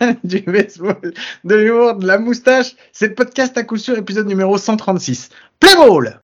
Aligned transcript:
du 0.24 0.40
baseball, 0.40 1.12
de 1.44 1.54
l'humour, 1.54 1.94
de 1.96 2.06
la 2.06 2.18
moustache. 2.18 2.74
C'est 2.92 3.08
le 3.08 3.14
podcast 3.14 3.56
à 3.58 3.64
coup 3.64 3.76
sûr, 3.76 3.96
épisode 3.96 4.26
numéro 4.26 4.58
136. 4.58 5.30
Play 5.60 5.74
ball! 5.76 6.20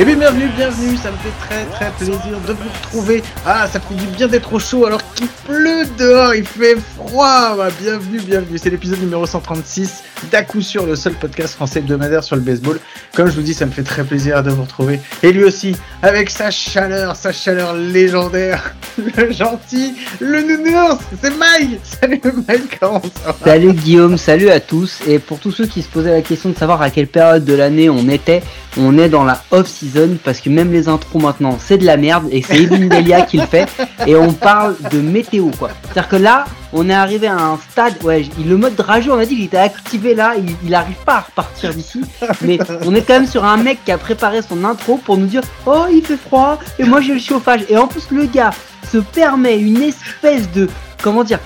Et 0.00 0.04
bien 0.04 0.14
bienvenue, 0.14 0.48
bienvenue, 0.56 0.96
ça 0.96 1.10
me 1.10 1.16
fait 1.16 1.32
très 1.40 1.64
très 1.64 1.90
plaisir 1.90 2.38
de 2.46 2.52
vous 2.52 2.68
retrouver. 2.68 3.20
Ah, 3.44 3.66
ça 3.66 3.80
fait 3.80 3.96
du 3.96 4.06
bien 4.06 4.28
d'être 4.28 4.52
au 4.52 4.60
chaud 4.60 4.86
alors 4.86 5.00
qu'il 5.14 5.26
pleut 5.26 5.86
dehors, 5.98 6.36
il 6.36 6.46
fait 6.46 6.76
Bah, 7.14 7.68
bienvenue, 7.80 8.20
bienvenue, 8.20 8.58
c'est 8.58 8.70
l'épisode 8.70 9.00
numéro 9.00 9.24
136 9.24 10.02
d'à 10.30 10.42
coup 10.42 10.60
sûr 10.60 10.84
le 10.84 10.94
seul 10.94 11.14
podcast 11.14 11.54
français 11.54 11.78
hebdomadaire 11.78 12.22
sur 12.22 12.36
le 12.36 12.42
baseball. 12.42 12.78
Comme 13.14 13.28
je 13.28 13.34
vous 13.34 13.42
dis, 13.42 13.54
ça 13.54 13.66
me 13.66 13.70
fait 13.70 13.82
très 13.82 14.04
plaisir 14.04 14.42
de 14.42 14.50
vous 14.50 14.62
retrouver. 14.62 15.00
Et 15.22 15.32
lui 15.32 15.44
aussi, 15.44 15.74
avec 16.02 16.28
sa 16.28 16.50
chaleur, 16.50 17.16
sa 17.16 17.32
chaleur 17.32 17.74
légendaire, 17.74 18.74
le 19.16 19.32
gentil, 19.32 19.94
le 20.20 20.42
nounours, 20.42 20.98
c'est 21.22 21.36
Mike 21.36 21.80
Salut 21.82 22.20
Mike, 22.46 22.78
comment 22.78 23.02
ça 23.02 23.32
va 23.32 23.52
Salut 23.52 23.72
Guillaume, 23.72 24.18
salut 24.18 24.50
à 24.50 24.60
tous. 24.60 25.00
Et 25.06 25.18
pour 25.18 25.38
tous 25.38 25.50
ceux 25.50 25.66
qui 25.66 25.82
se 25.82 25.88
posaient 25.88 26.12
la 26.12 26.22
question 26.22 26.50
de 26.50 26.56
savoir 26.56 26.82
à 26.82 26.90
quelle 26.90 27.08
période 27.08 27.44
de 27.44 27.54
l'année 27.54 27.88
on 27.88 28.08
était, 28.08 28.42
on 28.76 28.98
est 28.98 29.08
dans 29.08 29.24
la 29.24 29.42
off-season 29.50 30.18
parce 30.22 30.40
que 30.40 30.50
même 30.50 30.72
les 30.72 30.88
intros 30.88 31.22
maintenant 31.22 31.58
c'est 31.58 31.78
de 31.78 31.86
la 31.86 31.96
merde 31.96 32.28
et 32.30 32.42
c'est 32.42 32.62
Edwin 32.62 32.88
Delia 32.88 33.22
qui 33.22 33.38
le 33.38 33.46
fait 33.46 33.68
et 34.06 34.14
on 34.14 34.32
parle 34.32 34.76
de 34.90 35.00
météo 35.00 35.50
quoi. 35.58 35.70
C'est-à-dire 35.84 36.08
que 36.08 36.16
là 36.16 36.44
on 36.72 36.88
est 36.88 36.94
arrivé 36.98 37.26
à 37.26 37.36
un 37.36 37.58
stade, 37.70 38.02
ouais, 38.02 38.24
le 38.44 38.56
mode 38.56 38.78
rageux 38.78 39.12
on 39.12 39.18
a 39.18 39.24
dit 39.24 39.36
qu'il 39.36 39.44
était 39.44 39.56
activé 39.56 40.14
là, 40.14 40.34
il, 40.36 40.54
il 40.64 40.74
arrive 40.74 40.96
pas 41.04 41.16
à 41.16 41.20
repartir 41.20 41.72
d'ici, 41.74 42.02
mais 42.42 42.58
on 42.84 42.94
est 42.94 43.02
quand 43.02 43.14
même 43.14 43.26
sur 43.26 43.44
un 43.44 43.56
mec 43.56 43.78
qui 43.84 43.92
a 43.92 43.98
préparé 43.98 44.42
son 44.42 44.64
intro 44.64 44.98
pour 44.98 45.16
nous 45.16 45.26
dire 45.26 45.42
oh 45.66 45.86
il 45.90 46.04
fait 46.04 46.16
froid 46.16 46.58
et 46.78 46.84
moi 46.84 47.00
j'ai 47.00 47.14
le 47.14 47.20
chauffage. 47.20 47.62
Et 47.68 47.76
en 47.76 47.86
plus 47.86 48.10
le 48.10 48.26
gars 48.26 48.50
se 48.90 48.98
permet 48.98 49.58
une 49.58 49.82
espèce 49.82 50.50
de 50.52 50.68
comment 51.02 51.24
dire 51.24 51.40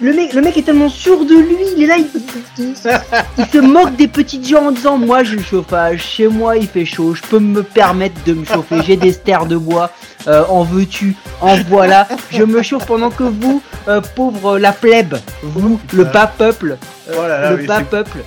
le 0.00 0.12
mec, 0.12 0.34
le 0.34 0.42
mec 0.42 0.56
est 0.56 0.62
tellement 0.62 0.88
sûr 0.88 1.24
de 1.24 1.34
lui, 1.34 1.56
il 1.76 1.84
est 1.84 1.86
là, 1.86 1.96
il, 1.96 2.76
se 2.76 3.58
moque 3.58 3.96
des 3.96 4.08
petites 4.08 4.46
gens 4.46 4.66
en 4.66 4.72
disant 4.72 4.98
Moi 4.98 5.24
j'ai 5.24 5.36
le 5.36 5.42
chauffage, 5.42 6.02
chez 6.02 6.28
moi 6.28 6.56
il 6.56 6.66
fait 6.66 6.84
chaud, 6.84 7.14
je 7.14 7.22
peux 7.22 7.38
me 7.38 7.62
permettre 7.62 8.22
de 8.24 8.34
me 8.34 8.44
chauffer, 8.44 8.82
j'ai 8.86 8.96
des 8.96 9.12
stères 9.12 9.46
de 9.46 9.56
bois, 9.56 9.90
euh, 10.26 10.44
en 10.48 10.64
veux-tu, 10.64 11.14
en 11.40 11.56
voilà, 11.56 12.06
je 12.30 12.42
me 12.42 12.62
chauffe 12.62 12.86
pendant 12.86 13.10
que 13.10 13.22
vous, 13.22 13.62
euh, 13.88 14.00
pauvre 14.14 14.58
la 14.58 14.72
plèbe, 14.72 15.16
vous, 15.42 15.80
le 15.94 16.04
bas 16.04 16.26
peuple, 16.26 16.76
euh, 17.10 17.56
le 17.56 17.64
bas 17.64 17.80
peuple. 17.80 18.18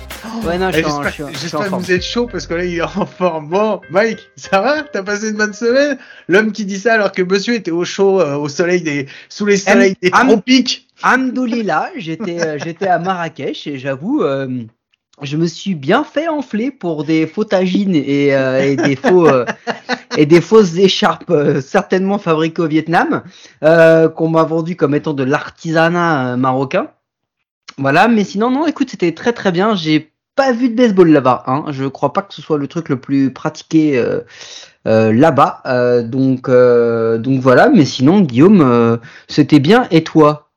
Ouais, 0.44 0.58
non, 0.58 0.70
J'espère 0.70 1.70
que 1.70 1.74
vous 1.74 1.92
êtes 1.92 2.04
chaud 2.04 2.26
parce 2.30 2.46
que 2.46 2.54
là 2.54 2.64
il 2.64 2.76
est 2.76 2.82
en 2.82 3.06
forme. 3.06 3.48
Bon, 3.48 3.80
Mike, 3.90 4.30
ça 4.36 4.60
va? 4.60 4.82
T'as 4.82 5.02
passé 5.02 5.30
une 5.30 5.36
bonne 5.36 5.52
semaine? 5.52 5.98
L'homme 6.28 6.52
qui 6.52 6.64
dit 6.64 6.78
ça 6.78 6.94
alors 6.94 7.12
que 7.12 7.22
monsieur 7.22 7.54
était 7.54 7.70
au 7.70 7.84
chaud, 7.84 8.22
au 8.22 8.48
soleil 8.48 8.80
des, 8.80 9.06
sous 9.28 9.46
les 9.46 9.56
soleils 9.56 9.96
des 10.00 10.10
tropiques. 10.10 10.89
Amdoulila, 11.02 11.90
j'étais 11.96 12.40
euh, 12.40 12.58
j'étais 12.58 12.86
à 12.86 12.98
Marrakech 12.98 13.66
et 13.66 13.78
j'avoue, 13.78 14.22
euh, 14.22 14.62
je 15.22 15.36
me 15.36 15.46
suis 15.46 15.74
bien 15.74 16.04
fait 16.04 16.28
enfler 16.28 16.70
pour 16.70 17.04
des 17.04 17.26
faux 17.26 17.44
tagines 17.44 17.94
et, 17.94 18.34
euh, 18.34 18.76
des 18.76 18.96
faux 18.96 19.26
et 20.16 20.26
des 20.26 20.40
fausses 20.40 20.76
écharpes 20.76 21.32
certainement 21.60 22.18
fabriquées 22.18 22.62
au 22.62 22.68
Vietnam 22.68 23.22
qu'on 23.62 24.28
m'a 24.28 24.44
vendu 24.44 24.76
comme 24.76 24.94
étant 24.94 25.14
de 25.14 25.24
l'artisanat 25.24 26.36
marocain. 26.36 26.88
Voilà, 27.78 28.08
mais 28.08 28.24
sinon 28.24 28.50
non, 28.50 28.66
écoute, 28.66 28.90
c'était 28.90 29.12
très 29.12 29.32
très 29.32 29.52
bien. 29.52 29.74
J'ai 29.74 30.12
pas 30.36 30.52
vu 30.52 30.68
de 30.68 30.74
baseball 30.74 31.10
là-bas. 31.10 31.44
Hein. 31.46 31.64
Je 31.70 31.86
crois 31.86 32.12
pas 32.12 32.22
que 32.22 32.34
ce 32.34 32.42
soit 32.42 32.58
le 32.58 32.66
truc 32.66 32.88
le 32.88 33.00
plus 33.00 33.32
pratiqué 33.32 34.02
là-bas. 34.84 35.62
donc 36.04 36.50
donc 36.50 37.40
voilà, 37.40 37.68
mais 37.68 37.84
sinon 37.84 38.20
Guillaume, 38.20 38.98
c'était 39.28 39.60
bien. 39.60 39.86
Et 39.90 40.04
toi? 40.04 40.49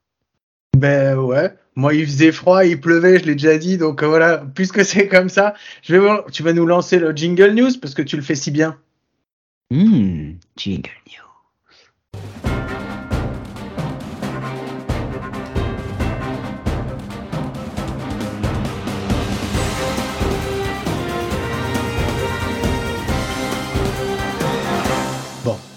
Ben 0.78 1.18
ouais. 1.18 1.54
Moi, 1.76 1.96
il 1.96 2.06
faisait 2.06 2.32
froid, 2.32 2.66
il 2.66 2.80
pleuvait, 2.80 3.20
je 3.20 3.26
l'ai 3.26 3.34
déjà 3.34 3.58
dit. 3.58 3.78
Donc 3.78 4.04
euh, 4.04 4.08
voilà, 4.08 4.46
puisque 4.54 4.86
c'est 4.86 5.08
comme 5.08 5.30
ça, 5.30 5.54
je 5.82 5.94
vais 5.94 6.00
voir, 6.00 6.26
tu 6.32 6.44
vas 6.44 6.54
nous 6.54 6.66
lancer 6.66 7.00
le 7.00 7.12
jingle 7.12 7.52
news 7.52 7.72
parce 7.82 7.94
que 7.94 8.02
tu 8.02 8.16
le 8.16 8.22
fais 8.22 8.36
si 8.36 8.52
bien. 8.52 8.78
Mmh, 9.72 10.34
jingle 10.56 10.90
news. 11.08 11.24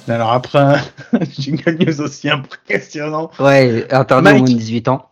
Alors 0.08 0.32
après 0.32 0.58
un 0.58 0.80
jingle 1.38 1.78
news 1.80 2.00
aussi 2.00 2.28
impressionnant. 2.28 3.30
Ouais, 3.38 3.86
interdit 3.92 4.30
moins 4.30 4.40
de 4.40 4.46
18 4.46 4.88
ans. 4.88 5.10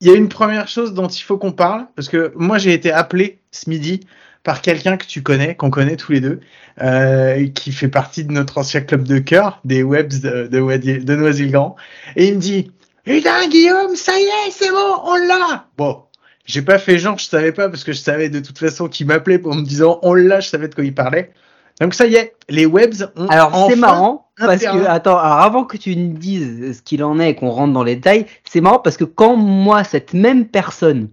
Il 0.00 0.08
y 0.08 0.10
a 0.10 0.14
une 0.14 0.28
première 0.28 0.68
chose 0.68 0.92
dont 0.92 1.08
il 1.08 1.22
faut 1.22 1.38
qu'on 1.38 1.52
parle, 1.52 1.86
parce 1.96 2.08
que 2.08 2.32
moi 2.36 2.58
j'ai 2.58 2.72
été 2.72 2.92
appelé 2.92 3.40
ce 3.50 3.70
midi 3.70 4.00
par 4.42 4.60
quelqu'un 4.60 4.96
que 4.98 5.06
tu 5.06 5.22
connais, 5.22 5.54
qu'on 5.54 5.70
connaît 5.70 5.96
tous 5.96 6.12
les 6.12 6.20
deux, 6.20 6.40
euh, 6.82 7.48
qui 7.48 7.72
fait 7.72 7.88
partie 7.88 8.24
de 8.24 8.32
notre 8.32 8.58
ancien 8.58 8.82
club 8.82 9.04
de 9.04 9.18
cœur, 9.18 9.60
des 9.64 9.82
Webs 9.82 10.20
de, 10.20 10.46
de, 10.46 11.02
de 11.02 11.16
Noisy-le-Grand. 11.16 11.76
Et 12.16 12.28
il 12.28 12.34
me 12.34 12.40
dit, 12.40 12.70
Putain 13.04 13.48
Guillaume, 13.48 13.96
ça 13.96 14.12
y 14.18 14.22
est, 14.22 14.50
c'est 14.50 14.70
bon, 14.70 15.00
on 15.04 15.16
l'a 15.16 15.66
Bon, 15.78 16.02
j'ai 16.46 16.62
pas 16.62 16.78
fait 16.78 16.98
genre, 16.98 17.18
je 17.18 17.24
savais 17.24 17.52
pas, 17.52 17.68
parce 17.68 17.84
que 17.84 17.92
je 17.92 17.98
savais 17.98 18.28
de 18.28 18.40
toute 18.40 18.58
façon 18.58 18.88
qu'il 18.88 19.06
m'appelait 19.06 19.38
pour 19.38 19.54
me 19.54 19.62
disant 19.62 19.98
on 20.02 20.14
l'a, 20.14 20.40
je 20.40 20.48
savais 20.48 20.68
de 20.68 20.74
quoi 20.74 20.84
il 20.84 20.94
parlait. 20.94 21.32
Donc 21.80 21.94
ça 21.94 22.06
y 22.06 22.14
est, 22.14 22.34
les 22.48 22.66
webs 22.66 23.10
ont. 23.16 23.26
Alors 23.26 23.66
c'est 23.68 23.76
marrant 23.76 24.28
parce 24.38 24.62
que 24.62 24.86
attends, 24.86 25.18
alors 25.18 25.38
avant 25.38 25.64
que 25.64 25.76
tu 25.76 25.96
nous 25.96 26.16
dises 26.16 26.78
ce 26.78 26.82
qu'il 26.82 27.02
en 27.02 27.18
est 27.18 27.30
et 27.30 27.34
qu'on 27.34 27.50
rentre 27.50 27.72
dans 27.72 27.82
les 27.82 27.96
détails, 27.96 28.26
c'est 28.44 28.60
marrant 28.60 28.78
parce 28.78 28.96
que 28.96 29.04
quand 29.04 29.36
moi 29.36 29.84
cette 29.84 30.14
même 30.14 30.46
personne 30.46 31.08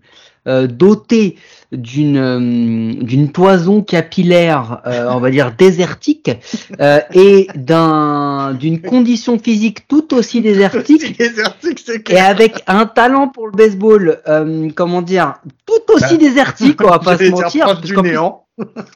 euh, 0.47 0.67
dotée 0.67 1.37
d'une 1.71 2.17
euh, 2.17 3.03
d'une 3.03 3.31
toison 3.31 3.81
capillaire, 3.81 4.81
euh, 4.85 5.07
on 5.09 5.19
va 5.19 5.29
dire 5.29 5.53
désertique, 5.55 6.31
euh, 6.81 6.99
et 7.13 7.47
d'un 7.55 8.53
d'une 8.53 8.81
condition 8.81 9.39
physique 9.39 9.87
tout 9.87 10.13
aussi 10.13 10.41
désertique, 10.41 11.17
désertique 11.17 12.09
et 12.09 12.19
avec 12.19 12.63
un 12.67 12.85
talent 12.85 13.27
pour 13.27 13.47
le 13.47 13.53
baseball, 13.53 14.19
euh, 14.27 14.69
comment 14.75 15.01
dire, 15.01 15.35
tout 15.65 15.93
aussi 15.93 16.17
bah, 16.17 16.25
désertique, 16.25 16.81
on 16.83 16.89
va 16.89 16.99
pas 16.99 17.17
se 17.17 17.29
mentir, 17.29 17.65
parce 17.65 17.81
du 17.81 17.95
néant 17.97 18.45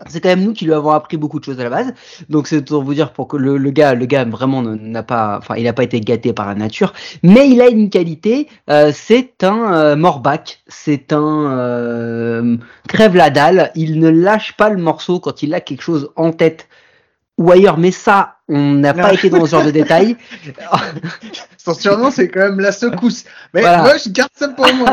c'est 0.08 0.22
quand 0.22 0.30
même 0.30 0.44
nous 0.44 0.54
qui 0.54 0.66
lui 0.66 0.74
avons 0.74 0.92
appris 0.92 1.18
beaucoup 1.18 1.40
de 1.40 1.46
choses 1.46 1.60
à 1.60 1.64
la 1.64 1.70
base. 1.70 1.94
Donc 2.30 2.48
c'est 2.48 2.64
pour 2.64 2.84
vous 2.84 2.94
dire 2.94 3.14
pour 3.14 3.28
que 3.28 3.38
le, 3.38 3.58
gars, 3.72 3.94
le 3.94 4.06
gars 4.06 4.26
vraiment 4.26 4.62
n'a 4.62 5.04
pas, 5.04 5.38
enfin 5.38 5.56
il 5.56 5.64
n'a 5.64 5.74
pas 5.74 5.84
été 5.84 6.00
gâté 6.02 6.34
par 6.34 6.48
la 6.48 6.56
nature, 6.56 6.94
mais 7.24 7.50
il 7.50 7.62
a 7.62 7.68
une 7.68 7.90
qualité, 7.90 8.48
euh, 8.70 8.92
c'est 8.94 9.44
un 9.44 9.74
euh, 9.74 9.96
morbac, 9.96 10.60
c'est 10.68 11.14
un 11.14 11.52
euh, 11.52 12.58
crève 12.88 13.16
la 13.16 13.30
dalle. 13.30 13.72
Il 13.76 14.00
ne 14.00 14.10
lâche 14.10 14.54
pas 14.54 14.70
le 14.70 14.78
morceau 14.78 15.20
quand 15.20 15.44
il 15.44 15.54
a 15.54 15.62
quelque 15.62 15.82
chose 15.82 16.12
en 16.16 16.32
tête 16.32 16.68
ou 17.38 17.52
ailleurs, 17.52 17.78
mais 17.78 17.92
ça, 17.92 18.38
on 18.48 18.76
n'a 18.76 18.94
pas 18.94 19.14
été 19.14 19.30
dans 19.30 19.46
ce 19.46 19.52
genre 19.52 19.66
de 19.66 19.72
détails. 19.72 20.16
Son 21.58 21.74
surnom, 21.74 22.12
c'est 22.12 22.30
quand 22.30 22.42
même 22.42 22.60
la 22.60 22.72
secousse. 22.72 23.26
Mais 23.54 23.62
moi, 23.62 23.98
je 23.98 24.10
garde 24.10 24.32
ça 24.36 24.48
pour 24.50 24.72
moi. 24.74 24.92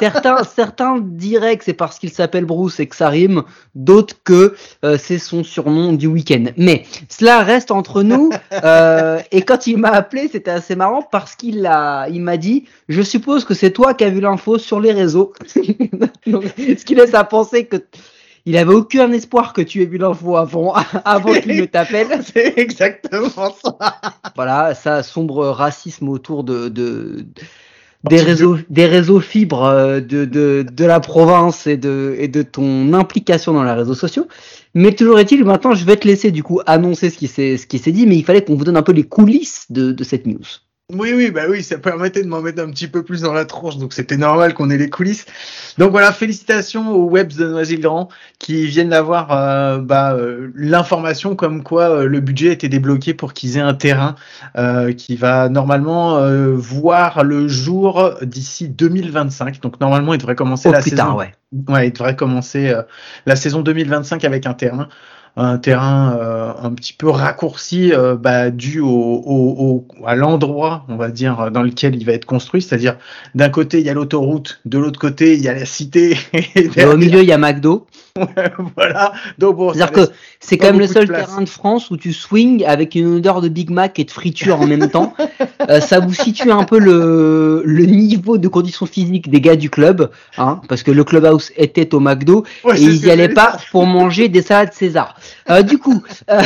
Certains, 0.00 0.44
certains 0.44 0.98
diraient 1.00 1.56
que 1.56 1.64
c'est 1.64 1.72
parce 1.72 1.98
qu'il 1.98 2.10
s'appelle 2.10 2.44
Bruce 2.44 2.80
et 2.80 2.86
que 2.86 2.96
ça 2.96 3.08
rime, 3.08 3.42
d'autres 3.74 4.16
que 4.24 4.54
euh, 4.84 4.96
c'est 4.98 5.18
son 5.18 5.44
surnom 5.44 5.92
du 5.92 6.06
week-end. 6.06 6.44
Mais 6.56 6.84
cela 7.08 7.42
reste 7.42 7.70
entre 7.70 8.02
nous. 8.02 8.30
Euh, 8.64 9.20
et 9.32 9.42
quand 9.42 9.66
il 9.66 9.78
m'a 9.78 9.88
appelé, 9.88 10.28
c'était 10.30 10.50
assez 10.50 10.76
marrant 10.76 11.02
parce 11.02 11.34
qu'il 11.34 11.66
a, 11.66 12.06
il 12.08 12.20
m'a 12.20 12.36
dit, 12.36 12.64
je 12.88 13.02
suppose 13.02 13.44
que 13.44 13.54
c'est 13.54 13.70
toi 13.72 13.94
qui 13.94 14.04
as 14.04 14.10
vu 14.10 14.20
l'info 14.20 14.58
sur 14.58 14.78
les 14.78 14.92
réseaux. 14.92 15.32
ce 15.46 16.84
qui 16.84 16.94
laisse 16.94 17.14
à 17.14 17.24
penser 17.24 17.66
que 17.66 17.78
il 18.44 18.56
avait 18.56 18.74
aucun 18.74 19.12
espoir 19.12 19.52
que 19.52 19.62
tu 19.62 19.82
aies 19.82 19.86
vu 19.86 19.98
l'info 19.98 20.36
avant, 20.36 20.74
avant 21.04 21.32
qu'il 21.34 21.56
ne 21.56 21.64
t'appelle. 21.64 22.20
C'est 22.24 22.58
exactement 22.58 23.54
ça. 23.62 24.00
Voilà, 24.34 24.74
ça 24.74 25.02
sombre 25.02 25.46
racisme 25.48 26.08
autour 26.08 26.44
de, 26.44 26.68
de 26.68 27.24
des 28.04 28.20
réseaux, 28.20 28.58
des 28.68 28.86
réseaux 28.86 29.20
fibres 29.20 29.64
euh, 29.64 30.00
de, 30.00 30.24
de, 30.24 30.64
de 30.70 30.84
la 30.84 31.00
province 31.00 31.66
et 31.66 31.76
de, 31.76 32.14
et 32.18 32.28
de 32.28 32.42
ton 32.42 32.92
implication 32.94 33.52
dans 33.52 33.62
les 33.64 33.72
réseaux 33.72 33.94
sociaux. 33.94 34.26
Mais 34.74 34.94
toujours 34.94 35.18
est-il, 35.18 35.44
maintenant, 35.44 35.74
je 35.74 35.84
vais 35.84 35.96
te 35.96 36.06
laisser 36.06 36.30
du 36.30 36.42
coup 36.42 36.60
annoncer 36.66 37.10
ce 37.10 37.18
qui 37.18 37.28
s'est, 37.28 37.56
ce 37.56 37.66
qui 37.66 37.78
s'est 37.78 37.92
dit, 37.92 38.06
mais 38.06 38.16
il 38.16 38.24
fallait 38.24 38.44
qu'on 38.44 38.56
vous 38.56 38.64
donne 38.64 38.76
un 38.76 38.82
peu 38.82 38.92
les 38.92 39.04
coulisses 39.04 39.66
de, 39.70 39.92
de 39.92 40.04
cette 40.04 40.26
news. 40.26 40.40
Oui, 40.94 41.12
oui, 41.14 41.30
bah 41.30 41.42
oui, 41.48 41.62
ça 41.62 41.78
permettait 41.78 42.22
de 42.22 42.28
m'en 42.28 42.40
mettre 42.40 42.62
un 42.62 42.70
petit 42.70 42.86
peu 42.86 43.02
plus 43.02 43.22
dans 43.22 43.32
la 43.32 43.44
tronche, 43.44 43.78
donc 43.78 43.92
c'était 43.92 44.16
normal 44.16 44.52
qu'on 44.52 44.68
ait 44.68 44.76
les 44.76 44.90
coulisses. 44.90 45.24
Donc 45.78 45.90
voilà, 45.90 46.12
félicitations 46.12 46.90
aux 46.90 47.08
webs 47.08 47.34
de 47.34 47.46
Noisy-le-Grand 47.46 48.08
qui 48.38 48.66
viennent 48.66 48.90
d'avoir 48.90 49.32
euh, 49.32 49.78
bah, 49.78 50.12
euh, 50.12 50.50
l'information 50.54 51.34
comme 51.34 51.62
quoi 51.62 51.88
euh, 51.88 52.06
le 52.06 52.20
budget 52.20 52.52
était 52.52 52.68
débloqué 52.68 53.14
pour 53.14 53.32
qu'ils 53.32 53.56
aient 53.56 53.60
un 53.60 53.74
terrain 53.74 54.16
qui 54.96 55.16
va 55.16 55.48
normalement 55.48 56.20
voir 56.54 57.24
le 57.24 57.48
jour 57.48 58.14
d'ici 58.22 58.68
2025. 58.68 59.60
Donc 59.60 59.80
normalement, 59.80 60.14
il 60.14 60.18
devrait 60.18 60.34
commencer 60.34 60.68
oh, 60.68 60.72
la 60.72 60.80
putain, 60.80 60.96
saison. 60.96 61.16
Ouais. 61.16 61.32
ouais, 61.68 61.88
il 61.88 61.92
devrait 61.92 62.16
commencer 62.16 62.74
la 63.26 63.36
saison 63.36 63.62
2025 63.62 64.24
avec 64.24 64.46
un 64.46 64.54
terrain 64.54 64.88
un 65.36 65.58
terrain 65.58 66.16
euh, 66.20 66.52
un 66.62 66.70
petit 66.72 66.92
peu 66.92 67.08
raccourci 67.08 67.92
euh, 67.92 68.16
bah, 68.16 68.50
dû 68.50 68.80
au, 68.80 68.88
au, 68.88 69.86
au 69.98 70.06
à 70.06 70.14
l'endroit, 70.14 70.84
on 70.88 70.96
va 70.96 71.10
dire, 71.10 71.50
dans 71.50 71.62
lequel 71.62 71.96
il 71.96 72.04
va 72.04 72.12
être 72.12 72.26
construit. 72.26 72.60
C'est-à-dire, 72.60 72.96
d'un 73.34 73.48
côté, 73.48 73.80
il 73.80 73.86
y 73.86 73.90
a 73.90 73.94
l'autoroute, 73.94 74.60
de 74.64 74.78
l'autre 74.78 75.00
côté, 75.00 75.34
il 75.34 75.42
y 75.42 75.48
a 75.48 75.54
la 75.54 75.64
cité. 75.64 76.16
Et, 76.34 76.84
au 76.84 76.96
milieu, 76.96 77.20
il 77.20 77.28
y 77.28 77.32
a 77.32 77.38
McDo. 77.38 77.86
voilà. 78.76 79.12
Donc 79.38 79.56
bon, 79.56 79.72
C'est-à-dire 79.72 79.92
que 79.92 80.12
c'est 80.40 80.58
quand 80.58 80.66
même 80.66 80.78
le 80.78 80.86
seul 80.86 81.08
terrain 81.08 81.40
de 81.40 81.48
France 81.48 81.90
où 81.90 81.96
tu 81.96 82.12
swings 82.12 82.64
avec 82.64 82.94
une 82.94 83.16
odeur 83.16 83.40
de 83.40 83.48
Big 83.48 83.70
Mac 83.70 83.98
et 83.98 84.04
de 84.04 84.10
friture 84.10 84.60
en 84.60 84.66
même 84.66 84.90
temps. 84.90 85.14
Euh, 85.68 85.80
ça 85.80 86.00
vous 86.00 86.12
situe 86.12 86.50
un 86.50 86.64
peu 86.64 86.80
le, 86.80 87.62
le 87.64 87.84
niveau 87.84 88.36
de 88.36 88.48
conditions 88.48 88.84
physiques 88.84 89.30
des 89.30 89.40
gars 89.40 89.54
du 89.54 89.70
club, 89.70 90.10
hein, 90.36 90.60
parce 90.68 90.82
que 90.82 90.90
le 90.90 91.04
clubhouse 91.04 91.52
était 91.56 91.94
au 91.94 92.00
McDo 92.00 92.44
Ouais, 92.64 92.80
et 92.80 92.82
ils 92.82 92.98
ce 92.98 93.02
y 93.04 93.06
que 93.06 93.10
allaient 93.10 93.28
pas 93.28 93.58
pour 93.70 93.86
manger 93.86 94.28
des 94.28 94.42
salades 94.42 94.72
César. 94.72 95.14
Euh, 95.50 95.62
du 95.62 95.78
coup, 95.78 96.02
euh, 96.30 96.42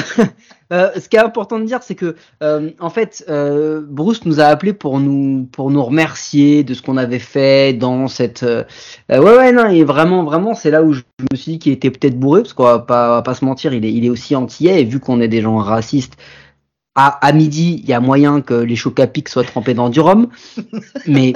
euh, 0.72 0.90
ce 0.98 1.08
qui 1.08 1.16
est 1.16 1.20
important 1.20 1.58
de 1.58 1.64
dire, 1.64 1.82
c'est 1.82 1.94
que 1.94 2.16
euh, 2.42 2.70
en 2.80 2.90
fait, 2.90 3.24
euh, 3.28 3.82
Bruce 3.86 4.24
nous 4.24 4.40
a 4.40 4.44
appelé 4.44 4.72
pour 4.72 4.98
nous 4.98 5.48
pour 5.52 5.70
nous 5.70 5.82
remercier 5.82 6.64
de 6.64 6.74
ce 6.74 6.82
qu'on 6.82 6.96
avait 6.96 7.18
fait 7.18 7.72
dans 7.72 8.08
cette. 8.08 8.42
ouais, 8.42 9.18
ouais, 9.18 9.52
non, 9.52 9.68
et 9.68 9.84
vraiment, 9.84 10.24
vraiment, 10.24 10.54
c'est 10.54 10.70
là 10.70 10.82
où 10.82 10.92
je 10.92 11.02
me 11.30 11.36
suis 11.36 11.52
dit 11.52 11.58
qu'il 11.58 11.72
était 11.72 11.90
peut-être 11.90 12.18
bourré, 12.18 12.42
parce 12.42 12.52
qu'on 12.52 12.64
va 12.64 12.78
pas, 12.80 13.22
pas 13.22 13.34
se 13.34 13.44
mentir, 13.44 13.72
il 13.74 13.84
est, 13.84 13.92
il 13.92 14.04
est 14.04 14.10
aussi 14.10 14.34
antillais, 14.34 14.80
et 14.80 14.84
vu 14.84 15.00
qu'on 15.00 15.20
est 15.20 15.28
des 15.28 15.42
gens 15.42 15.56
racistes. 15.58 16.16
À, 16.98 17.26
à 17.26 17.32
midi, 17.32 17.80
il 17.82 17.88
y 17.90 17.92
a 17.92 18.00
moyen 18.00 18.40
que 18.40 18.54
les 18.54 18.76
pic 19.06 19.28
soient 19.28 19.44
trempés 19.44 19.74
dans 19.74 19.90
du 19.90 20.00
rhum. 20.00 20.28
Mais 21.06 21.34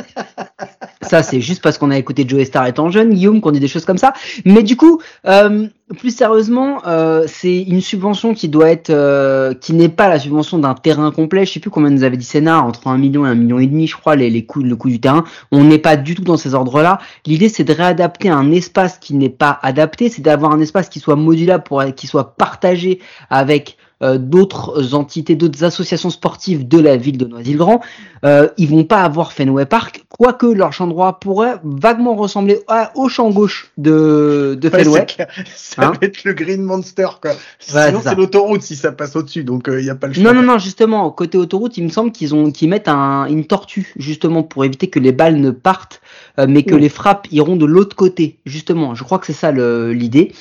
ça, 1.11 1.25
c'est 1.25 1.41
juste 1.41 1.61
parce 1.61 1.77
qu'on 1.77 1.91
a 1.91 1.99
écouté 1.99 2.25
Joe 2.27 2.45
Star 2.45 2.67
étant 2.67 2.89
jeune, 2.89 3.13
Guillaume, 3.13 3.41
qu'on 3.41 3.51
dit 3.51 3.59
des 3.59 3.69
choses 3.69 3.85
comme 3.85 3.99
ça. 3.99 4.13
Mais 4.45 4.63
du 4.63 4.77
coup, 4.77 5.01
euh, 5.27 5.67
plus 5.99 6.15
sérieusement, 6.15 6.83
euh, 6.87 7.25
c'est 7.27 7.63
une 7.63 7.81
subvention 7.81 8.33
qui 8.33 8.49
doit 8.49 8.71
être, 8.71 8.91
euh, 8.91 9.53
qui 9.53 9.73
n'est 9.73 9.89
pas 9.89 10.09
la 10.09 10.21
subvention 10.21 10.59
d'un 10.59 10.75
terrain 10.75 11.11
complet. 11.11 11.45
Je 11.45 11.53
sais 11.53 11.61
plus 11.61 11.71
combien 11.71 11.91
nous 11.91 12.05
avait 12.05 12.17
dit 12.17 12.25
Sénat, 12.25 12.63
entre 12.63 12.87
un 12.87 12.97
million 12.97 13.27
et 13.27 13.29
un 13.29 13.35
million 13.35 13.59
et 13.59 13.67
demi, 13.67 13.89
je 13.89 13.97
crois, 13.97 14.15
les, 14.15 14.31
les 14.31 14.45
coûts, 14.45 14.63
le 14.63 14.77
coût 14.77 14.89
du 14.89 15.01
terrain. 15.01 15.25
On 15.51 15.65
n'est 15.65 15.79
pas 15.79 15.97
du 15.97 16.15
tout 16.15 16.23
dans 16.23 16.37
ces 16.37 16.55
ordres-là. 16.55 17.01
L'idée, 17.27 17.49
c'est 17.49 17.65
de 17.65 17.73
réadapter 17.73 18.29
un 18.29 18.53
espace 18.53 18.99
qui 18.99 19.15
n'est 19.15 19.29
pas 19.29 19.59
adapté, 19.63 20.11
c'est 20.11 20.23
d'avoir 20.23 20.53
un 20.53 20.61
espace 20.61 20.89
qui 20.89 21.01
soit 21.01 21.17
modulable 21.17 21.65
pour, 21.65 21.83
qui 21.97 22.07
soit 22.07 22.37
partagé 22.37 23.01
avec 23.31 23.77
euh, 24.03 24.19
d'autres 24.19 24.95
entités, 24.95 25.35
d'autres 25.35 25.65
associations 25.65 26.11
sportives 26.11 26.67
de 26.67 26.79
la 26.79 26.97
ville 26.97 27.19
de 27.19 27.27
Noisy-le-Grand. 27.27 27.81
Euh, 28.25 28.49
ils 28.59 28.69
vont 28.69 28.85
pas 28.85 29.03
avoir 29.03 29.33
Fenway 29.33 29.67
Park, 29.67 30.05
quoique 30.09 30.47
leur 30.47 30.73
champ 30.73 30.87
droit 30.87 31.19
pourrait 31.21 31.55
vaguement 31.65 32.15
ressembler 32.15 32.61
à- 32.69 32.93
au 32.97 33.09
champ 33.09 33.31
gauche 33.31 33.73
de, 33.79 34.59
de 34.61 34.69
Ouais, 34.69 34.85
Fenway. 34.85 35.07
ça 35.57 35.83
Hein 35.89 35.93
va 35.93 35.99
être 36.07 36.25
le 36.25 36.33
Green 36.35 36.63
Monster, 36.63 37.07
quoi. 37.21 37.31
Ouais, 37.33 37.37
Sinon, 37.59 38.01
c'est 38.03 38.15
l'autoroute 38.15 38.63
si 38.63 38.77
ça 38.77 38.93
passe 38.93 39.17
au-dessus, 39.17 39.45
donc 39.45 39.65
il 39.69 39.83
n'y 39.85 39.91
a 39.91 39.95
pas 39.95 40.07
le 40.09 40.13
choix. 40.15 40.23
Non, 40.23 40.35
non, 40.35 40.43
non, 40.43 40.59
justement, 40.59 41.11
côté 41.11 41.39
autoroute, 41.39 41.77
il 41.79 41.85
me 41.85 41.89
semble 41.91 42.13
qu'ils 42.13 42.35
ont, 42.35 42.51
qu'ils 42.51 42.69
mettent 42.69 42.89
un, 42.89 43.27
une 43.27 43.45
tortue, 43.47 43.93
justement, 43.97 44.43
pour 44.43 44.65
éviter 44.65 44.89
que 44.89 44.99
les 44.99 45.13
balles 45.13 45.37
ne 45.41 45.51
partent, 45.51 46.01
euh, 46.39 46.47
mais 46.49 46.63
que 46.63 46.75
les 46.75 46.89
frappes 46.89 47.27
iront 47.33 47.57
de 47.57 47.67
l'autre 47.67 47.97
côté, 47.97 48.39
justement. 48.45 48.95
Je 48.95 49.05
crois 49.05 49.19
que 49.19 49.27
c'est 49.27 49.33
ça 49.33 49.51
l'idée. 49.53 50.33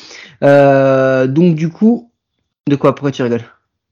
Euh, 0.43 1.27
donc, 1.27 1.55
du 1.55 1.69
coup, 1.69 2.08
de 2.69 2.75
quoi? 2.75 2.95
Pourquoi 2.95 3.11
tu 3.11 3.23
rigoles? 3.23 3.43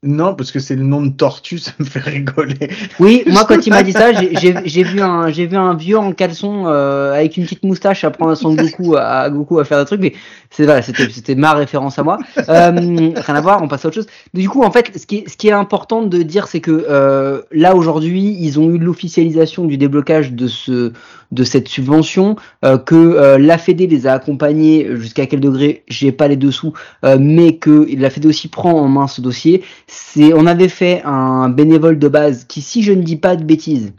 Non, 0.04 0.36
parce 0.36 0.52
que 0.52 0.60
c'est 0.60 0.76
le 0.76 0.84
nom 0.84 1.02
de 1.02 1.10
tortue, 1.10 1.58
ça 1.58 1.72
me 1.80 1.84
fait 1.84 1.98
rigoler. 1.98 2.70
Oui, 3.00 3.24
moi, 3.26 3.44
quand 3.48 3.66
il 3.66 3.70
m'a 3.70 3.82
dit 3.82 3.90
ça, 3.90 4.12
j'ai- 4.12 4.82
vu 4.84 5.00
un, 5.00 5.28
j'ai 5.28 5.46
vu 5.46 5.56
un 5.56 5.74
vieux 5.74 5.98
en 5.98 6.12
caleçon 6.12 6.68
euh, 6.68 7.12
avec 7.14 7.36
une 7.36 7.42
petite 7.42 7.64
moustache 7.64 8.04
à 8.04 8.10
prendre 8.12 8.36
son 8.36 8.54
Goku 8.54 8.94
à, 8.94 9.02
à 9.22 9.30
Goku 9.30 9.58
à 9.58 9.64
faire 9.64 9.80
des 9.80 9.86
trucs, 9.86 10.00
mais 10.00 10.14
c'est 10.50 10.64
voilà, 10.64 10.82
c'était 10.82 11.34
ma 11.34 11.54
référence 11.54 11.98
à 11.98 12.02
moi. 12.02 12.18
Euh, 12.48 12.70
rien 13.16 13.34
à 13.34 13.40
voir, 13.40 13.62
on 13.62 13.68
passe 13.68 13.84
à 13.84 13.88
autre 13.88 13.96
chose. 13.96 14.06
Du 14.32 14.48
coup, 14.48 14.62
en 14.62 14.70
fait, 14.70 14.98
ce 14.98 15.06
qui 15.06 15.18
est, 15.18 15.28
ce 15.28 15.36
qui 15.36 15.48
est 15.48 15.52
important 15.52 16.02
de 16.02 16.22
dire, 16.22 16.46
c'est 16.46 16.60
que 16.60 16.86
euh, 16.88 17.42
là 17.52 17.74
aujourd'hui, 17.74 18.36
ils 18.40 18.58
ont 18.58 18.70
eu 18.70 18.78
l'officialisation 18.78 19.64
du 19.64 19.76
déblocage 19.76 20.32
de 20.32 20.46
ce 20.46 20.92
de 21.32 21.44
cette 21.44 21.68
subvention, 21.68 22.36
euh, 22.64 22.78
que 22.78 22.94
euh, 22.94 23.38
la 23.38 23.58
Fédé 23.58 23.86
les 23.86 24.06
a 24.06 24.14
accompagnés 24.14 24.88
jusqu'à 24.96 25.26
quel 25.26 25.40
degré, 25.40 25.84
j'ai 25.88 26.12
pas 26.12 26.28
les 26.28 26.36
dessous, 26.36 26.72
euh, 27.04 27.18
mais 27.20 27.56
que 27.56 27.86
la 27.96 28.10
Fédé 28.10 28.28
aussi 28.28 28.48
prend 28.48 28.72
en 28.72 28.88
main 28.88 29.06
ce 29.06 29.20
dossier. 29.20 29.62
C'est, 29.86 30.32
on 30.32 30.46
avait 30.46 30.68
fait 30.68 31.02
un 31.04 31.48
bénévole 31.48 31.98
de 31.98 32.08
base 32.08 32.44
qui, 32.44 32.62
si 32.62 32.82
je 32.82 32.92
ne 32.92 33.02
dis 33.02 33.16
pas 33.16 33.36
de 33.36 33.44
bêtises, 33.44 33.92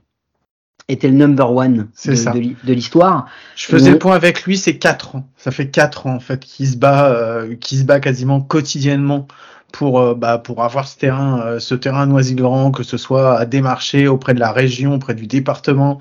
était 0.89 1.07
le 1.07 1.13
number 1.13 1.51
one 1.53 1.87
de, 2.05 2.73
l'histoire. 2.73 3.27
Je 3.55 3.67
faisais 3.67 3.91
le 3.91 3.99
point 3.99 4.15
avec 4.15 4.43
lui, 4.43 4.57
c'est 4.57 4.77
quatre 4.77 5.15
ans. 5.15 5.29
Ça 5.37 5.51
fait 5.51 5.69
quatre 5.69 6.07
ans 6.07 6.15
en 6.15 6.19
fait 6.19 6.39
qu'il 6.39 6.67
se 6.67 6.75
bat, 6.75 7.09
euh, 7.11 7.55
qu'il 7.55 7.77
se 7.77 7.83
bat 7.83 7.99
quasiment 7.99 8.41
quotidiennement 8.41 9.27
pour 9.71 9.99
euh, 9.99 10.15
bah, 10.15 10.39
pour 10.39 10.63
avoir 10.63 10.87
ce 10.87 10.97
terrain, 10.97 11.41
euh, 11.41 11.59
ce 11.59 11.75
terrain 11.75 12.05
Noisy-le-Grand, 12.05 12.71
que 12.71 12.83
ce 12.83 12.97
soit 12.97 13.37
à 13.37 13.45
démarcher 13.45 14.07
auprès 14.07 14.33
de 14.33 14.39
la 14.39 14.51
région, 14.51 14.95
auprès 14.95 15.13
du 15.13 15.27
département, 15.27 15.99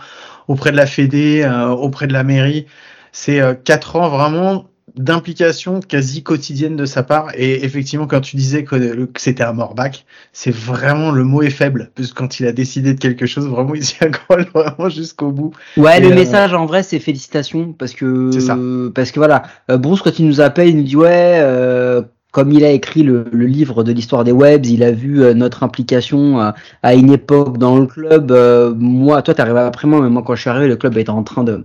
auprès 0.49 0.73
de 0.73 0.77
la 0.77 0.87
Fédé, 0.87 1.43
euh, 1.45 1.69
auprès 1.69 2.07
de 2.07 2.13
la 2.13 2.25
mairie. 2.25 2.67
C'est 3.13 3.41
euh, 3.41 3.55
quatre 3.55 3.97
ans 3.97 4.09
vraiment 4.09 4.67
d'implication 4.99 5.81
quasi 5.81 6.23
quotidienne 6.23 6.77
de 6.77 6.85
sa 6.85 7.03
part. 7.03 7.31
Et 7.35 7.65
effectivement, 7.65 8.07
quand 8.07 8.21
tu 8.21 8.37
disais 8.37 8.65
que, 8.65 8.77
que 9.07 9.21
c'était 9.21 9.45
un 9.45 9.53
Morbac, 9.53 10.05
c'est 10.33 10.55
vraiment 10.55 11.11
le 11.11 11.25
mot 11.25 11.43
est 11.43 11.51
faible, 11.51 11.91
parce 11.95 12.11
que 12.11 12.15
quand 12.15 12.41
il 12.41 12.47
a 12.47 12.53
décidé 12.53 12.95
de 12.95 13.01
quelque 13.01 13.27
chose, 13.27 13.47
vraiment 13.49 13.75
il 13.75 13.85
s'y 13.85 13.97
accroche 14.05 14.47
vraiment 14.55 14.89
jusqu'au 14.89 15.31
bout. 15.33 15.53
Ouais, 15.77 15.99
Et, 15.99 16.01
le 16.01 16.11
euh, 16.11 16.15
message 16.15 16.53
en 16.55 16.67
vrai, 16.67 16.83
c'est 16.83 16.99
félicitations 16.99 17.73
parce 17.73 17.93
que 17.95 18.39
ça. 18.41 18.57
parce 18.95 19.11
que 19.13 19.21
voilà, 19.21 19.43
euh, 19.71 19.79
Bruce 19.79 20.03
quand 20.03 20.19
il 20.19 20.27
nous 20.27 20.41
appelle, 20.41 20.69
il 20.69 20.77
nous 20.77 20.83
dit 20.85 20.97
ouais. 20.97 21.39
euh, 21.41 22.03
comme 22.31 22.53
il 22.53 22.63
a 22.65 22.71
écrit 22.71 23.03
le, 23.03 23.25
le 23.33 23.47
livre 23.47 23.83
de 23.85 23.91
l'histoire 23.93 24.23
des 24.23 24.33
webs, 24.33 24.67
il 24.67 24.83
a 24.83 24.93
vu 24.93 25.23
euh, 25.23 25.33
notre 25.35 25.63
implication 25.63 26.41
euh, 26.41 26.51
à 26.83 26.95
une 26.95 27.11
époque 27.11 27.57
dans 27.59 27.79
le 27.79 27.87
club. 27.87 28.31
euh, 28.31 28.75
moi, 28.77 29.23
toi, 29.23 29.35
t'es 29.35 29.41
arrivé 29.41 29.61
après 29.61 29.89
moi, 29.89 30.03
mais 30.03 30.11
moi, 30.11 30.23
quand 30.25 30.35
je 30.35 30.43
suis 30.43 30.51
arrivé, 30.51 30.69
le 30.69 30.77
club 30.77 30.97
était 30.99 31.09
en 31.11 31.23
train 31.23 31.43
de, 31.43 31.65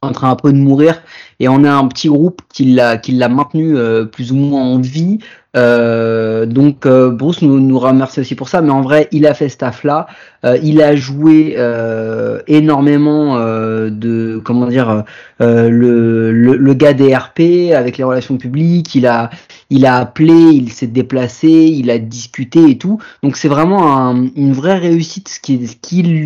en 0.00 0.12
train 0.12 0.30
un 0.30 0.36
peu 0.36 0.52
de 0.52 0.58
mourir, 0.58 1.02
et 1.40 1.48
on 1.48 1.64
a 1.64 1.72
un 1.72 1.88
petit 1.88 2.08
groupe 2.08 2.40
qui 2.52 2.66
l'a, 2.66 2.98
qui 2.98 3.12
l'a 3.12 3.28
maintenu 3.28 3.76
euh, 3.76 4.04
plus 4.04 4.30
ou 4.32 4.36
moins 4.36 4.62
en 4.62 4.78
vie. 4.78 5.18
Euh, 5.56 6.46
donc 6.46 6.86
euh, 6.86 7.10
Bruce 7.10 7.42
nous, 7.42 7.58
nous 7.58 7.78
remercie 7.80 8.20
aussi 8.20 8.36
pour 8.36 8.48
ça, 8.48 8.60
mais 8.60 8.70
en 8.70 8.80
vrai, 8.80 9.08
il 9.10 9.26
a 9.26 9.34
fait 9.34 9.48
ce 9.48 9.56
taf-là. 9.56 10.06
Euh, 10.44 10.56
il 10.62 10.80
a 10.82 10.94
joué 10.94 11.54
euh, 11.58 12.40
énormément 12.46 13.38
euh, 13.38 13.90
de 13.90 14.40
comment 14.44 14.66
dire 14.66 15.02
le, 15.40 16.30
le, 16.30 16.56
le 16.56 16.74
gars 16.74 16.92
des 16.92 17.16
RP 17.16 17.72
avec 17.74 17.98
les 17.98 18.04
relations 18.04 18.36
publiques. 18.36 18.94
Il 18.94 19.06
a 19.06 19.30
il 19.70 19.84
a 19.84 19.96
appelé, 19.96 20.32
il 20.32 20.72
s'est 20.72 20.86
déplacé, 20.86 21.48
il 21.48 21.90
a 21.90 21.98
discuté 21.98 22.70
et 22.70 22.78
tout. 22.78 22.98
Donc 23.22 23.36
c'est 23.36 23.48
vraiment 23.48 23.96
un- 23.96 24.28
une 24.34 24.52
vraie 24.52 24.78
réussite 24.78 25.28
ce 25.28 25.38
qui 25.40 25.68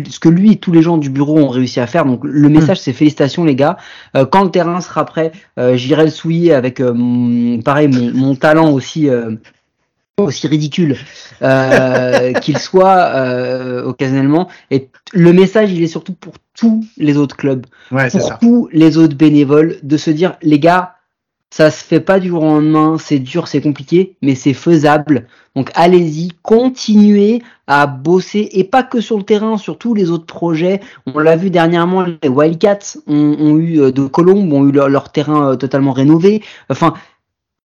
ce 0.09 0.19
que 0.19 0.29
lui 0.29 0.51
et 0.53 0.55
tous 0.55 0.71
les 0.71 0.81
gens 0.81 0.97
du 0.97 1.09
bureau 1.09 1.37
ont 1.39 1.49
réussi 1.49 1.79
à 1.81 1.87
faire. 1.87 2.05
Donc 2.05 2.21
le 2.23 2.47
message 2.49 2.79
c'est 2.79 2.93
félicitations 2.93 3.43
les 3.43 3.55
gars. 3.55 3.77
Euh, 4.15 4.25
quand 4.25 4.43
le 4.45 4.51
terrain 4.51 4.79
sera 4.81 5.03
prêt, 5.05 5.31
euh, 5.59 5.75
j'irai 5.75 6.05
le 6.05 6.09
souiller 6.11 6.53
avec 6.53 6.79
euh, 6.79 6.93
mon- 6.93 7.61
pareil 7.61 7.87
mon, 7.89 8.13
mon 8.13 8.35
talent 8.35 8.71
aussi. 8.71 9.09
aussi 10.17 10.47
ridicule 10.47 10.95
euh, 11.41 12.33
qu'il 12.41 12.57
soit 12.59 12.97
euh, 13.15 13.83
occasionnellement 13.83 14.47
et 14.69 14.89
le 15.11 15.33
message 15.33 15.71
il 15.71 15.81
est 15.81 15.87
surtout 15.87 16.13
pour 16.13 16.33
tous 16.55 16.85
les 16.97 17.17
autres 17.17 17.35
clubs 17.35 17.65
Ouais, 17.91 18.09
pour 18.19 18.29
tous 18.39 18.69
les 18.71 18.97
autres 18.99 19.15
bénévoles 19.17 19.77
de 19.81 19.97
se 19.97 20.11
dire 20.11 20.35
les 20.43 20.59
gars 20.59 20.95
ça 21.53 21.69
se 21.69 21.83
fait 21.83 21.99
pas 21.99 22.19
du 22.19 22.29
jour 22.29 22.41
au 22.41 22.47
lendemain 22.47 22.97
c'est 22.97 23.19
dur 23.19 23.47
c'est 23.47 23.61
compliqué 23.61 24.15
mais 24.23 24.33
c'est 24.33 24.55
faisable. 24.55 25.27
Donc 25.55 25.69
allez-y 25.75 26.29
continuez 26.41 27.43
à 27.67 27.85
bosser 27.85 28.49
et 28.53 28.63
pas 28.63 28.81
que 28.81 28.99
sur 28.99 29.17
le 29.17 29.23
terrain 29.23 29.57
sur 29.59 29.77
tous 29.77 29.93
les 29.93 30.09
autres 30.09 30.25
projets. 30.25 30.79
On 31.05 31.19
l'a 31.19 31.35
vu 31.35 31.51
dernièrement 31.51 32.01
les 32.01 32.27
Wildcats 32.27 32.97
ont, 33.05 33.55
eu 33.57 33.79
euh, 33.81 33.91
de 33.91 34.07
Colombes 34.07 34.51
ont 34.51 34.67
eu 34.67 34.71
leur, 34.71 34.89
leur 34.89 35.11
terrain 35.11 35.51
euh, 35.51 35.55
totalement 35.55 35.91
rénové. 35.91 36.41
Enfin 36.71 36.95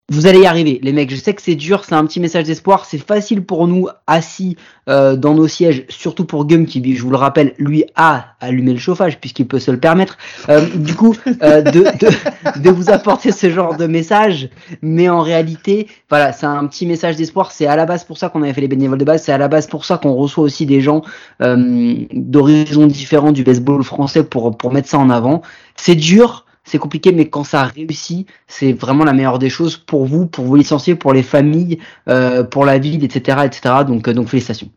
vous 0.10 0.28
allez 0.28 0.42
y 0.42 0.46
arriver, 0.46 0.80
les 0.84 0.94
mecs. 0.94 1.10
Je 1.10 1.16
sais 1.16 1.34
que 1.34 1.42
c'est 1.42 1.56
dur, 1.56 1.84
c'est 1.84 1.96
un 1.96 2.06
petit 2.06 2.20
message 2.20 2.44
d'espoir. 2.44 2.86
C'est 2.86 3.00
facile 3.00 3.44
pour 3.44 3.68
nous, 3.68 3.88
assis 4.06 4.56
euh, 4.88 5.16
dans 5.16 5.34
nos 5.34 5.48
sièges, 5.48 5.86
surtout 5.90 6.26
pour 6.26 6.46
Gum 6.46 6.68
qui, 6.68 6.96
je 6.96 7.02
vous 7.02 7.10
le 7.10 7.18
rappelle, 7.18 7.56
lui 7.58 7.86
a 7.96 8.36
allumé 8.40 8.74
le 8.74 8.78
chauffage 8.78 9.20
puisqu'il 9.20 9.48
peut 9.48 9.58
se 9.58 9.72
le 9.72 9.80
permettre. 9.80 10.20
Euh, 10.50 10.64
du 10.76 10.94
coup, 10.94 11.16
euh, 11.42 11.64
de, 11.64 11.80
de, 11.82 12.60
de, 12.60 12.70
vous 12.70 12.92
apporter 12.92 13.32
ce 13.32 13.50
genre 13.50 13.78
de 13.78 13.88
message. 13.88 14.50
Mais 14.84 15.10
en 15.10 15.22
réalité, 15.22 15.88
voilà, 16.08 16.34
c'est 16.34 16.46
un 16.46 16.68
petit 16.68 16.86
message 16.86 17.16
d'espoir. 17.16 17.52
C'est 17.52 17.66
à 17.66 17.76
la 17.76 17.88
base 17.88 18.04
pour 18.04 18.20
ça 18.20 18.30
qu'on 18.30 18.44
avait 18.44 18.54
fait 18.54 18.62
les 18.62 18.68
bénévoles 18.68 19.00
de 19.00 19.06
base. 19.06 19.24
C'est 19.24 19.34
à 19.34 19.40
la 19.40 19.48
base 19.48 19.66
pour 19.66 19.86
ça 19.86 19.98
qu'on 19.98 20.14
reçoit 20.14 20.44
aussi 20.44 20.68
des 20.68 20.82
gens 20.82 21.02
d'horizons 21.40 22.86
différents 22.86 23.32
du 23.32 23.44
baseball 23.44 23.84
français 23.84 24.24
pour 24.24 24.56
pour 24.56 24.72
mettre 24.72 24.88
ça 24.88 25.00
en 25.00 25.10
avant. 25.10 25.42
C'est 25.76 25.96
dur 25.96 26.45
c'est 26.66 26.80
compliqué, 26.80 27.12
mais 27.12 27.30
quand 27.30 27.44
ça 27.44 27.64
réussit, 27.64 28.28
c'est 28.48 28.74
vraiment 28.74 29.06
la 29.06 29.14
meilleure 29.14 29.40
des 29.40 29.50
choses 29.50 29.78
pour 29.78 30.06
vous, 30.06 30.26
pour 30.26 30.46
vos 30.46 30.56
licenciés, 30.56 30.96
pour 30.96 31.14
les 31.14 31.24
familles, 31.24 31.78
euh, 32.10 32.44
pour 32.44 32.66
la 32.66 32.80
ville, 32.80 33.04
etc., 33.04 33.38
etc. 33.46 33.76
Donc, 33.88 34.08
euh, 34.08 34.14
donc 34.14 34.28
félicitations. 34.28 34.70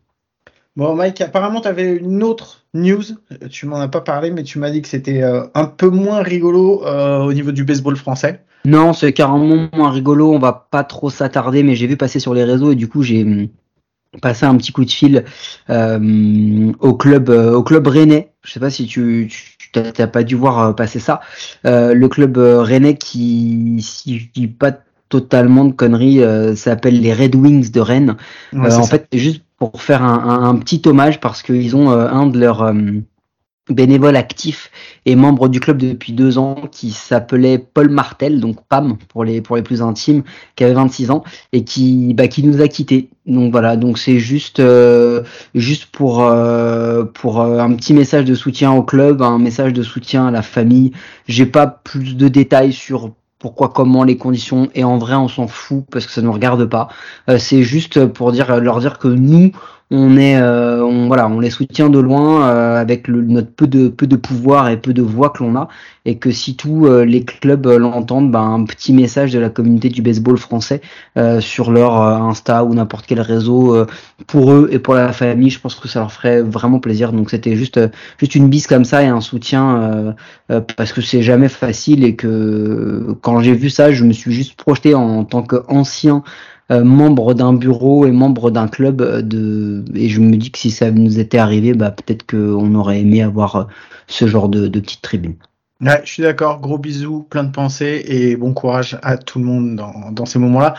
Bon, 0.75 0.95
Mike, 0.95 1.19
apparemment, 1.21 1.61
tu 1.61 1.67
avais 1.67 1.95
une 1.95 2.23
autre 2.23 2.63
news. 2.75 3.01
Tu 3.49 3.65
m'en 3.65 3.77
as 3.77 3.87
pas 3.87 4.01
parlé, 4.01 4.29
mais 4.29 4.43
tu 4.43 4.59
m'as 4.59 4.69
dit 4.69 4.81
que 4.81 4.87
c'était 4.87 5.23
euh, 5.23 5.43
un 5.55 5.65
peu 5.65 5.89
moins 5.89 6.21
rigolo 6.21 6.83
au 6.85 7.33
niveau 7.33 7.51
du 7.51 7.63
baseball 7.65 7.97
français. 7.97 8.43
Non, 8.65 8.93
c'est 8.93 9.11
carrément 9.11 9.67
moins 9.73 9.89
rigolo. 9.89 10.31
On 10.31 10.39
va 10.39 10.67
pas 10.69 10.83
trop 10.83 11.09
s'attarder, 11.09 11.63
mais 11.63 11.75
j'ai 11.75 11.87
vu 11.87 11.97
passer 11.97 12.19
sur 12.19 12.33
les 12.33 12.43
réseaux 12.43 12.71
et 12.71 12.75
du 12.75 12.87
coup, 12.87 13.01
j'ai 13.01 13.23
hum, 13.23 13.47
passé 14.21 14.45
un 14.45 14.55
petit 14.55 14.71
coup 14.71 14.85
de 14.85 14.91
fil 14.91 15.25
au 15.67 16.93
club, 16.93 17.29
au 17.29 17.63
club 17.63 17.87
rennais. 17.87 18.31
Je 18.43 18.51
sais 18.53 18.59
pas 18.59 18.69
si 18.69 18.85
tu 18.85 19.27
t'as 19.71 20.07
pas 20.07 20.23
dû 20.23 20.35
voir 20.35 20.59
euh, 20.59 20.73
passer 20.73 20.99
ça. 20.99 21.21
Euh, 21.65 21.93
le 21.93 22.07
club 22.07 22.37
euh, 22.37 22.61
rennais 22.61 22.95
qui, 22.95 23.77
si 23.81 24.19
je 24.19 24.27
dis 24.33 24.47
pas 24.47 24.71
totalement 25.09 25.65
de 25.65 25.71
conneries, 25.71 26.21
s'appelle 26.55 27.01
les 27.01 27.13
Red 27.13 27.33
Wings 27.35 27.71
de 27.71 27.79
Rennes. 27.79 28.15
en 28.55 28.83
fait, 28.83 29.07
c'est 29.11 29.17
juste 29.17 29.41
pour 29.57 29.81
faire 29.81 30.03
un, 30.03 30.43
un, 30.43 30.55
petit 30.57 30.83
hommage 30.85 31.19
parce 31.19 31.41
qu'ils 31.41 31.75
ont 31.75 31.89
un 31.89 32.27
de 32.27 32.39
leurs 32.39 32.71
bénévole 33.69 34.15
actif 34.15 34.71
et 35.05 35.15
membre 35.15 35.47
du 35.47 35.59
club 35.59 35.77
depuis 35.77 36.13
deux 36.13 36.37
ans 36.37 36.55
qui 36.71 36.91
s'appelait 36.91 37.57
Paul 37.57 37.89
Martel, 37.89 38.39
donc 38.39 38.57
Pam 38.67 38.97
pour 39.09 39.23
les 39.23 39.41
pour 39.41 39.55
les 39.55 39.61
plus 39.61 39.81
intimes, 39.81 40.23
qui 40.55 40.63
avait 40.63 40.73
26 40.73 41.11
ans 41.11 41.23
et 41.53 41.63
qui 41.63 42.13
bah, 42.13 42.27
qui 42.27 42.43
nous 42.43 42.61
a 42.61 42.67
quittés. 42.67 43.09
Donc 43.25 43.51
voilà, 43.51 43.75
donc 43.77 43.99
c'est 43.99 44.19
juste 44.19 44.59
euh, 44.59 45.23
juste 45.53 45.85
pour 45.87 46.23
euh, 46.23 47.03
pour 47.05 47.41
euh, 47.41 47.59
un 47.59 47.73
petit 47.73 47.93
message 47.93 48.25
de 48.25 48.35
soutien 48.35 48.71
au 48.71 48.83
club, 48.83 49.21
un 49.21 49.37
message 49.37 49.73
de 49.73 49.83
soutien 49.83 50.27
à 50.27 50.31
la 50.31 50.41
famille. 50.41 50.91
J'ai 51.27 51.45
pas 51.45 51.67
plus 51.67 52.17
de 52.17 52.27
détails 52.27 52.73
sur 52.73 53.11
pourquoi, 53.37 53.69
comment, 53.69 54.03
les 54.03 54.17
conditions. 54.17 54.69
Et 54.75 54.83
en 54.83 54.97
vrai, 54.97 55.15
on 55.15 55.29
s'en 55.29 55.47
fout 55.47 55.85
parce 55.89 56.05
que 56.05 56.11
ça 56.11 56.21
ne 56.21 56.25
nous 56.25 56.33
regarde 56.33 56.65
pas. 56.65 56.89
c'est 57.37 57.63
juste 57.63 58.05
pour 58.05 58.33
dire 58.33 58.59
leur 58.59 58.79
dire 58.81 58.97
que 58.99 59.07
nous 59.07 59.51
on 59.91 60.17
est 60.17 60.39
euh, 60.39 60.83
voilà 61.07 61.27
on 61.27 61.39
les 61.39 61.49
soutient 61.49 61.89
de 61.89 61.97
loin 61.97 62.47
euh, 62.47 62.79
avec 62.79 63.07
le, 63.07 63.21
notre 63.21 63.51
peu 63.51 63.65
de 63.65 63.87
peu 63.87 64.05
de 64.05 64.15
pouvoir 64.15 64.69
et 64.69 64.77
peu 64.77 64.93
de 64.93 65.01
voix 65.01 65.31
que 65.31 65.43
l'on 65.43 65.55
a. 65.55 65.67
Et 66.05 66.17
que 66.17 66.31
si 66.31 66.55
tous 66.55 66.85
euh, 66.85 67.03
les 67.05 67.23
clubs 67.23 67.65
l'entendent 67.65 68.31
ben, 68.31 68.41
un 68.41 68.65
petit 68.65 68.93
message 68.93 69.31
de 69.33 69.39
la 69.39 69.49
communauté 69.49 69.89
du 69.89 70.01
baseball 70.01 70.37
français 70.37 70.81
sur 71.39 71.71
leur 71.71 71.99
Insta 72.01 72.63
ou 72.63 72.73
n'importe 72.73 73.05
quel 73.07 73.19
réseau 73.21 73.85
pour 74.27 74.51
eux 74.51 74.69
et 74.71 74.79
pour 74.79 74.93
la 74.93 75.11
famille 75.11 75.49
je 75.49 75.59
pense 75.59 75.75
que 75.75 75.87
ça 75.87 75.99
leur 75.99 76.11
ferait 76.11 76.41
vraiment 76.41 76.79
plaisir. 76.79 77.11
Donc 77.11 77.29
c'était 77.31 77.55
juste 77.55 77.79
juste 78.17 78.35
une 78.35 78.47
bise 78.47 78.67
comme 78.67 78.85
ça 78.85 79.03
et 79.03 79.07
un 79.07 79.21
soutien 79.21 80.15
parce 80.77 80.93
que 80.93 81.01
c'est 81.01 81.21
jamais 81.21 81.49
facile 81.49 82.03
et 82.03 82.15
que 82.15 83.15
quand 83.21 83.41
j'ai 83.41 83.53
vu 83.53 83.69
ça 83.69 83.91
je 83.91 84.03
me 84.03 84.13
suis 84.13 84.31
juste 84.31 84.55
projeté 84.55 84.95
en 84.95 85.25
tant 85.25 85.43
qu'ancien 85.43 86.23
membre 86.69 87.33
d'un 87.33 87.53
bureau 87.53 88.05
et 88.05 88.11
membre 88.11 88.51
d'un 88.51 88.67
club 88.67 89.01
euh, 89.01 89.21
de 89.21 89.83
et 89.95 90.09
je 90.09 90.21
me 90.21 90.35
dis 90.37 90.51
que 90.51 90.59
si 90.59 90.71
ça 90.71 90.91
nous 90.91 91.19
était 91.19 91.37
arrivé 91.37 91.73
bah 91.73 91.91
peut-être 91.91 92.25
qu'on 92.29 92.75
aurait 92.75 93.01
aimé 93.01 93.21
avoir 93.21 93.55
euh, 93.55 93.63
ce 94.07 94.27
genre 94.27 94.49
de, 94.49 94.67
de 94.67 94.79
petite 94.79 95.01
tribune 95.01 95.35
Ouais, 95.81 96.01
je 96.03 96.11
suis 96.11 96.23
d'accord. 96.23 96.59
Gros 96.59 96.77
bisous, 96.77 97.25
plein 97.29 97.45
de 97.45 97.53
pensées 97.53 98.03
et 98.05 98.35
bon 98.35 98.53
courage 98.53 98.99
à 99.01 99.15
tout 99.15 99.39
le 99.39 99.45
monde 99.45 99.77
dans, 99.77 100.11
dans 100.11 100.25
ces 100.25 100.37
moments-là. 100.37 100.73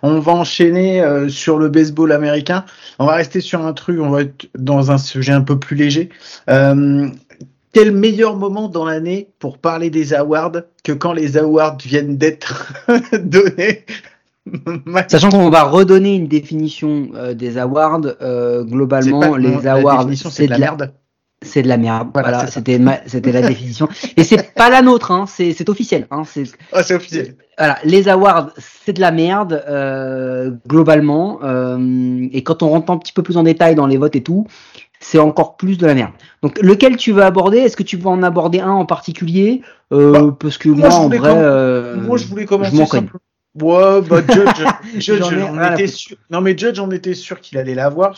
On 0.00 0.18
va 0.18 0.32
enchaîner 0.32 1.04
sur 1.28 1.58
le 1.58 1.68
baseball 1.68 2.10
américain. 2.10 2.64
On 2.98 3.04
va 3.04 3.16
rester 3.16 3.42
sur 3.42 3.66
un 3.66 3.74
truc, 3.74 4.00
on 4.00 4.08
va 4.08 4.22
être 4.22 4.48
dans 4.58 4.90
un 4.90 4.96
sujet 4.96 5.34
un 5.34 5.42
peu 5.42 5.58
plus 5.58 5.76
léger. 5.76 6.08
Euh, 6.48 7.06
quel 7.76 7.92
meilleur 7.92 8.36
moment 8.36 8.68
dans 8.68 8.86
l'année 8.86 9.28
pour 9.38 9.58
parler 9.58 9.90
des 9.90 10.14
awards 10.14 10.62
que 10.82 10.92
quand 10.92 11.12
les 11.12 11.36
awards 11.36 11.76
viennent 11.76 12.16
d'être 12.16 12.72
donnés? 13.12 13.84
Sachant 15.08 15.30
qu'on 15.30 15.50
va 15.50 15.64
redonner 15.64 16.14
une 16.14 16.28
définition 16.28 17.08
euh, 17.14 17.34
des 17.34 17.58
awards, 17.58 18.02
euh, 18.22 18.64
globalement, 18.64 19.36
les 19.36 19.66
awards, 19.66 20.08
c'est 20.14 20.46
de 20.46 20.50
la 20.50 20.58
merde. 20.58 20.92
C'est 21.42 21.62
de 21.62 21.68
la 21.68 21.76
merde. 21.76 22.08
Voilà, 22.14 22.46
c'était 22.46 22.80
c'était 23.06 23.32
la 23.32 23.42
définition. 23.48 23.88
Et 24.16 24.24
c'est 24.24 24.54
pas 24.54 24.70
la 24.70 24.82
nôtre, 24.82 25.10
hein, 25.10 25.26
c'est 25.28 25.68
officiel. 25.68 26.06
Hein, 26.10 26.22
c'est 26.24 26.44
ah, 26.72 26.82
c'est 26.82 26.94
officiel. 26.94 27.36
Voilà, 27.58 27.78
les 27.84 28.08
awards, 28.08 28.50
c'est 28.58 28.94
de 28.94 29.00
la 29.00 29.10
merde 29.10 29.64
euh, 29.68 30.50
globalement. 30.66 31.40
et 32.32 32.42
quand 32.42 32.62
on 32.62 32.70
rentre 32.70 32.90
un 32.90 32.98
petit 32.98 33.12
peu 33.12 33.22
plus 33.22 33.36
en 33.36 33.42
détail 33.42 33.74
dans 33.74 33.86
les 33.86 33.96
votes 33.96 34.16
et 34.16 34.22
tout, 34.22 34.46
c'est 34.98 35.18
encore 35.18 35.56
plus 35.56 35.76
de 35.76 35.86
la 35.86 35.94
merde. 35.94 36.12
Donc, 36.42 36.58
lequel 36.62 36.96
tu 36.96 37.12
veux 37.12 37.22
aborder? 37.22 37.58
Est-ce 37.58 37.76
que 37.76 37.82
tu 37.82 37.96
veux 37.96 38.06
en 38.06 38.22
aborder 38.22 38.60
un 38.60 38.72
en 38.72 38.86
particulier? 38.86 39.60
Bah, 39.90 40.34
Parce 40.38 40.56
que 40.56 40.70
moi, 40.70 40.92
en 40.94 41.08
vrai, 41.08 41.96
moi, 41.96 42.16
je 42.16 42.26
voulais 42.26 42.46
commencer 42.46 43.06
Ouais, 43.60 44.02
bah 44.02 44.20
Judge, 44.28 44.64
Judge 44.98 45.22
on 45.22 45.72
était 45.72 45.86
sûr. 45.86 46.16
Non 46.30 46.40
mais 46.42 46.56
Judge, 46.56 46.78
on 46.78 46.90
était 46.90 47.14
sûr 47.14 47.40
qu'il 47.40 47.56
allait 47.56 47.74
l'avoir. 47.74 48.14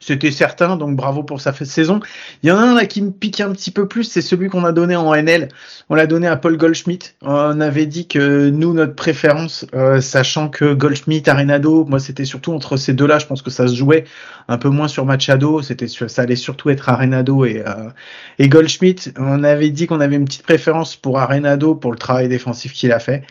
C'était 0.00 0.30
certain, 0.30 0.76
donc 0.76 0.96
bravo 0.96 1.22
pour 1.22 1.40
sa 1.40 1.52
saison. 1.52 2.00
Il 2.42 2.48
y 2.48 2.52
en 2.52 2.56
a 2.56 2.60
un 2.60 2.74
là 2.74 2.86
qui 2.86 3.02
me 3.02 3.10
pique 3.10 3.40
un 3.40 3.50
petit 3.52 3.70
peu 3.70 3.88
plus, 3.88 4.04
c'est 4.04 4.22
celui 4.22 4.48
qu'on 4.48 4.64
a 4.64 4.72
donné 4.72 4.96
en 4.96 5.14
NL. 5.14 5.48
On 5.90 5.94
l'a 5.94 6.06
donné 6.06 6.28
à 6.28 6.36
Paul 6.36 6.56
Goldschmidt. 6.56 7.14
On 7.22 7.60
avait 7.60 7.86
dit 7.86 8.06
que 8.06 8.48
nous, 8.48 8.72
notre 8.72 8.94
préférence, 8.94 9.66
euh, 9.74 10.00
sachant 10.00 10.48
que 10.48 10.72
Goldschmidt, 10.72 11.28
Arenado, 11.28 11.84
moi 11.84 11.98
c'était 11.98 12.24
surtout 12.24 12.52
entre 12.52 12.76
ces 12.76 12.94
deux-là, 12.94 13.18
je 13.18 13.26
pense 13.26 13.42
que 13.42 13.50
ça 13.50 13.66
se 13.68 13.74
jouait 13.74 14.04
un 14.46 14.56
peu 14.56 14.68
moins 14.70 14.88
sur 14.88 15.04
Machado, 15.04 15.60
c'était 15.60 15.88
ça 15.88 16.22
allait 16.22 16.36
surtout 16.36 16.70
être 16.70 16.88
Arenado 16.88 17.44
et, 17.44 17.62
euh, 17.66 17.90
et 18.38 18.48
Goldschmidt. 18.48 19.12
On 19.18 19.44
avait 19.44 19.70
dit 19.70 19.86
qu'on 19.86 20.00
avait 20.00 20.16
une 20.16 20.24
petite 20.24 20.44
préférence 20.44 20.96
pour 20.96 21.18
Arenado 21.18 21.74
pour 21.74 21.92
le 21.92 21.98
travail 21.98 22.28
défensif 22.28 22.72
qu'il 22.72 22.92
a 22.92 22.98
fait. 22.98 23.24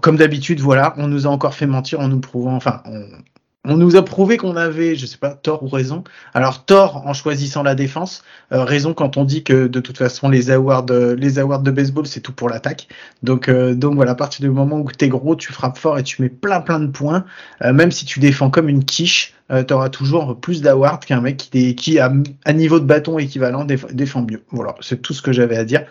comme 0.00 0.16
d'habitude, 0.16 0.60
voilà, 0.64 0.94
on 0.96 1.08
nous 1.08 1.26
a 1.26 1.30
encore 1.30 1.54
fait 1.54 1.66
mentir 1.66 2.00
en 2.00 2.08
nous 2.08 2.20
prouvant, 2.20 2.54
enfin, 2.54 2.82
on, 3.66 3.76
nous 3.76 3.96
a 3.96 4.04
prouvé 4.04 4.38
qu'on 4.38 4.56
avait, 4.56 4.96
je 4.96 5.04
sais 5.04 5.18
pas, 5.18 5.34
tort 5.34 5.62
ou 5.62 5.68
raison. 5.68 6.04
Alors 6.32 6.64
tort 6.64 7.06
en 7.06 7.12
choisissant 7.12 7.62
la 7.62 7.74
défense, 7.74 8.24
euh, 8.52 8.64
raison 8.64 8.94
quand 8.94 9.18
on 9.18 9.24
dit 9.24 9.44
que 9.44 9.66
de 9.66 9.80
toute 9.80 9.98
façon 9.98 10.30
les 10.30 10.50
awards, 10.50 10.86
euh, 10.90 11.16
de 11.16 11.70
baseball 11.70 12.06
c'est 12.06 12.20
tout 12.20 12.32
pour 12.32 12.48
l'attaque. 12.48 12.88
Donc 13.22 13.48
euh, 13.48 13.74
donc 13.74 13.94
voilà, 13.94 14.12
à 14.12 14.14
partir 14.14 14.40
du 14.42 14.50
moment 14.50 14.80
où 14.80 14.90
t'es 14.90 15.08
gros, 15.08 15.36
tu 15.36 15.52
frappes 15.52 15.78
fort 15.78 15.98
et 15.98 16.02
tu 16.02 16.22
mets 16.22 16.30
plein 16.30 16.62
plein 16.62 16.80
de 16.80 16.86
points, 16.86 17.26
même 17.62 17.92
si 17.92 18.06
tu 18.06 18.20
défends 18.20 18.48
comme 18.48 18.70
une 18.70 18.84
quiche, 18.84 19.34
tu 19.50 19.74
auras 19.74 19.90
toujours 19.90 20.40
plus 20.40 20.62
d'awards 20.62 21.00
qu'un 21.00 21.20
mec 21.20 21.36
qui, 21.36 21.74
qui 21.74 21.98
a 21.98 22.10
un 22.46 22.52
niveau 22.54 22.80
de 22.80 22.86
bâton 22.86 23.18
équivalent 23.18 23.66
défend 23.66 24.22
mieux. 24.22 24.42
Voilà, 24.50 24.74
c'est 24.80 25.02
tout 25.02 25.12
ce 25.12 25.20
que 25.20 25.32
j'avais 25.32 25.58
à 25.58 25.64
dire. 25.64 25.84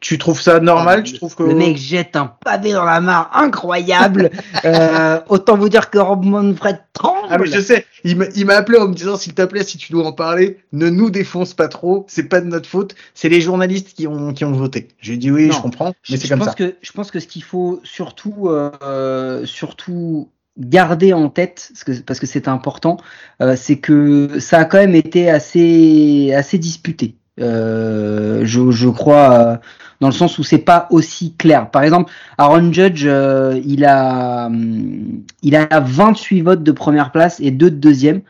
Tu 0.00 0.16
trouves 0.16 0.40
ça 0.40 0.60
normal? 0.60 1.02
Tu 1.02 1.14
trouves 1.14 1.34
que 1.34 1.42
le 1.42 1.54
mec 1.54 1.76
jette 1.76 2.16
un 2.16 2.32
pavé 2.44 2.72
dans 2.72 2.84
la 2.84 3.00
mare 3.00 3.30
incroyable 3.34 4.30
euh, 4.64 5.20
Autant 5.28 5.56
vous 5.56 5.68
dire 5.68 5.90
que 5.90 5.98
Rob 5.98 6.24
Manfred 6.24 6.80
tremble. 6.94 7.28
Ah 7.30 7.38
mais 7.38 7.46
je 7.46 7.60
sais, 7.60 7.86
il 8.04 8.16
m'a 8.16 8.54
appelé 8.54 8.78
en 8.78 8.88
me 8.88 8.94
disant 8.94 9.16
s'il 9.16 9.34
te 9.34 9.44
plaît, 9.44 9.62
si 9.62 9.76
tu 9.78 9.92
dois 9.92 10.06
en 10.06 10.12
parler, 10.12 10.58
ne 10.72 10.88
nous 10.88 11.10
défonce 11.10 11.52
pas 11.52 11.68
trop. 11.68 12.06
C'est 12.08 12.24
pas 12.24 12.40
de 12.40 12.46
notre 12.46 12.68
faute. 12.68 12.94
C'est 13.14 13.28
les 13.28 13.40
journalistes 13.40 13.94
qui 13.94 14.06
ont 14.06 14.32
qui 14.32 14.44
ont 14.44 14.52
voté. 14.52 14.88
J'ai 15.00 15.18
dit 15.18 15.30
oui, 15.30 15.52
je 15.52 15.60
comprends, 15.60 15.92
mais 16.08 16.16
c'est 16.16 16.28
comme 16.28 16.38
pense 16.38 16.48
ça. 16.48 16.54
Que, 16.54 16.76
je 16.80 16.92
pense 16.92 17.10
que 17.10 17.20
ce 17.20 17.26
qu'il 17.26 17.42
faut 17.42 17.80
surtout 17.84 18.48
euh, 18.48 19.44
surtout 19.44 20.30
garder 20.58 21.12
en 21.12 21.28
tête, 21.28 21.70
parce 21.72 21.84
que 21.84 22.02
parce 22.02 22.20
que 22.20 22.26
c'est 22.26 22.48
important, 22.48 22.96
euh, 23.42 23.54
c'est 23.56 23.78
que 23.78 24.38
ça 24.40 24.60
a 24.60 24.64
quand 24.64 24.78
même 24.78 24.94
été 24.94 25.30
assez 25.30 26.32
assez 26.34 26.58
disputé. 26.58 27.16
Euh, 27.38 28.42
je, 28.44 28.70
je 28.70 28.88
crois 28.88 29.60
dans 30.00 30.08
le 30.08 30.14
sens 30.14 30.38
où 30.38 30.42
c'est 30.42 30.58
pas 30.58 30.86
aussi 30.90 31.34
clair. 31.36 31.70
Par 31.70 31.82
exemple, 31.82 32.10
Aaron 32.38 32.72
Judge, 32.72 33.04
euh, 33.06 33.60
il 33.64 33.84
a 33.84 34.46
hum, 34.46 35.22
il 35.42 35.54
a 35.56 35.80
28 35.80 36.42
votes 36.42 36.62
de 36.62 36.72
première 36.72 37.12
place 37.12 37.38
et 37.40 37.50
2 37.50 37.70
de 37.70 37.76
deuxième. 37.76 38.22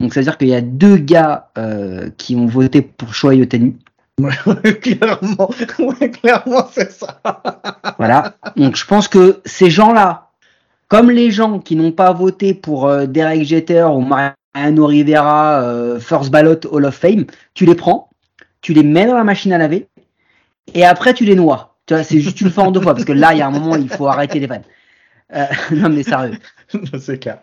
Donc 0.00 0.14
ça 0.14 0.20
veut 0.20 0.24
dire 0.24 0.38
qu'il 0.38 0.48
y 0.48 0.54
a 0.54 0.60
deux 0.60 0.96
gars 0.96 1.50
euh, 1.58 2.08
qui 2.16 2.34
ont 2.36 2.46
voté 2.46 2.82
pour 2.82 3.14
Shohei 3.14 3.42
Otani. 3.42 3.76
clairement, 4.82 5.50
clairement 6.12 6.66
c'est 6.72 6.90
ça. 6.90 7.20
voilà. 7.98 8.34
Donc 8.56 8.76
je 8.76 8.86
pense 8.86 9.06
que 9.06 9.40
ces 9.44 9.70
gens-là, 9.70 10.30
comme 10.88 11.10
les 11.10 11.30
gens 11.30 11.58
qui 11.58 11.76
n'ont 11.76 11.92
pas 11.92 12.12
voté 12.12 12.54
pour 12.54 12.88
euh, 12.88 13.06
Derek 13.06 13.44
Jeter 13.44 13.84
ou 13.84 14.00
Mariano 14.00 14.86
Rivera, 14.86 15.98
First 16.00 16.30
Ballot 16.30 16.60
Hall 16.70 16.86
of 16.86 16.94
Fame, 16.94 17.26
tu 17.54 17.66
les 17.66 17.74
prends, 17.74 18.07
tu 18.60 18.72
les 18.72 18.82
mets 18.82 19.06
dans 19.06 19.16
la 19.16 19.24
machine 19.24 19.52
à 19.52 19.58
laver 19.58 19.88
et 20.74 20.84
après 20.84 21.14
tu 21.14 21.24
les 21.24 21.34
noies. 21.34 21.74
Tu 21.86 21.94
vois, 21.94 22.02
c'est 22.04 22.20
juste 22.20 22.40
une 22.42 22.50
fois 22.50 22.64
en 22.64 22.70
deux 22.70 22.82
fois, 22.82 22.92
parce 22.92 23.06
que 23.06 23.12
là, 23.12 23.32
il 23.32 23.38
y 23.38 23.42
a 23.42 23.46
un 23.46 23.50
moment, 23.50 23.76
il 23.76 23.88
faut 23.88 24.08
arrêter 24.08 24.38
les 24.38 24.46
vannes. 24.46 24.64
Euh, 25.34 25.46
non 25.72 25.88
mais 25.88 26.02
sérieux. 26.02 26.38
c'est 26.98 27.18
clair. 27.18 27.38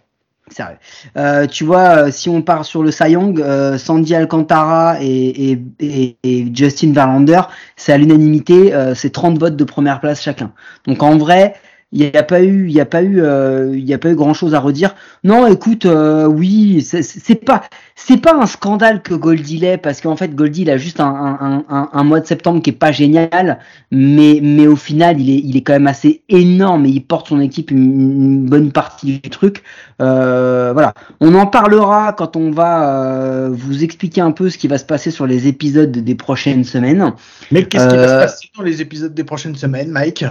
Sérieux. 0.49 0.77
Euh, 1.17 1.47
tu 1.47 1.63
vois, 1.63 2.05
euh, 2.05 2.11
si 2.11 2.29
on 2.29 2.43
part 2.43 2.65
sur 2.65 2.83
le 2.83 2.91
Sayong, 2.91 3.41
euh, 3.41 3.79
Sandy 3.79 4.13
Alcantara 4.13 4.97
et, 5.01 5.51
et, 5.51 5.61
et, 5.79 6.17
et 6.21 6.51
Justin 6.53 6.93
Verlander, 6.93 7.41
c'est 7.75 7.93
à 7.93 7.97
l'unanimité, 7.97 8.71
euh, 8.73 8.93
c'est 8.93 9.09
30 9.09 9.39
votes 9.39 9.55
de 9.55 9.63
première 9.63 9.99
place 9.99 10.21
chacun. 10.21 10.51
Donc 10.85 11.01
en 11.01 11.17
vrai, 11.17 11.55
il 11.97 12.01
n'y 12.11 12.17
a 12.17 12.23
pas 12.23 12.43
eu, 12.43 12.67
il 12.67 12.73
y 12.73 12.81
a 12.81 12.85
pas 12.85 13.01
eu, 13.03 13.21
euh, 13.21 13.71
il 13.73 13.85
y 13.85 13.93
a 13.93 13.97
pas 13.97 14.09
eu 14.09 14.15
grand 14.15 14.33
chose 14.33 14.53
à 14.53 14.59
redire. 14.59 14.95
Non, 15.23 15.47
écoute, 15.47 15.85
euh, 15.85 16.25
oui, 16.27 16.81
c'est- 16.81 17.45
pas, 17.45 17.63
c'est 17.95 18.17
pas 18.21 18.35
un 18.35 18.45
scandale 18.47 19.01
que 19.01 19.13
Goldie 19.13 19.57
l'ait 19.59 19.77
parce 19.77 20.01
qu'en 20.01 20.17
fait 20.17 20.35
Goldie 20.35 20.63
il 20.63 20.69
a 20.69 20.77
juste 20.77 20.99
un, 20.99 21.05
un, 21.07 21.63
un, 21.69 21.89
un 21.93 22.03
mois 22.03 22.19
de 22.19 22.25
septembre 22.27 22.61
qui 22.61 22.71
est 22.71 22.73
pas 22.73 22.91
génial, 22.91 23.59
mais 23.91 24.39
mais 24.43 24.67
au 24.67 24.75
final 24.75 25.21
il 25.21 25.29
est, 25.29 25.41
il 25.43 25.55
est 25.55 25.61
quand 25.61 25.73
même 25.73 25.87
assez 25.87 26.21
énorme 26.27 26.85
et 26.85 26.89
il 26.89 27.01
porte 27.05 27.29
son 27.29 27.39
équipe 27.39 27.71
une, 27.71 27.77
une 27.79 28.45
bonne 28.45 28.71
partie 28.73 29.19
du 29.19 29.29
truc. 29.29 29.63
Euh, 30.01 30.71
voilà, 30.73 30.93
on 31.21 31.33
en 31.35 31.47
parlera 31.47 32.11
quand 32.13 32.35
on 32.35 32.51
va 32.51 33.03
euh, 33.05 33.49
vous 33.53 33.83
expliquer 33.85 34.19
un 34.21 34.31
peu 34.31 34.49
ce 34.49 34.57
qui 34.57 34.67
va 34.67 34.77
se 34.77 34.85
passer 34.85 35.11
sur 35.11 35.25
les 35.27 35.47
épisodes 35.47 35.91
des 35.91 36.15
prochaines 36.15 36.65
semaines. 36.65 37.13
Mais 37.51 37.63
qu'est-ce 37.69 37.87
qui 37.87 37.95
va 37.95 38.07
se 38.09 38.13
Euh, 38.13 38.19
passer 38.23 38.49
dans 38.57 38.63
les 38.63 38.81
épisodes 38.81 39.13
des 39.13 39.23
prochaines 39.23 39.55
semaines, 39.55 39.91
Mike? 39.91 40.25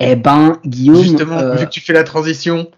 Eh 0.00 0.16
ben, 0.16 0.58
Guillaume, 0.64 1.02
Justement, 1.02 1.38
euh, 1.38 1.54
vu 1.56 1.66
que 1.66 1.70
tu 1.70 1.80
fais 1.80 1.92
la 1.92 2.04
transition. 2.04 2.68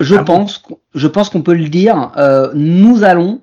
Je 0.00 0.16
Ah 0.16 0.24
pense, 0.24 0.58
qu'on- 0.58 0.78
je 0.94 1.06
pense 1.06 1.28
qu'on 1.30 1.42
peut 1.42 1.54
le 1.54 1.68
dire. 1.68 2.10
euh, 2.16 2.50
nous 2.54 3.04
allons, 3.04 3.40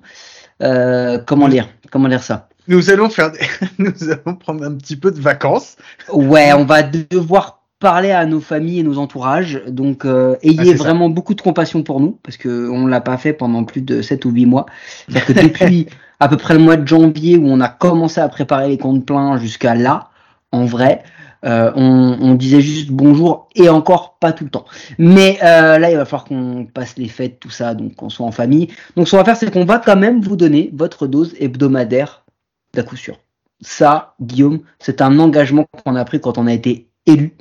euh, 0.62 1.18
comment 1.26 1.48
dire, 1.48 1.68
comment 1.90 2.08
dire 2.08 2.22
ça? 2.22 2.48
Nous 2.68 2.90
allons 2.90 3.08
faire, 3.08 3.32
des... 3.32 3.38
nous 3.78 4.10
allons 4.10 4.36
prendre 4.36 4.64
un 4.64 4.74
petit 4.74 4.96
peu 4.96 5.10
de 5.10 5.20
vacances. 5.20 5.76
Ouais, 6.12 6.52
on 6.52 6.64
va 6.64 6.82
devoir 6.82 7.62
parler 7.78 8.10
à 8.10 8.26
nos 8.26 8.40
familles 8.40 8.80
et 8.80 8.82
nos 8.82 8.98
entourages. 8.98 9.62
Donc, 9.68 10.04
Ah, 10.04 10.34
ayez 10.42 10.76
ça. 10.76 10.84
vraiment 10.84 11.08
beaucoup 11.08 11.32
de 11.34 11.40
compassion 11.40 11.82
pour 11.82 11.98
nous, 12.00 12.18
parce 12.22 12.36
que 12.36 12.68
on 12.68 12.86
l'a 12.86 13.00
pas 13.00 13.16
fait 13.16 13.32
pendant 13.32 13.64
plus 13.64 13.80
de 13.80 14.02
7 14.02 14.24
ou 14.26 14.30
8 14.30 14.44
mois. 14.46 14.66
C'est-à-dire 15.08 15.26
que 15.26 15.32
depuis 15.48 15.86
à 16.20 16.28
peu 16.28 16.36
près 16.36 16.52
le 16.54 16.60
mois 16.60 16.76
de 16.76 16.86
janvier 16.86 17.38
où 17.38 17.46
on 17.48 17.60
a 17.60 17.68
commencé 17.68 18.20
à 18.20 18.28
préparer 18.28 18.68
les 18.68 18.76
comptes 18.76 19.06
pleins 19.06 19.38
jusqu'à 19.38 19.74
là, 19.74 20.10
en 20.52 20.66
vrai, 20.66 21.02
euh, 21.44 21.72
on, 21.74 22.34
disait 22.34 22.60
juste 22.60 22.90
bonjour 22.90 23.48
et 23.54 23.68
encore 23.68 24.18
pas 24.18 24.32
tout 24.32 24.44
le 24.44 24.50
temps. 24.50 24.64
Mais 24.98 25.38
euh, 25.42 25.78
là, 25.78 25.90
il 25.90 25.96
va 25.96 26.04
falloir 26.04 26.24
qu'on 26.24 26.66
passe 26.66 26.96
les 26.96 27.08
fêtes, 27.08 27.40
tout 27.40 27.50
ça, 27.50 27.74
donc 27.74 27.94
qu'on 27.96 28.08
soit 28.08 28.26
en 28.26 28.32
famille. 28.32 28.68
Donc, 28.96 29.06
ce 29.06 29.12
qu'on 29.12 29.18
va 29.18 29.24
faire, 29.24 29.36
c'est 29.36 29.50
qu'on 29.50 29.64
va 29.64 29.78
quand 29.78 29.96
même 29.96 30.20
vous 30.20 30.36
donner 30.36 30.70
votre 30.74 31.06
dose 31.06 31.34
hebdomadaire 31.38 32.24
d'à 32.74 32.82
coup 32.82 32.96
sûr. 32.96 33.18
Ça, 33.60 34.14
Guillaume, 34.20 34.60
c'est 34.78 35.02
un 35.02 35.18
engagement 35.18 35.66
qu'on 35.84 35.96
a 35.96 36.04
pris 36.04 36.20
quand 36.20 36.38
on 36.38 36.46
a 36.46 36.52
été 36.52 36.88
élu 37.06 37.36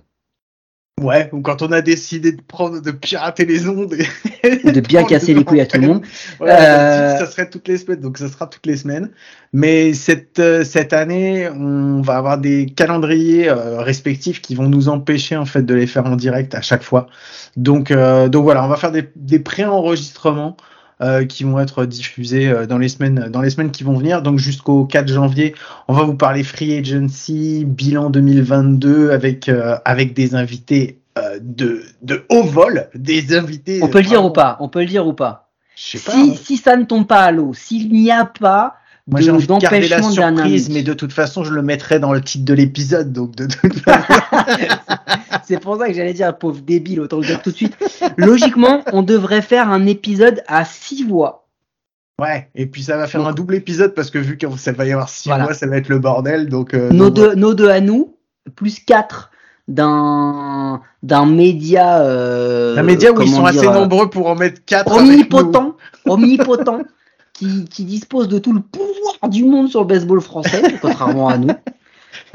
Ouais, 1.02 1.30
ou 1.32 1.42
quand 1.42 1.62
on 1.62 1.72
a 1.72 1.82
décidé 1.82 2.32
de 2.32 2.42
prendre, 2.42 2.82
de 2.82 2.92
pirater 2.92 3.46
les 3.46 3.68
ondes 3.68 3.94
et 3.94 4.62
ou 4.64 4.72
de 4.72 4.80
bien 4.82 5.04
casser 5.06 5.34
les 5.34 5.44
couilles 5.44 5.62
à 5.62 5.66
tout 5.66 5.80
le 5.80 5.88
monde. 5.88 6.02
Voilà, 6.40 7.16
Euh, 7.16 7.18
ça 7.18 7.26
serait 7.26 7.50
toutes 7.50 7.68
les 7.68 7.78
semaines, 7.78 8.02
donc 8.02 8.18
ça 8.18 8.28
sera 8.28 8.48
toutes 8.48 8.66
les 8.66 8.78
semaines. 8.78 9.10
Mais 9.54 9.94
cette 9.94 10.40
euh, 10.40 10.64
cette 10.64 10.94
année, 10.94 11.50
on 11.50 12.02
va 12.02 12.18
avoir 12.18 12.38
des 12.38 12.68
calendriers 12.68 13.50
euh, 13.50 13.82
respectifs 13.82 14.42
qui 14.42 14.56
vont 14.56 14.70
nous 14.70 14.90
empêcher 14.90 15.36
en 15.36 15.46
fait 15.46 15.64
de 15.64 15.74
les 15.74 15.88
faire 15.88 16.06
en 16.06 16.16
direct 16.16 16.54
à 16.56 16.62
chaque 16.62 16.84
fois. 16.84 17.08
Donc 17.56 17.92
euh, 17.92 18.28
donc 18.30 18.44
voilà, 18.44 18.64
on 18.64 18.68
va 18.68 18.78
faire 18.78 18.92
des 18.92 19.10
des 19.16 19.40
pré-enregistrements 19.40 20.56
euh, 21.02 21.26
qui 21.26 21.44
vont 21.44 21.60
être 21.60 21.86
diffusés 21.86 22.50
euh, 22.50 22.66
dans 22.66 22.78
les 22.78 22.90
semaines 22.90 23.30
dans 23.30 23.42
les 23.42 23.50
semaines 23.50 23.72
qui 23.72 23.84
vont 23.84 23.98
venir. 23.98 24.22
Donc 24.22 24.38
jusqu'au 24.38 24.86
4 24.86 25.08
janvier, 25.08 25.56
on 25.88 25.94
va 25.94 26.04
vous 26.04 26.16
parler 26.16 26.44
free 26.44 26.78
agency, 26.78 27.64
bilan 27.66 28.10
2022 28.10 29.12
avec 29.12 29.48
euh, 29.50 29.78
avec 29.86 30.14
des 30.14 30.36
invités 30.36 31.00
euh, 31.18 31.40
de 31.42 31.84
de 32.02 32.26
haut 32.30 32.44
vol, 32.44 32.90
des 32.96 33.36
invités. 33.38 33.80
On 33.82 33.88
peut 33.88 34.00
le 34.00 34.06
dire 34.06 34.20
ou 34.20 34.30
vraiment- 34.30 34.34
pas? 34.34 34.58
On 34.60 34.70
peut 34.70 34.82
le 34.82 34.88
dire 34.88 35.08
ou 35.08 35.14
pas? 35.14 35.50
Si, 35.76 35.98
hein. 36.12 36.34
si 36.42 36.58
ça 36.58 36.76
ne 36.76 36.84
tombe 36.84 37.08
pas 37.08 37.24
à 37.24 37.32
l'eau, 37.32 37.54
s'il 37.54 37.92
n'y 37.94 38.12
a 38.12 38.26
pas 38.26 38.76
Moi, 39.10 39.22
j'ai 39.22 39.32
envie 39.32 39.48
de 39.48 39.58
garder 39.58 39.88
la 39.88 40.02
surprise, 40.04 40.70
mais 40.70 40.84
de 40.84 40.94
toute 40.94 41.12
façon, 41.14 41.44
je 41.44 41.54
le 41.54 41.62
mettrai 41.62 42.00
dans 42.00 42.14
le 42.14 42.22
titre 42.22 42.46
de 42.46 42.54
l'épisode. 42.54 43.12
Donc, 43.12 43.36
de 43.36 43.48
toute 43.48 43.80
façon, 43.80 44.14
C'est 45.46 45.60
pour 45.60 45.78
ça 45.78 45.88
que 45.88 45.94
j'allais 45.94 46.14
dire 46.14 46.38
pauvre 46.38 46.62
débile, 46.62 47.02
autant 47.02 47.18
le 47.18 47.26
dire 47.26 47.42
tout 47.42 47.50
de 47.52 47.56
suite. 47.56 47.76
Logiquement, 48.18 48.84
on 48.94 49.02
devrait 49.02 49.42
faire 49.42 49.70
un 49.70 49.86
épisode 49.88 50.44
à 50.48 50.64
six 50.66 51.04
voix. 51.04 51.48
ouais. 52.22 52.50
Et 52.56 52.68
puis, 52.68 52.84
ça 52.84 52.98
va 52.98 53.08
faire 53.08 53.22
Donc- 53.22 53.32
un 53.32 53.34
double 53.34 53.56
épisode 53.56 53.94
parce 53.96 54.12
que 54.12 54.20
vu 54.20 54.38
que 54.38 54.46
ça 54.58 54.72
va 54.74 54.86
y 54.86 54.92
avoir 54.92 55.10
six 55.10 55.28
Voilà. 55.28 55.46
mois, 55.46 55.54
ça 55.56 55.66
va 55.66 55.78
être 55.78 55.90
le 55.90 55.98
bordel. 56.00 56.48
Donc, 56.50 56.74
euh, 56.76 56.90
Nos 56.92 57.10
donc, 57.10 57.16
deux, 57.16 57.36
nos 57.36 57.54
deux 57.56 57.70
à 57.70 57.82
nous, 57.82 58.16
plus 58.56 58.80
quatre 58.80 59.32
d'un 59.68 60.82
d'un 61.04 61.26
média. 61.26 62.02
Euh, 62.02 62.78
Un 62.78 62.84
média 62.84 63.12
où 63.12 63.22
ils 63.22 63.30
sont 63.32 63.46
assez 63.46 63.62
dire, 63.62 63.72
euh, 63.72 63.76
nombreux 63.76 64.10
pour 64.10 64.28
en 64.28 64.36
mettre 64.36 64.64
quatre. 64.66 64.92
omnipotent, 64.92 65.76
omnipotent, 66.06 66.82
qui, 67.40 67.66
qui 67.66 67.86
dispose 67.86 68.28
de 68.28 68.38
tout 68.40 68.52
le 68.54 68.60
pouvoir 68.62 69.30
du 69.30 69.46
monde 69.46 69.70
sur 69.70 69.82
le 69.82 69.88
baseball 69.88 70.20
français, 70.22 70.62
contrairement 70.82 71.30
à 71.30 71.38
nous. 71.38 71.50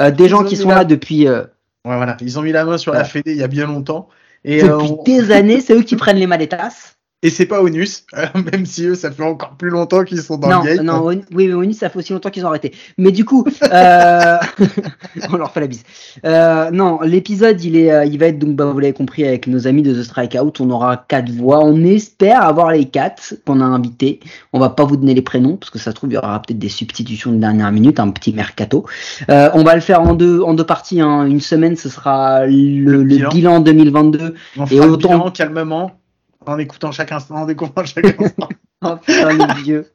Euh, 0.00 0.10
des 0.10 0.24
Ils 0.24 0.28
gens 0.30 0.44
qui 0.44 0.56
sont 0.56 0.68
la- 0.70 0.76
là 0.76 0.84
depuis, 0.84 1.28
euh. 1.28 1.42
Ouais, 1.86 1.96
voilà. 1.96 2.16
Ils 2.22 2.38
ont 2.38 2.42
mis 2.42 2.52
la 2.52 2.64
main 2.64 2.78
sur 2.78 2.92
la. 2.92 3.04
Fédé 3.04 3.32
il 3.32 3.38
y 3.38 3.42
a 3.42 3.48
bien 3.48 3.66
longtemps. 3.66 4.08
Et, 4.44 4.62
euh, 4.64 4.78
depuis 4.78 4.92
on- 4.98 5.02
des 5.02 5.30
années, 5.30 5.60
c'est 5.60 5.74
eux 5.74 5.82
qui 5.82 5.96
prennent 5.96 6.16
les 6.16 6.26
maletas. 6.26 6.94
Et 7.24 7.30
c'est 7.30 7.46
pas 7.46 7.60
Onus, 7.62 8.04
même 8.52 8.64
si 8.66 8.84
eux, 8.86 8.94
ça 8.94 9.10
fait 9.10 9.22
encore 9.24 9.56
plus 9.56 9.70
longtemps 9.70 10.04
qu'ils 10.04 10.20
sont 10.22 10.36
dans 10.38 10.48
non, 10.48 10.62
le 10.62 10.76
game. 10.76 10.84
non, 10.86 11.04
Oni- 11.06 11.24
oui, 11.34 11.48
mais 11.48 11.54
Oni, 11.54 11.74
ça 11.74 11.88
fait 11.88 11.98
aussi 11.98 12.12
longtemps 12.12 12.30
qu'ils 12.30 12.44
ont 12.44 12.48
arrêté. 12.48 12.72
Mais 12.98 13.10
du 13.10 13.24
coup, 13.24 13.44
euh... 13.72 14.36
on 15.32 15.36
leur 15.36 15.50
fait 15.50 15.60
la 15.60 15.66
bise. 15.66 15.82
Euh, 16.24 16.70
non, 16.70 17.00
l'épisode, 17.02 17.62
il 17.64 17.76
est, 17.76 17.90
euh, 17.92 18.04
il 18.04 18.18
va 18.18 18.26
être 18.26 18.38
donc, 18.38 18.54
bah, 18.56 18.66
vous 18.66 18.78
l'avez 18.78 18.92
compris, 18.92 19.26
avec 19.26 19.46
nos 19.46 19.66
amis 19.66 19.82
de 19.82 19.92
The 19.94 20.02
Strikeout. 20.04 20.52
On 20.60 20.70
aura 20.70 20.96
quatre 21.08 21.30
voix. 21.30 21.60
On 21.64 21.82
espère 21.84 22.42
avoir 22.42 22.70
les 22.70 22.84
quatre 22.84 23.34
qu'on 23.46 23.60
a 23.60 23.64
invités. 23.64 24.20
On 24.52 24.58
va 24.60 24.70
pas 24.70 24.84
vous 24.84 24.96
donner 24.96 25.14
les 25.14 25.22
prénoms 25.22 25.56
parce 25.56 25.70
que 25.70 25.78
ça 25.78 25.90
se 25.90 25.96
trouve 25.96 26.10
il 26.10 26.14
y 26.14 26.18
aura 26.18 26.40
peut-être 26.40 26.58
des 26.58 26.68
substitutions 26.68 27.32
de 27.32 27.38
dernière 27.38 27.72
minute, 27.72 27.98
un 28.00 28.10
petit 28.10 28.32
mercato. 28.32 28.84
On 29.28 29.62
va 29.64 29.74
le 29.74 29.80
faire 29.80 30.00
en 30.02 30.14
deux, 30.14 30.40
en 30.42 30.54
deux 30.54 30.64
parties. 30.66 31.00
hein. 31.00 31.24
Une 31.26 31.40
semaine, 31.40 31.76
ce 31.76 31.88
sera 31.88 32.46
le, 32.46 32.52
le 32.52 33.04
bilan. 33.04 33.30
bilan 33.30 33.60
2022. 33.60 34.34
On 34.58 34.64
Et 34.64 34.68
fera 34.76 34.86
le 34.86 34.92
autant- 34.92 35.08
bilan 35.18 35.30
calmement, 35.30 35.92
en 36.46 36.58
écoutant 36.58 36.92
chaque 36.92 37.12
instant, 37.12 37.36
en 37.36 37.46
découvrant 37.46 37.84
chaque 37.84 38.20
instant. 38.20 38.48
Oh 38.86 38.96
putain, 38.96 39.32
le 39.32 39.62
vieux. 39.62 39.93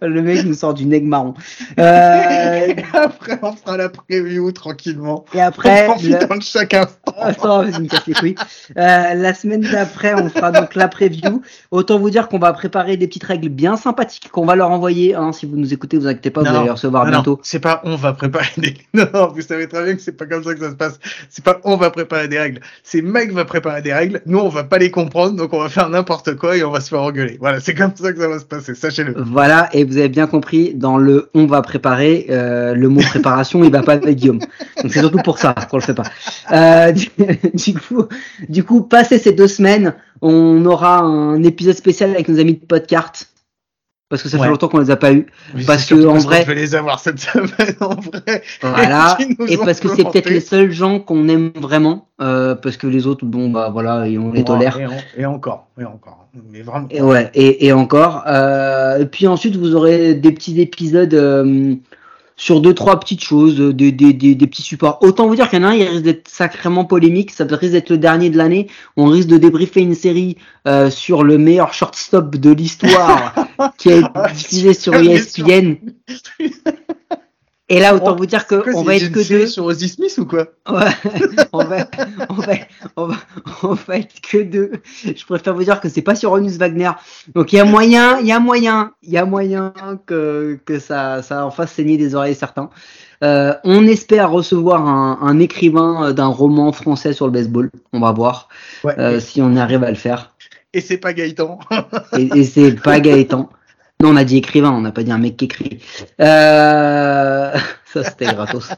Le 0.00 0.22
mec 0.22 0.44
nous 0.44 0.54
sort 0.54 0.74
du 0.74 0.86
neg 0.86 1.04
marron. 1.04 1.34
Euh, 1.78 2.66
Et 2.66 2.84
après, 2.92 3.38
on 3.42 3.52
fera 3.52 3.76
la 3.76 3.88
preview 3.88 4.50
tranquillement. 4.52 5.24
et 5.34 5.40
après, 5.40 5.86
en 5.86 5.94
le- 5.94 5.94
profitant 5.94 6.36
de 6.36 6.42
chaque 6.42 6.74
instant. 6.74 7.14
Attends, 7.20 7.62
vas-y, 7.64 7.82
me 7.82 7.86
casse 7.88 8.06
les 8.06 8.14
couilles. 8.14 8.34
Euh, 8.76 9.14
la 9.14 9.34
semaine 9.34 9.60
d'après, 9.60 10.14
on 10.14 10.28
fera 10.28 10.50
donc 10.50 10.74
la 10.74 10.88
preview. 10.88 11.42
Autant 11.70 11.98
vous 11.98 12.10
dire 12.10 12.28
qu'on 12.28 12.38
va 12.38 12.52
préparer 12.52 12.96
des 12.96 13.06
petites 13.06 13.24
règles 13.24 13.48
bien 13.48 13.76
sympathiques 13.76 14.28
qu'on 14.32 14.44
va 14.44 14.56
leur 14.56 14.70
envoyer. 14.70 15.14
Hein, 15.14 15.32
si 15.32 15.46
vous 15.46 15.56
nous 15.56 15.72
écoutez, 15.72 15.96
vous 15.98 16.06
inquiétez 16.08 16.30
pas, 16.30 16.42
Non, 16.42 16.50
vous 16.50 16.56
allez 16.56 16.64
les 16.66 16.70
recevoir 16.72 17.04
Non, 17.04 17.10
non, 17.10 17.16
bientôt. 17.18 17.40
c'est 17.42 17.60
pas 17.60 17.80
on 17.84 17.94
va 17.96 18.12
préparer 18.12 18.48
des. 18.56 18.74
Non, 18.94 19.28
vous 19.32 19.42
savez 19.42 19.68
très 19.68 19.84
bien 19.84 19.94
que 19.94 20.00
c'est 20.02 20.12
pas 20.12 20.26
comme 20.26 20.42
ça 20.42 20.54
que 20.54 20.60
ça 20.60 20.70
se 20.70 20.76
passe. 20.76 20.98
C'est 21.30 21.44
pas 21.44 21.60
on 21.64 21.76
va 21.76 21.90
préparer 21.90 22.26
des 22.28 22.38
règles. 22.38 22.60
C'est 22.82 23.02
Mike 23.02 23.32
va 23.32 23.44
préparer 23.44 23.82
des 23.82 23.92
règles. 23.92 24.20
Nous, 24.26 24.38
on 24.38 24.48
va 24.48 24.64
pas 24.64 24.78
les 24.78 24.90
comprendre, 24.90 25.34
donc 25.36 25.52
on 25.52 25.60
va 25.60 25.68
faire 25.68 25.88
n'importe 25.88 26.34
quoi 26.36 26.56
et 26.56 26.64
on 26.64 26.70
va 26.72 26.80
se 26.80 26.88
faire 26.88 27.02
engueuler. 27.02 27.36
Voilà, 27.40 27.60
c'est 27.60 27.74
comme 27.74 27.92
ça 27.94 28.12
que 28.12 28.18
ça 28.18 28.28
va 28.28 28.38
se 28.38 28.44
passer. 28.44 28.74
Sachez-le. 28.74 29.14
Voilà, 29.16 29.47
et 29.72 29.84
vous 29.84 29.98
avez 29.98 30.08
bien 30.08 30.26
compris, 30.26 30.74
dans 30.74 30.96
le 30.96 31.30
on 31.34 31.46
va 31.46 31.62
préparer, 31.62 32.26
euh, 32.30 32.74
le 32.74 32.88
mot 32.88 33.00
préparation, 33.06 33.64
il 33.64 33.70
va 33.70 33.82
pas 33.82 33.94
avec 33.94 34.16
Guillaume. 34.16 34.38
Donc 34.38 34.92
c'est 34.92 35.00
surtout 35.00 35.18
pour 35.18 35.38
ça 35.38 35.54
qu'on 35.70 35.78
le 35.78 35.82
fait 35.82 35.94
pas. 35.94 36.04
Euh, 36.52 36.92
du, 36.92 37.08
du 37.54 37.74
coup, 37.74 38.04
du 38.48 38.64
coup, 38.64 38.82
passé 38.82 39.18
ces 39.18 39.32
deux 39.32 39.48
semaines, 39.48 39.94
on 40.20 40.64
aura 40.64 40.98
un 40.98 41.42
épisode 41.42 41.76
spécial 41.76 42.10
avec 42.10 42.28
nos 42.28 42.38
amis 42.38 42.54
de 42.54 42.64
Podcart. 42.64 43.12
Parce 44.10 44.22
que 44.22 44.28
ça 44.30 44.38
Ouais. 44.38 44.44
fait 44.44 44.48
longtemps 44.50 44.68
qu'on 44.68 44.78
les 44.78 44.90
a 44.90 44.96
pas 44.96 45.12
eu. 45.12 45.26
Mais 45.54 45.64
Parce 45.64 45.84
que, 45.84 45.94
en 46.06 46.12
parce 46.14 46.24
vrai- 46.24 46.40
je 46.42 46.46
vais 46.46 46.54
les 46.54 46.74
avoir 46.74 46.98
cette 46.98 47.18
semaine 47.20 47.74
en 47.80 47.94
vrai. 47.94 48.42
Voilà. 48.62 49.18
Et 49.48 49.58
parce 49.58 49.80
que 49.80 49.88
c'est 49.88 50.04
peut-être 50.04 50.30
les 50.30 50.40
seuls 50.40 50.70
gens 50.70 50.98
qu'on 50.98 51.28
aime 51.28 51.50
vraiment, 51.54 52.08
euh, 52.22 52.54
parce 52.54 52.78
que 52.78 52.86
les 52.86 53.06
autres, 53.06 53.26
bon 53.26 53.50
bah 53.50 53.68
voilà, 53.70 54.08
et 54.08 54.16
on 54.16 54.32
les 54.32 54.42
Bon, 54.44 54.54
tolère. 54.54 54.78
Et, 54.80 54.86
en- 54.86 54.90
et 55.18 55.26
encore, 55.26 55.66
et 55.78 55.84
encore. 55.84 56.26
Mais 56.50 56.62
vraiment. 56.62 56.86
Et 56.90 57.02
ouais, 57.02 57.30
et, 57.34 57.66
et 57.66 57.72
encore. 57.72 58.22
Euh, 58.26 58.98
et 59.00 59.06
puis 59.06 59.26
ensuite, 59.26 59.56
vous 59.56 59.74
aurez 59.74 60.14
des 60.14 60.32
petits 60.32 60.58
épisodes 60.60 61.12
euh, 61.14 61.74
sur 62.38 62.60
deux 62.60 62.72
trois 62.72 62.98
petites 62.98 63.22
choses, 63.22 63.60
euh, 63.60 63.74
des, 63.74 63.92
des, 63.92 64.14
des, 64.14 64.34
des 64.34 64.46
petits 64.46 64.62
supports. 64.62 64.98
Autant 65.02 65.26
vous 65.26 65.34
dire 65.34 65.50
qu'il 65.50 65.58
y 65.58 65.62
en 65.62 65.66
a 65.66 65.72
un, 65.72 65.74
il 65.74 65.82
risque 65.82 66.04
d'être 66.04 66.28
sacrément 66.28 66.86
polémique. 66.86 67.32
Ça 67.32 67.44
risque 67.44 67.72
d'être 67.72 67.90
le 67.90 67.98
dernier 67.98 68.30
de 68.30 68.38
l'année. 68.38 68.68
On 68.96 69.06
risque 69.06 69.28
de 69.28 69.36
débriefer 69.36 69.80
une 69.80 69.96
série 69.96 70.38
euh, 70.66 70.88
sur 70.88 71.24
le 71.24 71.36
meilleur 71.36 71.74
shortstop 71.74 72.36
de 72.36 72.50
l'histoire 72.50 73.34
qui 73.76 73.90
est 73.90 74.02
diffusé 74.34 74.72
sur 74.72 74.94
ESPN. 74.94 75.74
Et 77.70 77.80
là, 77.80 77.94
autant 77.94 78.16
vous 78.16 78.24
dire 78.24 78.46
qu'on 78.46 78.82
va 78.82 78.96
être 78.96 79.12
que 79.12 79.28
deux. 79.28 79.46
sur 79.46 79.64
Ozzy 79.66 79.90
Smith 79.90 80.16
ou 80.18 80.24
quoi? 80.24 80.46
Ouais, 80.70 80.86
on 81.52 81.64
va, 81.64 81.86
on 82.30 82.34
va, 82.34 82.52
on 82.96 83.06
va, 83.06 83.16
on 83.62 83.74
va 83.74 83.96
être 83.98 84.20
que 84.22 84.38
deux. 84.42 84.72
Je 85.04 85.24
préfère 85.26 85.54
vous 85.54 85.64
dire 85.64 85.78
que 85.80 85.88
c'est 85.90 86.00
pas 86.02 86.14
sur 86.14 86.32
Onus 86.32 86.56
Wagner. 86.56 86.90
Donc 87.34 87.52
il 87.52 87.56
y 87.56 87.60
a 87.60 87.64
moyen, 87.66 88.18
il 88.20 88.26
y 88.26 88.32
a 88.32 88.40
moyen, 88.40 88.92
il 89.02 89.10
y 89.12 89.18
a 89.18 89.26
moyen 89.26 89.74
que, 90.06 90.58
que 90.64 90.78
ça, 90.78 91.22
ça 91.22 91.44
en 91.44 91.50
fasse 91.50 91.72
saigner 91.72 91.98
des 91.98 92.14
oreilles 92.14 92.34
certains. 92.34 92.70
Euh, 93.22 93.52
on 93.64 93.86
espère 93.86 94.30
recevoir 94.30 94.86
un, 94.88 95.18
un 95.20 95.38
écrivain 95.38 96.12
d'un 96.12 96.28
roman 96.28 96.72
français 96.72 97.12
sur 97.12 97.26
le 97.26 97.32
baseball. 97.32 97.70
On 97.92 98.00
va 98.00 98.12
voir 98.12 98.48
Ouais. 98.84 98.94
euh, 98.98 99.20
si 99.20 99.42
on 99.42 99.56
arrive 99.56 99.84
à 99.84 99.90
le 99.90 99.96
faire. 99.96 100.32
Et 100.72 100.80
c'est 100.80 100.98
pas 100.98 101.12
Gaëtan. 101.12 101.58
Et, 102.16 102.28
et 102.38 102.44
c'est 102.44 102.72
pas 102.80 103.00
Gaëtan. 103.00 103.50
Non, 104.00 104.10
on 104.10 104.16
a 104.16 104.24
dit 104.24 104.36
écrivain, 104.36 104.70
on 104.70 104.80
n'a 104.80 104.92
pas 104.92 105.02
dit 105.02 105.10
un 105.10 105.18
mec 105.18 105.36
qui 105.36 105.46
écrit. 105.46 105.78
Euh... 106.20 107.52
Ça, 107.92 108.04
c'était 108.04 108.26
gratos. 108.26 108.70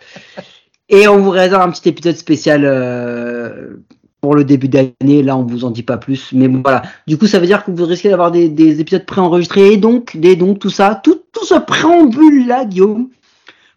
Et 0.89 1.09
on 1.09 1.19
vous 1.19 1.31
réserve 1.31 1.63
un 1.63 1.71
petit 1.71 1.89
épisode 1.89 2.17
spécial 2.17 2.63
euh, 2.65 3.77
pour 4.21 4.35
le 4.35 4.45
début 4.45 4.69
d'année. 4.69 5.23
Là, 5.23 5.37
on 5.37 5.45
vous 5.45 5.65
en 5.65 5.71
dit 5.71 5.83
pas 5.83 5.99
plus. 5.99 6.33
Mais 6.33 6.49
bon, 6.49 6.63
voilà. 6.63 6.83
Du 7.07 7.19
coup, 7.19 7.27
ça 7.27 7.39
veut 7.39 7.47
dire 7.47 7.65
que 7.65 7.71
vous 7.71 7.85
risquez 7.85 8.09
d'avoir 8.09 8.31
des, 8.31 8.49
des 8.49 8.81
épisodes 8.81 9.05
préenregistrés. 9.05 9.73
Et 9.73 9.77
donc, 9.77 10.17
des, 10.17 10.37
donc 10.37 10.59
tout 10.59 10.71
ça, 10.71 11.01
tout, 11.03 11.21
tout 11.33 11.45
ce 11.45 11.55
préambule-là, 11.55 12.65
Guillaume, 12.65 13.11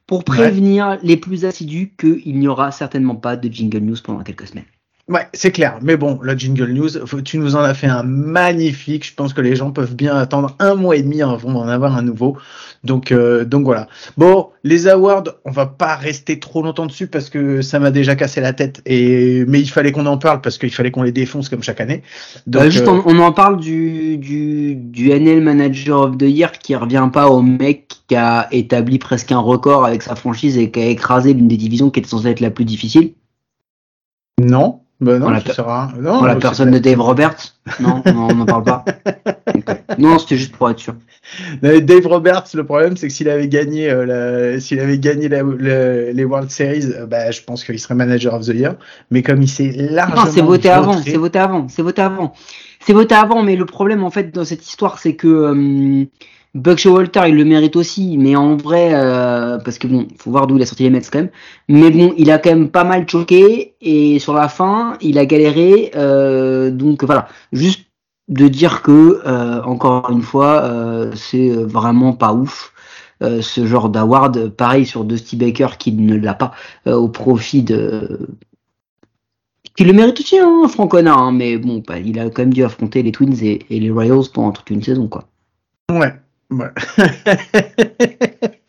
pour 0.08 0.24
prévenir 0.24 0.98
les 1.04 1.18
plus 1.18 1.46
assidus 1.46 1.94
qu'il 2.00 2.40
n'y 2.40 2.48
aura 2.48 2.72
certainement 2.72 3.16
pas 3.16 3.36
de 3.36 3.52
jingle 3.52 3.80
news 3.80 3.98
pendant 4.04 4.24
quelques 4.24 4.48
semaines. 4.48 4.66
Ouais, 5.10 5.28
c'est 5.34 5.52
clair. 5.52 5.80
Mais 5.82 5.98
bon, 5.98 6.18
la 6.24 6.36
jingle 6.38 6.72
news, 6.72 6.90
tu 7.26 7.38
nous 7.38 7.58
en 7.58 7.60
as 7.60 7.74
fait 7.74 7.88
un 7.88 8.04
magnifique. 8.04 9.06
Je 9.06 9.14
pense 9.14 9.34
que 9.34 9.42
les 9.42 9.54
gens 9.54 9.70
peuvent 9.70 9.96
bien 9.96 10.16
attendre 10.16 10.56
un 10.60 10.76
mois 10.76 10.96
et 10.96 11.04
demi 11.04 11.22
avant 11.22 11.52
d'en 11.52 11.68
avoir 11.68 11.98
un 11.98 12.02
nouveau. 12.04 12.38
Donc, 12.86 13.12
euh, 13.12 13.44
donc 13.44 13.66
voilà. 13.66 13.90
Bon, 14.16 14.52
les 14.64 14.88
awards, 14.88 15.26
on 15.44 15.52
va 15.52 15.66
pas 15.66 15.96
rester 15.98 16.40
trop 16.40 16.64
longtemps 16.64 16.86
dessus 16.86 17.08
parce 17.08 17.30
que 17.30 17.62
ça 17.62 17.80
m'a 17.80 17.92
déjà 17.92 18.16
cassé 18.16 18.40
la 18.40 18.54
tête. 18.54 18.82
Et 18.86 19.44
mais 19.46 19.60
il 19.60 19.68
fallait 19.68 19.92
qu'on 19.92 20.06
en 20.06 20.18
parle 20.18 20.40
parce 20.40 20.58
qu'il 20.58 20.72
fallait 20.74 20.92
qu'on 20.92 21.04
les 21.04 21.12
défonce 21.12 21.50
comme 21.50 21.64
chaque 21.64 21.82
année. 21.82 22.02
Donc, 22.48 22.64
Euh, 22.64 22.70
juste, 22.70 22.88
euh, 22.88 23.02
on, 23.06 23.18
on 23.18 23.20
en 23.20 23.34
parle 23.34 23.60
du, 23.60 24.18
du, 24.18 24.76
du 24.76 25.10
NL 25.12 25.42
Manager 25.42 26.00
of 26.00 26.18
the 26.18 26.24
Year 26.24 26.54
qui 26.54 26.78
revient 26.78 27.10
pas 27.12 27.28
au 27.28 27.42
mec 27.42 27.90
qui 28.08 28.16
a 28.16 28.48
établi 28.54 29.00
presque 29.00 29.34
un 29.34 29.40
record 29.40 29.86
avec 29.86 30.02
sa 30.02 30.16
franchise 30.16 30.58
et 30.58 30.72
qui 30.72 30.80
a 30.80 30.86
écrasé 30.86 31.34
l'une 31.34 31.50
des 31.50 31.58
divisions 31.58 31.90
qui 31.90 32.00
était 32.00 32.08
censée 32.10 32.30
être 32.30 32.40
la 32.40 32.52
plus 32.52 32.64
difficile. 32.64 33.12
non, 34.40 34.83
bah 35.04 35.20
non, 35.20 35.26
Voilà, 35.26 35.42
ça 35.42 35.54
sert 35.54 35.70
à- 35.70 35.92
non, 36.00 36.18
Pour 36.18 36.28
la 36.28 36.34
c'est 36.34 36.40
personne 36.40 36.72
de 36.72 36.80
Dave 36.80 37.00
Roberts. 37.02 37.54
Non, 37.80 38.02
non, 38.06 38.28
on 38.32 38.36
n'en 38.36 38.46
parle 38.46 38.64
pas. 38.64 38.86
Non, 40.00 40.18
c'était 40.18 40.38
juste 40.38 40.56
pour 40.56 40.70
être 40.72 40.80
sûr. 40.80 40.96
Dave 41.62 42.08
Roberts, 42.08 42.46
le 42.56 42.64
problème, 42.66 42.98
c'est 42.98 43.08
que 43.08 43.14
s'il 43.14 43.30
avait 43.30 43.48
gagné, 43.48 43.90
euh, 43.90 44.60
s'il 44.60 44.80
avait 44.80 44.98
gagné 44.98 45.30
la- 45.30 45.44
le- 45.44 46.12
les 46.12 46.26
World 46.26 46.50
Series, 46.50 46.88
euh, 46.96 47.06
bah, 47.06 47.30
je 47.32 47.42
pense 47.42 47.64
qu'il 47.64 47.80
serait 47.80 47.94
manager 47.96 48.34
of 48.34 48.44
the 48.46 48.54
year. 48.56 48.76
Mais 49.12 49.22
comme 49.22 49.42
il 49.42 49.48
s'est 49.48 49.72
largement 49.92 50.26
Non, 50.26 50.32
c'est 50.32 50.42
voté 50.42 50.70
avant, 50.70 51.02
c'est 51.04 51.18
voté 51.18 51.40
avant, 51.40 51.68
c'est 51.70 51.82
voté 51.84 52.02
avant. 52.02 52.34
C'est 52.86 52.94
voté 52.94 53.16
avant, 53.16 53.44
mais 53.44 53.56
le 53.56 53.66
problème 53.66 54.04
en 54.04 54.10
fait 54.10 54.34
dans 54.34 54.44
cette 54.44 54.68
histoire, 54.68 55.00
c'est 55.00 55.16
que 55.16 55.28
euh, 55.28 56.06
Buck 56.56 56.78
Showalter, 56.78 57.24
il 57.28 57.36
le 57.36 57.46
mérite 57.46 57.76
aussi, 57.76 58.18
mais 58.18 58.36
en 58.36 58.56
vrai, 58.58 58.92
euh, 58.94 59.58
parce 59.58 59.80
que 59.80 59.88
bon, 59.88 60.08
faut 60.18 60.30
voir 60.30 60.46
d'où 60.46 60.56
il 60.58 60.62
a 60.62 60.66
sorti 60.68 60.84
les 60.84 60.92
Mets 60.92 61.02
quand 61.02 61.20
même. 61.20 61.32
Mais 61.68 61.90
bon, 61.90 62.14
il 62.18 62.30
a 62.30 62.38
quand 62.38 62.52
même 62.52 62.70
pas 62.70 62.84
mal 62.84 63.10
choqué 63.10 63.74
et 63.82 64.20
sur 64.20 64.34
la 64.34 64.48
fin, 64.50 64.98
il 65.02 65.18
a 65.18 65.26
galéré. 65.26 65.92
euh, 65.96 66.70
donc 66.70 67.04
voilà, 67.04 67.28
juste 67.52 67.88
de 68.28 68.48
dire 68.48 68.84
que 68.84 69.22
euh, 69.26 69.64
encore 69.64 70.10
une 70.12 70.22
fois, 70.22 70.64
c'est 71.16 71.50
vraiment 71.50 72.14
pas 72.14 72.34
ouf. 72.34 72.74
ce 73.22 73.66
genre 73.66 73.90
d'award, 73.90 74.50
pareil 74.50 74.86
sur 74.86 75.06
Dusty 75.06 75.36
Baker 75.38 75.70
qui 75.80 75.92
ne 75.92 76.16
l'a 76.16 76.36
pas 76.36 76.52
au 76.86 77.10
profit 77.10 77.64
de 77.64 78.28
qui 79.76 79.86
le 79.86 79.94
mérite 79.94 80.20
aussi, 80.20 80.38
hein, 80.38 80.68
hein, 80.68 81.32
mais 81.32 81.58
bon, 81.58 81.84
bah, 81.88 81.98
il 81.98 82.20
a 82.20 82.30
quand 82.30 82.44
même 82.44 82.54
dû 82.54 82.64
affronter 82.64 83.02
les 83.02 83.12
Twins 83.12 83.36
et 83.42 83.66
les 83.70 83.90
Royals 83.90 84.30
pendant 84.32 84.52
toute 84.52 84.70
une 84.70 84.84
saison, 84.84 85.08
quoi. 85.08 85.28
Ouais. 85.92 86.14
Ouais. 86.52 86.68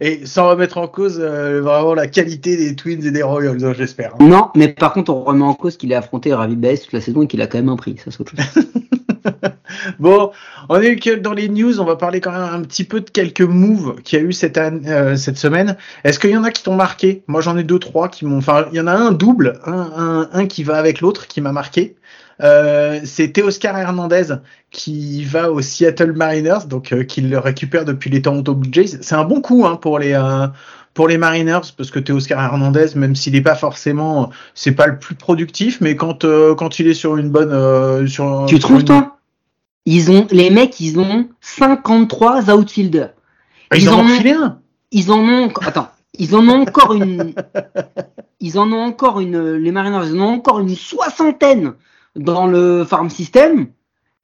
et 0.00 0.26
sans 0.26 0.48
remettre 0.50 0.78
en 0.78 0.88
cause 0.88 1.18
euh, 1.20 1.60
vraiment 1.62 1.94
la 1.94 2.06
qualité 2.06 2.56
des 2.56 2.74
Twins 2.76 3.04
et 3.04 3.10
des 3.10 3.22
Royals, 3.22 3.64
hein, 3.64 3.72
j'espère. 3.76 4.14
hein. 4.14 4.26
Non, 4.26 4.50
mais 4.54 4.68
par 4.68 4.92
contre, 4.92 5.12
on 5.12 5.22
remet 5.24 5.44
en 5.44 5.54
cause 5.54 5.76
qu'il 5.76 5.92
a 5.94 5.98
affronté 5.98 6.32
Ravi 6.34 6.56
Baez 6.56 6.78
toute 6.78 6.92
la 6.92 7.00
saison 7.00 7.22
et 7.22 7.26
qu'il 7.26 7.42
a 7.42 7.46
quand 7.46 7.58
même 7.58 7.68
un 7.68 7.76
prix, 7.76 7.96
ça 8.04 8.10
c'est 8.10 8.20
autre 8.20 8.34
chose. 8.36 8.64
Bon, 9.98 10.30
on 10.68 10.80
est 10.80 10.96
que 10.96 11.14
dans 11.14 11.32
les 11.34 11.48
news, 11.48 11.80
on 11.80 11.84
va 11.84 11.96
parler 11.96 12.20
quand 12.20 12.30
même 12.32 12.42
un 12.42 12.62
petit 12.62 12.84
peu 12.84 13.00
de 13.00 13.10
quelques 13.10 13.40
moves 13.42 13.96
qu'il 14.02 14.18
y 14.18 14.22
a 14.22 14.24
eu 14.24 14.32
cette, 14.32 14.56
année, 14.56 14.88
euh, 14.88 15.16
cette 15.16 15.36
semaine. 15.36 15.76
Est-ce 16.04 16.18
qu'il 16.18 16.30
y 16.30 16.36
en 16.36 16.44
a 16.44 16.50
qui 16.50 16.62
t'ont 16.62 16.74
marqué? 16.76 17.22
Moi, 17.26 17.40
j'en 17.40 17.56
ai 17.56 17.64
deux, 17.64 17.78
trois 17.78 18.08
qui 18.08 18.24
m'ont. 18.24 18.38
Enfin, 18.38 18.66
il 18.72 18.76
y 18.76 18.80
en 18.80 18.86
a 18.86 18.92
un 18.94 19.12
double, 19.12 19.60
un, 19.66 19.72
un, 19.96 20.28
un 20.32 20.46
qui 20.46 20.62
va 20.62 20.76
avec 20.76 21.00
l'autre, 21.00 21.26
qui 21.26 21.40
m'a 21.40 21.52
marqué. 21.52 21.96
Euh, 22.42 23.00
c'est 23.04 23.32
Teoscar 23.32 23.78
Hernandez 23.78 24.34
qui 24.70 25.24
va 25.24 25.50
aux 25.52 25.60
Seattle 25.62 26.12
Mariners, 26.12 26.66
donc 26.68 26.92
euh, 26.92 27.04
qu'il 27.04 27.30
le 27.30 27.38
récupère 27.38 27.84
depuis 27.84 28.10
les 28.10 28.22
Toronto 28.22 28.54
Blue 28.54 28.70
Jays. 28.72 28.98
C'est 29.02 29.14
un 29.14 29.24
bon 29.24 29.40
coup 29.40 29.64
hein, 29.66 29.76
pour 29.76 29.98
les 29.98 30.12
euh, 30.14 30.46
pour 30.94 31.06
les 31.08 31.18
Mariners 31.18 31.60
parce 31.76 31.90
que 31.90 31.98
Teoscar 32.00 32.42
Hernandez, 32.42 32.86
même 32.96 33.14
s'il 33.14 33.34
n'est 33.34 33.40
pas 33.40 33.54
forcément, 33.54 34.30
c'est 34.54 34.72
pas 34.72 34.86
le 34.88 34.98
plus 34.98 35.14
productif, 35.14 35.80
mais 35.80 35.94
quand 35.96 36.24
euh, 36.24 36.54
quand 36.54 36.78
il 36.80 36.88
est 36.88 36.94
sur 36.94 37.16
une 37.16 37.30
bonne 37.30 37.52
euh, 37.52 38.06
sur 38.06 38.44
tu 38.48 38.56
sur 38.56 38.64
trouves, 38.68 38.80
une- 38.80 38.86
toi? 38.86 39.10
Ils 39.86 40.10
ont, 40.10 40.26
Les 40.30 40.48
mecs, 40.48 40.80
ils 40.80 40.98
ont 40.98 41.28
53 41.42 42.50
outfielders. 42.50 43.10
Ils, 43.74 43.82
Ils 43.82 43.88
en 43.90 43.98
en 43.98 44.04
ont 44.04 44.08
filé 44.08 44.32
un. 44.32 44.58
Ils 44.92 45.12
en 45.12 45.18
ont 45.18 45.44
encore. 45.44 45.68
Attends, 45.68 45.88
ils 46.18 46.34
en 46.34 46.48
ont 46.48 46.62
encore 46.62 46.94
une. 46.94 47.34
Ils 48.40 48.58
en 48.58 48.70
ont 48.72 48.82
encore 48.82 49.20
une. 49.20 49.54
Les 49.56 49.72
Mariners, 49.72 50.06
ils 50.06 50.20
en 50.20 50.24
ont 50.26 50.34
encore 50.34 50.60
une 50.60 50.74
soixantaine 50.74 51.72
dans 52.16 52.46
le 52.46 52.84
farm 52.84 53.10
system. 53.10 53.66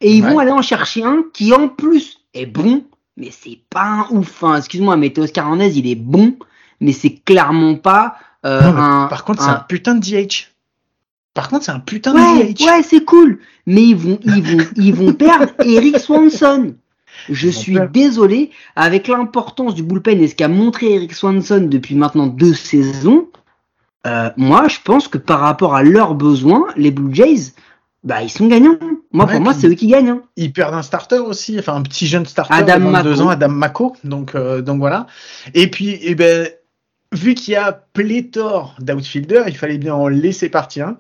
Et 0.00 0.14
ils 0.14 0.24
Ouais. 0.24 0.30
vont 0.32 0.38
aller 0.38 0.50
en 0.52 0.62
chercher 0.62 1.02
un 1.04 1.24
qui, 1.34 1.52
en 1.52 1.68
plus, 1.68 2.18
est 2.34 2.46
bon. 2.46 2.84
Mais 3.16 3.30
c'est 3.30 3.58
pas 3.68 3.84
un 3.84 4.06
ouf. 4.10 4.42
Hein. 4.44 4.56
Excuse-moi, 4.56 4.96
mais 4.96 5.12
Hernandez, 5.36 5.78
il 5.78 5.86
est 5.86 5.94
bon. 5.96 6.36
Mais 6.80 6.92
c'est 6.92 7.16
clairement 7.24 7.74
pas 7.74 8.16
euh, 8.46 8.62
Non, 8.62 8.78
un. 8.78 9.06
Par 9.08 9.24
contre, 9.24 9.42
c'est 9.42 9.50
un- 9.50 9.64
putain 9.68 9.94
de 9.96 10.00
DH. 10.00 10.48
Par 11.34 11.48
contre, 11.50 11.64
c'est 11.66 11.72
un 11.72 11.80
putain 11.80 12.14
Ouais, 12.14 12.44
de 12.48 12.52
DH. 12.52 12.64
ouais, 12.64 12.82
c'est 12.82 13.04
cool. 13.04 13.38
Mais 13.66 13.82
ils 13.84 13.96
vont, 13.96 14.18
ils 14.24 14.42
vont, 14.42 14.64
ils 14.76 14.94
vont 14.94 15.12
perdre 15.12 15.52
Eric 15.64 15.98
Swanson. 15.98 16.74
Je 17.28 17.48
suis 17.50 17.76
désolé, 17.92 18.50
avec 18.76 19.06
l'importance 19.08 19.74
du 19.74 19.82
bullpen 19.82 20.22
et 20.22 20.28
ce 20.28 20.34
qu'a 20.34 20.48
montré 20.48 20.94
Eric 20.94 21.12
Swanson 21.12 21.66
depuis 21.68 21.94
maintenant 21.94 22.26
deux 22.28 22.54
saisons, 22.54 23.28
euh, 24.06 24.30
moi, 24.38 24.68
je 24.68 24.78
pense 24.82 25.06
que 25.08 25.18
par 25.18 25.40
rapport 25.40 25.74
à 25.74 25.82
leurs 25.82 26.14
besoins, 26.14 26.64
les 26.76 26.90
Blue 26.90 27.14
Jays, 27.14 27.52
bah, 28.02 28.22
ils 28.22 28.30
sont 28.30 28.46
gagnants. 28.46 28.78
Moi, 29.12 29.26
Ouais, 29.26 29.32
pour 29.32 29.40
moi, 29.42 29.54
c'est 29.54 29.66
eux 29.68 29.74
qui 29.74 29.86
gagnent. 29.88 30.08
hein. 30.10 30.22
Ils 30.36 30.52
perdent 30.52 30.74
un 30.74 30.82
starter 30.82 31.18
aussi, 31.18 31.58
enfin 31.58 31.74
un 31.74 31.82
petit 31.82 32.06
jeune 32.06 32.26
starter 32.26 32.54
Adam 32.54 32.78
de 32.78 32.84
22 32.90 33.10
Mako. 33.10 33.22
ans, 33.22 33.28
Adam 33.28 33.48
Mako. 33.48 33.96
Donc, 34.04 34.34
euh, 34.34 34.62
donc 34.62 34.78
voilà. 34.78 35.06
Et 35.54 35.68
puis, 35.70 35.98
eh 36.02 36.14
ben, 36.14 36.48
vu 37.12 37.34
qu'il 37.34 37.52
y 37.54 37.56
a 37.56 37.72
pléthore 37.72 38.76
d'outfielders, 38.80 39.48
il 39.48 39.56
fallait 39.56 39.78
bien 39.78 39.94
en 39.94 40.08
laisser 40.08 40.48
partir 40.48 40.88
un. 40.88 40.96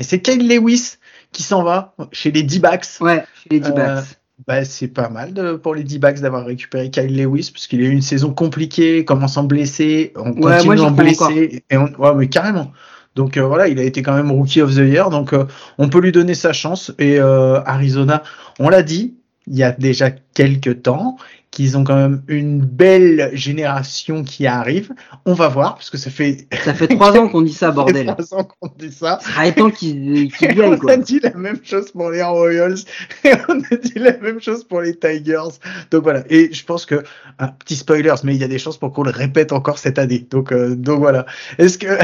Et 0.00 0.02
c'est 0.04 0.20
Kyle 0.20 0.48
Lewis 0.48 0.94
qui 1.32 1.42
s'en 1.42 1.62
va 1.62 1.94
chez 2.12 2.30
les 2.30 2.42
D-backs. 2.42 2.86
Ouais, 3.00 3.24
chez 3.42 3.48
les 3.50 3.66
Euh, 3.66 3.68
D-backs. 3.70 4.04
Bah, 4.48 4.64
c'est 4.64 4.88
pas 4.88 5.08
mal 5.08 5.34
de- 5.34 5.52
pour 5.54 5.74
les 5.74 5.84
D-backs 5.84 6.18
d'avoir 6.20 6.44
récupéré 6.46 6.90
Kyle 6.90 7.14
Lewis 7.16 7.50
parce 7.52 7.66
qu'il 7.68 7.80
a 7.80 7.84
eu 7.84 7.90
une 7.90 8.02
saison 8.02 8.32
compliquée, 8.34 9.04
commençant 9.04 9.44
blessé, 9.44 10.12
on 10.16 10.32
continue 10.32 10.80
en 10.80 10.90
blessé, 10.90 11.62
et 11.70 11.76
on, 11.76 11.84
ouais, 11.98 12.14
mais 12.16 12.28
carrément. 12.28 12.72
Donc 13.14 13.36
euh, 13.36 13.42
voilà, 13.42 13.68
il 13.68 13.78
a 13.78 13.82
été 13.82 14.02
quand 14.02 14.14
même 14.14 14.30
rookie 14.30 14.62
of 14.62 14.74
the 14.74 14.78
year, 14.78 15.10
donc 15.10 15.32
euh, 15.32 15.44
on 15.78 15.88
peut 15.88 16.00
lui 16.00 16.12
donner 16.12 16.34
sa 16.34 16.52
chance. 16.52 16.92
Et 16.98 17.18
euh, 17.18 17.60
Arizona, 17.64 18.22
on 18.58 18.68
l'a 18.68 18.82
dit, 18.82 19.14
il 19.46 19.56
y 19.56 19.62
a 19.62 19.72
déjà 19.72 20.10
quelques 20.10 20.82
temps 20.82 21.16
qu'ils 21.50 21.76
ont 21.76 21.84
quand 21.84 21.96
même 21.96 22.22
une 22.28 22.60
belle 22.64 23.28
génération 23.34 24.24
qui 24.24 24.46
arrive. 24.46 24.90
On 25.26 25.34
va 25.34 25.48
voir 25.48 25.74
parce 25.74 25.90
que 25.90 25.98
ça 25.98 26.08
fait 26.10 26.46
Ça 26.64 26.72
fait 26.72 26.88
trois 26.88 27.14
ans 27.18 27.28
qu'on 27.28 27.42
dit 27.42 27.52
ça, 27.52 27.70
bordel. 27.72 28.06
trois 28.06 28.32
ans 28.38 28.44
qu'on 28.44 28.70
dit 28.78 28.90
ça. 28.90 29.18
Ça 29.20 29.30
serait 29.32 29.52
temps 29.52 29.70
qu'ils 29.70 30.16
Et 30.40 30.46
aillent, 30.48 30.62
on 30.62 30.78
quoi. 30.78 30.92
a 30.92 30.96
dit 30.96 31.20
la 31.20 31.34
même 31.34 31.58
chose 31.62 31.90
pour 31.90 32.08
les 32.10 32.22
Royals 32.22 32.78
et 33.24 33.32
on 33.50 33.60
a 33.60 33.76
dit 33.76 33.92
la 33.96 34.16
même 34.16 34.40
chose 34.40 34.64
pour 34.64 34.80
les 34.80 34.94
Tigers. 34.96 35.58
Donc 35.90 36.04
voilà. 36.04 36.24
Et 36.30 36.50
je 36.54 36.64
pense 36.64 36.86
que 36.86 37.02
un 37.38 37.48
petit 37.48 37.76
spoilers, 37.76 38.14
mais 38.24 38.34
il 38.34 38.40
y 38.40 38.44
a 38.44 38.48
des 38.48 38.58
chances 38.58 38.78
pour 38.78 38.90
qu'on 38.94 39.02
le 39.02 39.10
répète 39.10 39.52
encore 39.52 39.76
cette 39.78 39.98
année. 39.98 40.26
Donc 40.30 40.52
euh, 40.52 40.74
donc 40.74 41.00
voilà. 41.00 41.26
Est-ce 41.58 41.76
que 41.76 41.98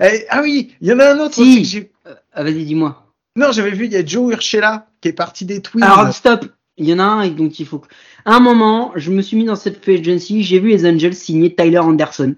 Eh, 0.00 0.26
ah 0.28 0.40
oui, 0.42 0.74
il 0.80 0.88
y 0.88 0.92
en 0.92 0.98
a 0.98 1.12
un 1.14 1.18
autre 1.20 1.34
Si. 1.34 1.40
aussi 1.42 1.62
que 1.62 1.68
j'ai- 1.68 1.90
Ah, 2.34 2.42
Vas-y, 2.42 2.64
dis-moi. 2.64 3.06
Non, 3.36 3.52
j'avais 3.52 3.70
vu 3.70 3.84
il 3.86 3.92
y 3.92 3.96
a 3.96 4.04
Joe 4.04 4.32
Urshela 4.32 4.86
qui 5.00 5.08
est 5.08 5.12
parti 5.12 5.44
des 5.44 5.60
Twins. 5.62 5.82
Alors 5.82 6.12
stop, 6.12 6.46
il 6.76 6.88
y 6.88 6.94
en 6.94 6.98
a 6.98 7.04
un 7.04 7.22
et 7.22 7.30
donc 7.30 7.58
il 7.60 7.66
faut. 7.66 7.82
À 8.24 8.34
un 8.36 8.40
moment, 8.40 8.92
je 8.96 9.10
me 9.10 9.22
suis 9.22 9.36
mis 9.36 9.44
dans 9.44 9.56
cette 9.56 9.82
free 9.82 9.98
agency, 9.98 10.42
j'ai 10.42 10.58
vu 10.60 10.68
les 10.68 10.86
Angels 10.86 11.14
signer 11.14 11.54
Tyler 11.54 11.78
Anderson 11.78 12.34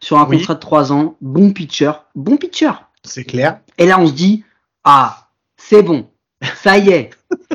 sur 0.00 0.18
un 0.18 0.26
Oui. 0.26 0.38
contrat 0.38 0.54
de 0.54 0.60
3 0.60 0.92
ans, 0.92 1.16
bon 1.20 1.52
pitcher, 1.52 1.92
bon 2.14 2.36
pitcher. 2.36 2.72
C'est 3.04 3.24
clair. 3.24 3.60
Et 3.78 3.86
là 3.86 3.98
on 4.00 4.06
se 4.06 4.12
dit 4.12 4.44
ah 4.84 5.28
c'est 5.56 5.82
bon, 5.82 6.08
ça 6.56 6.78
y 6.78 6.90
est, 6.90 7.10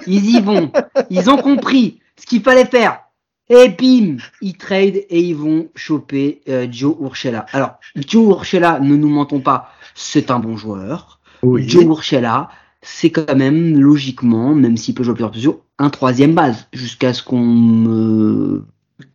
ils 0.08 0.26
y 0.38 0.42
vont, 0.42 0.72
ils 1.10 1.30
ont 1.30 1.38
compris 1.38 2.00
ce 2.20 2.26
qu'il 2.26 2.42
fallait 2.42 2.66
faire. 2.66 3.02
Et 3.48 3.70
bim, 3.70 4.18
ils 4.42 4.58
trade 4.58 4.96
et 4.96 5.20
ils 5.20 5.36
vont 5.36 5.70
choper 5.76 6.42
euh, 6.50 6.66
Joe 6.72 6.96
Urshela. 7.00 7.46
Alors 7.54 7.76
Joe 7.96 8.30
Urshela, 8.38 8.80
ne 8.80 8.96
nous 8.96 9.10
mentons 9.10 9.40
pas, 9.40 9.70
c'est 9.94 10.32
un 10.32 10.40
bon 10.40 10.58
joueur. 10.58 11.20
Oui. 11.44 11.68
Joe 11.70 11.84
Urshela, 11.84 12.50
c'est 12.88 13.10
quand 13.10 13.36
même 13.36 13.80
logiquement, 13.80 14.54
même 14.54 14.78
s'il 14.78 14.94
peut 14.94 15.04
jouer 15.04 15.14
plusieurs 15.16 15.32
positions, 15.32 15.60
un 15.80 15.90
troisième 15.90 16.34
base 16.36 16.68
jusqu'à 16.72 17.14
ce 17.14 17.24
qu'on 17.24 17.42
me 17.44 18.64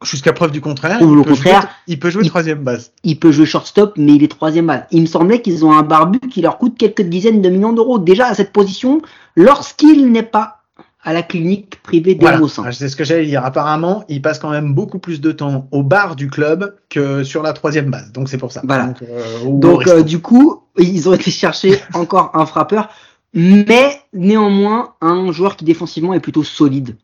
Jusqu'à 0.04 0.35
preuve 0.35 0.50
du 0.50 0.61
contraire. 0.61 1.00
Ou 1.00 1.11
il 1.12 1.16
le 1.16 1.22
peut 1.22 1.30
contraire, 1.30 1.61
jouer- 1.62 1.68
il 1.87 1.98
peut 1.98 2.11
jouer 2.11 2.22
il- 2.24 2.28
troisième 2.28 2.59
base. 2.62 2.92
Il 3.02 3.18
peut 3.18 3.33
jouer 3.33 3.46
shortstop, 3.46 3.94
mais 3.96 4.14
il 4.14 4.22
est 4.22 4.28
troisième 4.28 4.66
base. 4.66 4.83
Il 4.90 5.00
me 5.00 5.06
semblait 5.06 5.40
qu'ils 5.40 5.64
ont 5.64 5.72
un 5.72 5.83
barbu 5.83 6.18
qui 6.18 6.42
leur 6.42 6.59
coûte 6.59 6.76
quelques 6.76 7.00
dizaines 7.00 7.40
de 7.40 7.48
millions 7.48 7.72
d'euros 7.72 7.98
déjà 7.98 8.26
à 8.26 8.35
cette 8.35 8.52
position, 8.52 9.00
lorsqu'il 9.37 10.12
n'est 10.12 10.22
pas 10.22 10.59
à 11.02 11.14
la 11.14 11.22
clinique 11.22 11.83
privée 11.83 12.14
des 12.14 12.20
Voilà. 12.20 12.40
Ah, 12.62 12.72
C'est 12.72 12.90
ce 12.90 12.96
que 12.96 13.04
j'allais 13.04 13.24
dire. 13.24 13.42
Apparemment, 13.42 14.04
il 14.11 14.20
passe 14.20 14.38
quand 14.38 14.50
même 14.50 14.74
beaucoup 14.74 14.98
plus 14.98 15.18
de 15.22 15.33
temps 15.33 15.66
au 15.70 15.83
bar 15.83 16.14
du 16.14 16.28
club 16.28 16.74
que 16.90 17.24
sur 17.24 17.42
la 17.42 17.54
troisième 17.54 17.90
base. 17.90 18.12
Donc 18.12 18.28
c'est 18.28 18.37
pour 18.37 18.52
ça. 18.52 18.61
Voilà. 18.64 18.88
Donc, 18.88 19.02
euh, 19.02 19.48
Donc 19.54 19.87
euh, 19.88 20.02
du 20.02 20.18
coup, 20.18 20.61
ils 20.76 21.09
ont 21.09 21.14
été 21.14 21.30
chercher 21.30 21.78
encore 21.94 22.33
un 22.35 22.44
frappeur, 22.44 22.90
mais 23.34 24.00
néanmoins 24.12 24.94
un 25.00 25.30
joueur 25.32 25.56
qui 25.56 25.64
défensivement 25.64 26.14
est 26.14 26.20
plutôt 26.20 26.44
solide. 26.44 26.96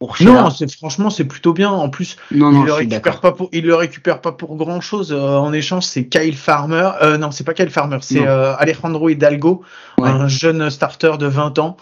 Pour 0.00 0.14
non, 0.20 0.50
c'est 0.50 0.70
franchement 0.72 1.10
c'est 1.10 1.24
plutôt 1.24 1.52
bien. 1.52 1.70
En 1.70 1.88
plus, 1.90 2.16
non, 2.30 2.50
il 2.50 2.54
non, 2.54 2.60
le 2.62 2.68
je 2.68 2.72
suis 2.74 2.82
récupère 2.84 3.20
pas 3.20 3.32
pour, 3.32 3.48
il 3.52 3.64
le 3.66 3.74
récupère 3.74 4.20
pas 4.20 4.30
pour 4.30 4.54
grand 4.54 4.80
chose. 4.80 5.12
en 5.12 5.52
échange, 5.52 5.82
c'est 5.84 6.06
Kyle 6.06 6.36
Farmer. 6.36 6.88
Euh, 7.02 7.18
non, 7.18 7.32
c'est 7.32 7.42
pas 7.42 7.52
Kyle 7.52 7.68
Farmer, 7.70 7.98
c'est 8.00 8.24
euh, 8.24 8.54
Alejandro 8.58 9.08
Hidalgo, 9.08 9.62
Ouais. 9.98 10.08
un 10.08 10.28
jeune 10.28 10.70
starter 10.70 11.14
de 11.18 11.26
20 11.26 11.58
ans. 11.58 11.76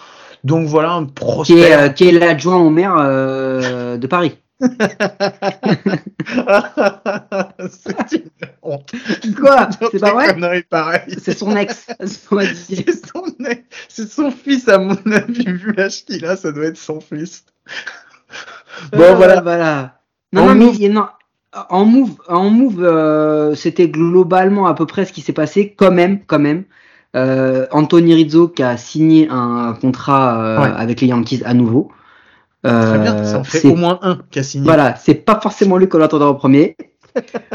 Donc 0.45 0.67
voilà, 0.67 0.93
un 0.93 1.05
Qui 1.05 1.11
est, 1.11 1.15
prospect. 1.15 1.73
euh, 1.75 1.89
qui 1.91 2.09
est 2.09 2.13
l'adjoint 2.13 2.57
au 2.57 2.71
maire 2.71 2.95
euh, 2.99 3.99
de 3.99 4.07
Paris. 4.07 4.39
c'est 7.69 8.13
une 8.13 8.31
honte. 8.63 8.93
Quoi? 9.39 9.69
C'est 9.93 9.99
pas 10.01 10.13
vrai? 10.13 10.37
C'est 11.23 11.37
son 11.39 11.57
ex. 11.57 11.87
C'est 12.05 13.07
son, 13.07 13.25
son 14.09 14.31
fils, 14.31 14.69
à 14.69 14.79
mon 14.79 14.97
avis, 15.13 15.45
vu 15.45 15.73
l'âge 15.73 16.05
qu'il 16.05 16.25
a, 16.25 16.37
ça 16.37 16.53
doit 16.53 16.67
être 16.67 16.77
son 16.79 17.01
fils. 17.01 17.45
Bon, 18.93 19.01
Euh, 19.03 19.15
voilà. 19.15 19.41
voilà. 19.41 20.01
Non, 20.33 20.43
En 20.43 20.47
non, 20.49 20.55
mais 20.55 20.65
move- 20.67 20.77
il- 20.81 20.93
non. 20.93 21.07
En 21.71 21.85
move, 21.87 22.17
en 22.29 22.51
move, 22.51 22.83
euh, 22.85 23.55
c'était 23.55 23.89
globalement 23.89 24.67
à 24.67 24.75
peu 24.75 24.85
près 24.87 25.05
ce 25.07 25.13
qui 25.13 25.23
s'est 25.23 25.33
passé. 25.33 25.75
Quand 25.77 25.91
même, 25.91 26.21
quand 26.27 26.39
même. 26.39 26.65
Euh, 27.15 27.67
Anthony 27.71 28.13
Rizzo 28.15 28.49
qui 28.49 28.63
a 28.63 28.77
signé 28.77 29.29
un 29.31 29.73
contrat 29.81 30.39
euh, 30.43 30.61
Ouais. 30.61 30.71
avec 30.77 31.01
les 31.01 31.07
Yankees 31.07 31.43
à 31.47 31.55
nouveau. 31.55 31.91
Très 32.67 32.99
bien, 32.99 33.17
Euh, 33.17 33.25
ça 33.25 33.39
en 33.39 33.45
fait 33.45 33.67
au 33.69 33.75
moins 33.77 33.99
un 34.03 34.19
qui 34.31 34.39
a 34.39 34.43
signé. 34.43 34.65
Voilà, 34.65 34.97
c'est 34.97 35.15
pas 35.15 35.39
forcément 35.41 35.77
lui 35.79 35.89
qu'on 35.89 36.01
attendait 36.03 36.25
en 36.25 36.35
premier. 36.35 36.77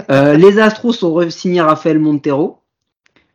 Euh, 0.09 0.33
les 0.33 0.57
Astros 0.57 1.03
ont 1.03 1.13
re-signé 1.13 1.61
Rafael 1.61 1.99
Montero. 1.99 2.63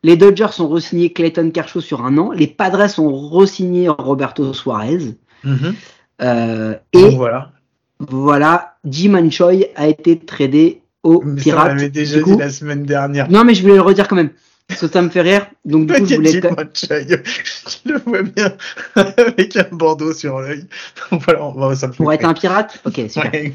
Les 0.03 0.17
Dodgers 0.17 0.49
ont 0.61 0.67
re-signé 0.69 1.12
Clayton 1.12 1.51
Kershaw 1.53 1.81
sur 1.81 2.05
un 2.05 2.19
an. 2.19 2.33
Les 2.33 2.49
Padres 2.49 2.99
ont 2.99 3.12
re-signé 3.12 3.89
Roberto 3.89 4.53
Suarez. 4.53 5.15
Mhm. 5.45 5.75
Euh, 6.23 6.75
Donc 6.93 7.12
et 7.12 7.15
voilà. 7.15 7.53
voilà, 8.01 8.75
Jim 8.85 9.31
Choi 9.31 9.53
a 9.77 9.87
été 9.87 10.19
tradé 10.19 10.83
aux 11.05 11.23
Mais 11.23 11.29
ça, 11.29 11.31
on 11.31 11.43
Pirates. 11.43 11.69
l'avait 11.69 11.89
déjà 11.91 12.17
Du 12.19 12.25
dit 12.25 12.31
coup- 12.33 12.39
la 12.39 12.51
semaine 12.51 12.83
dernière. 12.85 13.31
Non, 13.31 13.45
mais 13.45 13.55
je 13.55 13.62
voulais 13.62 13.75
le 13.77 13.83
redire 13.83 14.09
quand 14.09 14.17
même. 14.17 14.31
Parce 14.69 14.81
que 14.81 14.89
ça 14.89 15.01
me 15.01 15.09
fait 15.11 15.21
rire. 15.23 15.47
Donc 15.65 15.87
du 15.87 15.93
coup, 15.95 16.07
je 16.07 16.15
voulais. 16.17 16.33
Je 16.33 17.93
le 17.93 17.99
vois 18.01 18.23
bien 18.23 18.53
avec 18.97 19.57
un 19.57 19.69
bandeau 19.71 20.13
sur 20.13 20.41
l'œil. 20.41 20.67
Donc 21.11 21.23
voilà, 21.25 21.45
on 21.45 21.53
va- 21.53 21.75
ça 21.77 21.87
me 21.87 21.93
fait 21.93 21.99
Pour 22.03 22.13
être 22.13 22.25
un 22.25 22.35
pirate? 22.35 22.81
Ok, 22.85 23.01
super. 23.09 23.33
Ouais. 23.33 23.55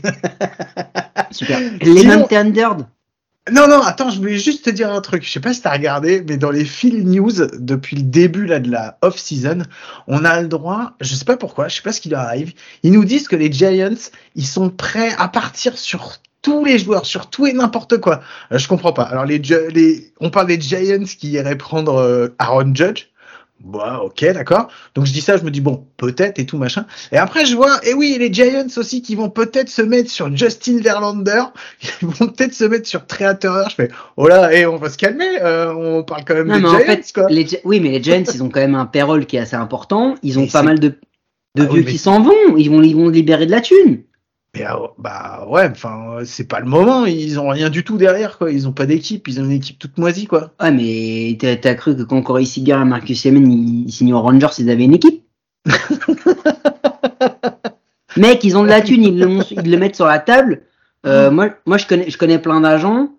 super. 1.32 1.58
Sinon- 1.60 1.94
Les 1.96 2.04
non-tendered 2.06 2.86
Non, 3.52 3.68
non, 3.68 3.82
attends, 3.82 4.10
je 4.10 4.20
voulais 4.20 4.38
juste 4.38 4.64
te 4.66 4.70
dire 4.70 4.90
un 4.92 5.02
truc. 5.02 5.24
Je 5.26 5.32
sais 5.32 5.40
pas 5.42 5.54
si 5.54 5.62
t'as 5.62 5.74
regardé, 5.74 6.24
mais 6.28 6.38
dans 6.38 6.52
les 6.52 6.64
Phil 6.64 7.06
News, 7.06 7.34
depuis 7.60 7.98
le 7.98 8.04
début 8.04 8.46
là, 8.46 8.60
de 8.60 8.72
la 8.72 8.98
off-season, 9.02 9.64
on 10.08 10.24
a 10.24 10.42
le 10.42 10.48
droit, 10.48 10.94
je 11.02 11.14
sais 11.14 11.26
pas 11.26 11.36
pourquoi, 11.38 11.68
je 11.68 11.76
sais 11.76 11.82
pas 11.82 11.92
ce 11.92 12.00
qui 12.00 12.10
leur 12.10 12.22
arrive, 12.22 12.54
ils 12.84 12.92
nous 12.94 13.04
disent 13.04 13.28
que 13.28 13.36
les 13.36 13.52
Giants, 13.52 13.96
ils 14.36 14.48
sont 14.48 14.70
prêts 14.70 15.14
à 15.18 15.28
partir 15.28 15.78
sur 15.78 16.14
tous 16.42 16.66
les 16.66 16.80
joueurs, 16.80 17.06
sur 17.06 17.30
tout 17.30 17.46
et 17.48 17.54
n'importe 17.54 18.00
quoi. 18.00 18.22
Euh, 18.52 18.58
je 18.58 18.68
comprends 18.68 18.94
pas. 18.94 19.04
Alors, 19.04 19.26
les, 19.26 19.40
les, 19.74 20.12
on 20.20 20.30
parle 20.30 20.48
des 20.48 20.60
Giants 20.60 21.04
qui 21.18 21.32
iraient 21.32 21.58
prendre 21.58 21.96
euh, 21.96 22.30
Aaron 22.40 22.74
Judge. 22.74 23.08
Bah, 23.64 24.02
ok, 24.04 24.26
d'accord. 24.34 24.70
Donc 24.96 25.06
je 25.06 25.14
dis 25.14 25.22
ça, 25.22 25.38
je 25.38 25.44
me 25.44 25.52
dis 25.52 25.62
bon, 25.62 25.86
peut-être 25.98 26.40
et 26.40 26.48
tout 26.48 26.58
machin. 26.58 26.88
Et 27.12 27.18
après 27.18 27.46
je 27.46 27.56
vois, 27.56 27.80
et 27.86 27.94
oui, 27.94 28.18
les 28.20 28.34
Giants 28.34 28.66
aussi 28.76 29.04
qui 29.04 29.14
vont 29.14 29.30
peut-être 29.30 29.70
se 29.70 29.84
mettre 29.84 30.10
sur 30.10 30.36
Justin 30.36 30.80
Verlander, 30.82 31.44
ils 32.02 32.08
vont 32.08 32.26
peut-être 32.28 32.56
se 32.56 32.64
mettre 32.64 32.88
sur 32.88 33.06
Trey. 33.06 33.38
Je 33.44 33.76
fais, 33.76 33.90
oh 34.18 34.28
là, 34.28 34.52
et 34.52 34.66
on 34.66 34.78
va 34.78 34.90
se 34.90 34.98
calmer. 34.98 35.40
euh, 35.44 35.72
on 35.76 36.02
parle 36.04 36.24
quand 36.26 36.34
même 36.34 36.48
Non, 36.48 36.56
des 36.56 36.62
mais 36.64 36.70
Giants, 36.70 36.80
en 36.80 36.86
fait, 36.86 37.12
quoi. 37.14 37.28
les 37.30 37.46
oui, 37.64 37.80
mais 37.80 37.90
les 37.92 38.02
Giants, 38.02 38.24
ils 38.34 38.42
ont 38.42 38.50
quand 38.50 38.62
même 38.62 38.74
un 38.74 38.88
payroll 38.88 39.28
qui 39.28 39.36
est 39.36 39.42
assez 39.42 39.56
important. 39.56 40.16
Ils 40.24 40.40
ont 40.40 40.48
pas 40.48 40.64
mal 40.64 40.80
de, 40.80 40.88
de 40.88 40.96
Ah 41.60 41.62
oui, 41.70 41.76
vieux 41.76 41.84
mais 41.86 41.92
qui 41.92 41.98
s'en 42.00 42.20
vont. 42.20 42.58
Ils 42.58 42.68
vont, 42.72 42.82
ils 42.82 42.96
vont 42.96 43.10
libérer 43.10 43.46
de 43.46 43.52
la 43.52 43.62
thune. 43.62 44.02
Mais, 44.56 44.64
ah, 44.66 44.80
bah 44.98 45.48
ouais, 45.50 45.70
enfin, 45.72 46.18
euh, 46.20 46.26
c'est 46.26 46.44
pas 46.48 46.60
le 46.60 46.66
moment. 46.66 47.06
Ils 47.06 47.40
ont 47.40 47.48
rien 47.48 47.70
du 47.70 47.84
tout 47.86 47.98
derrière, 47.98 48.38
quoi. 48.38 48.52
Ils 48.52 48.68
ont 48.68 48.74
pas 48.74 48.86
d'équipe. 48.86 49.28
Ils 49.30 49.40
ont 49.40 49.46
une 49.46 49.52
équipe 49.52 49.80
toute 49.80 49.98
moisie, 49.98 50.28
quoi. 50.28 50.52
Ouais, 50.62 50.72
mais 50.72 51.38
t'as 51.40 51.76
cru 51.76 51.96
que 51.96 52.02
quand 52.04 52.22
Corey 52.22 52.44
Seager 52.46 52.74
et 52.82 52.86
Marcus 52.86 53.22
Semen 53.22 53.50
ils, 53.50 53.86
ils 53.88 53.92
signaient 53.92 54.14
aux 54.14 54.22
Rangers, 54.22 54.48
ils 54.60 54.70
avaient 54.70 54.84
une 54.84 54.96
équipe? 54.96 55.24
Mec, 58.18 58.44
ils 58.44 58.58
ont 58.58 58.64
de 58.64 58.68
la 58.68 58.82
thune, 58.82 59.04
ils 59.04 59.18
le, 59.18 59.28
mon- 59.28 59.44
ils 59.50 59.72
le 59.72 59.78
mettent 59.78 59.96
sur 59.96 60.06
la 60.06 60.20
table. 60.20 60.64
Euh, 61.06 61.32
moi, 61.32 61.50
moi, 61.66 61.78
je 61.78 61.86
connais, 61.88 62.10
je 62.10 62.18
connais 62.18 62.40
plein 62.40 62.60
d'agents, 62.60 63.10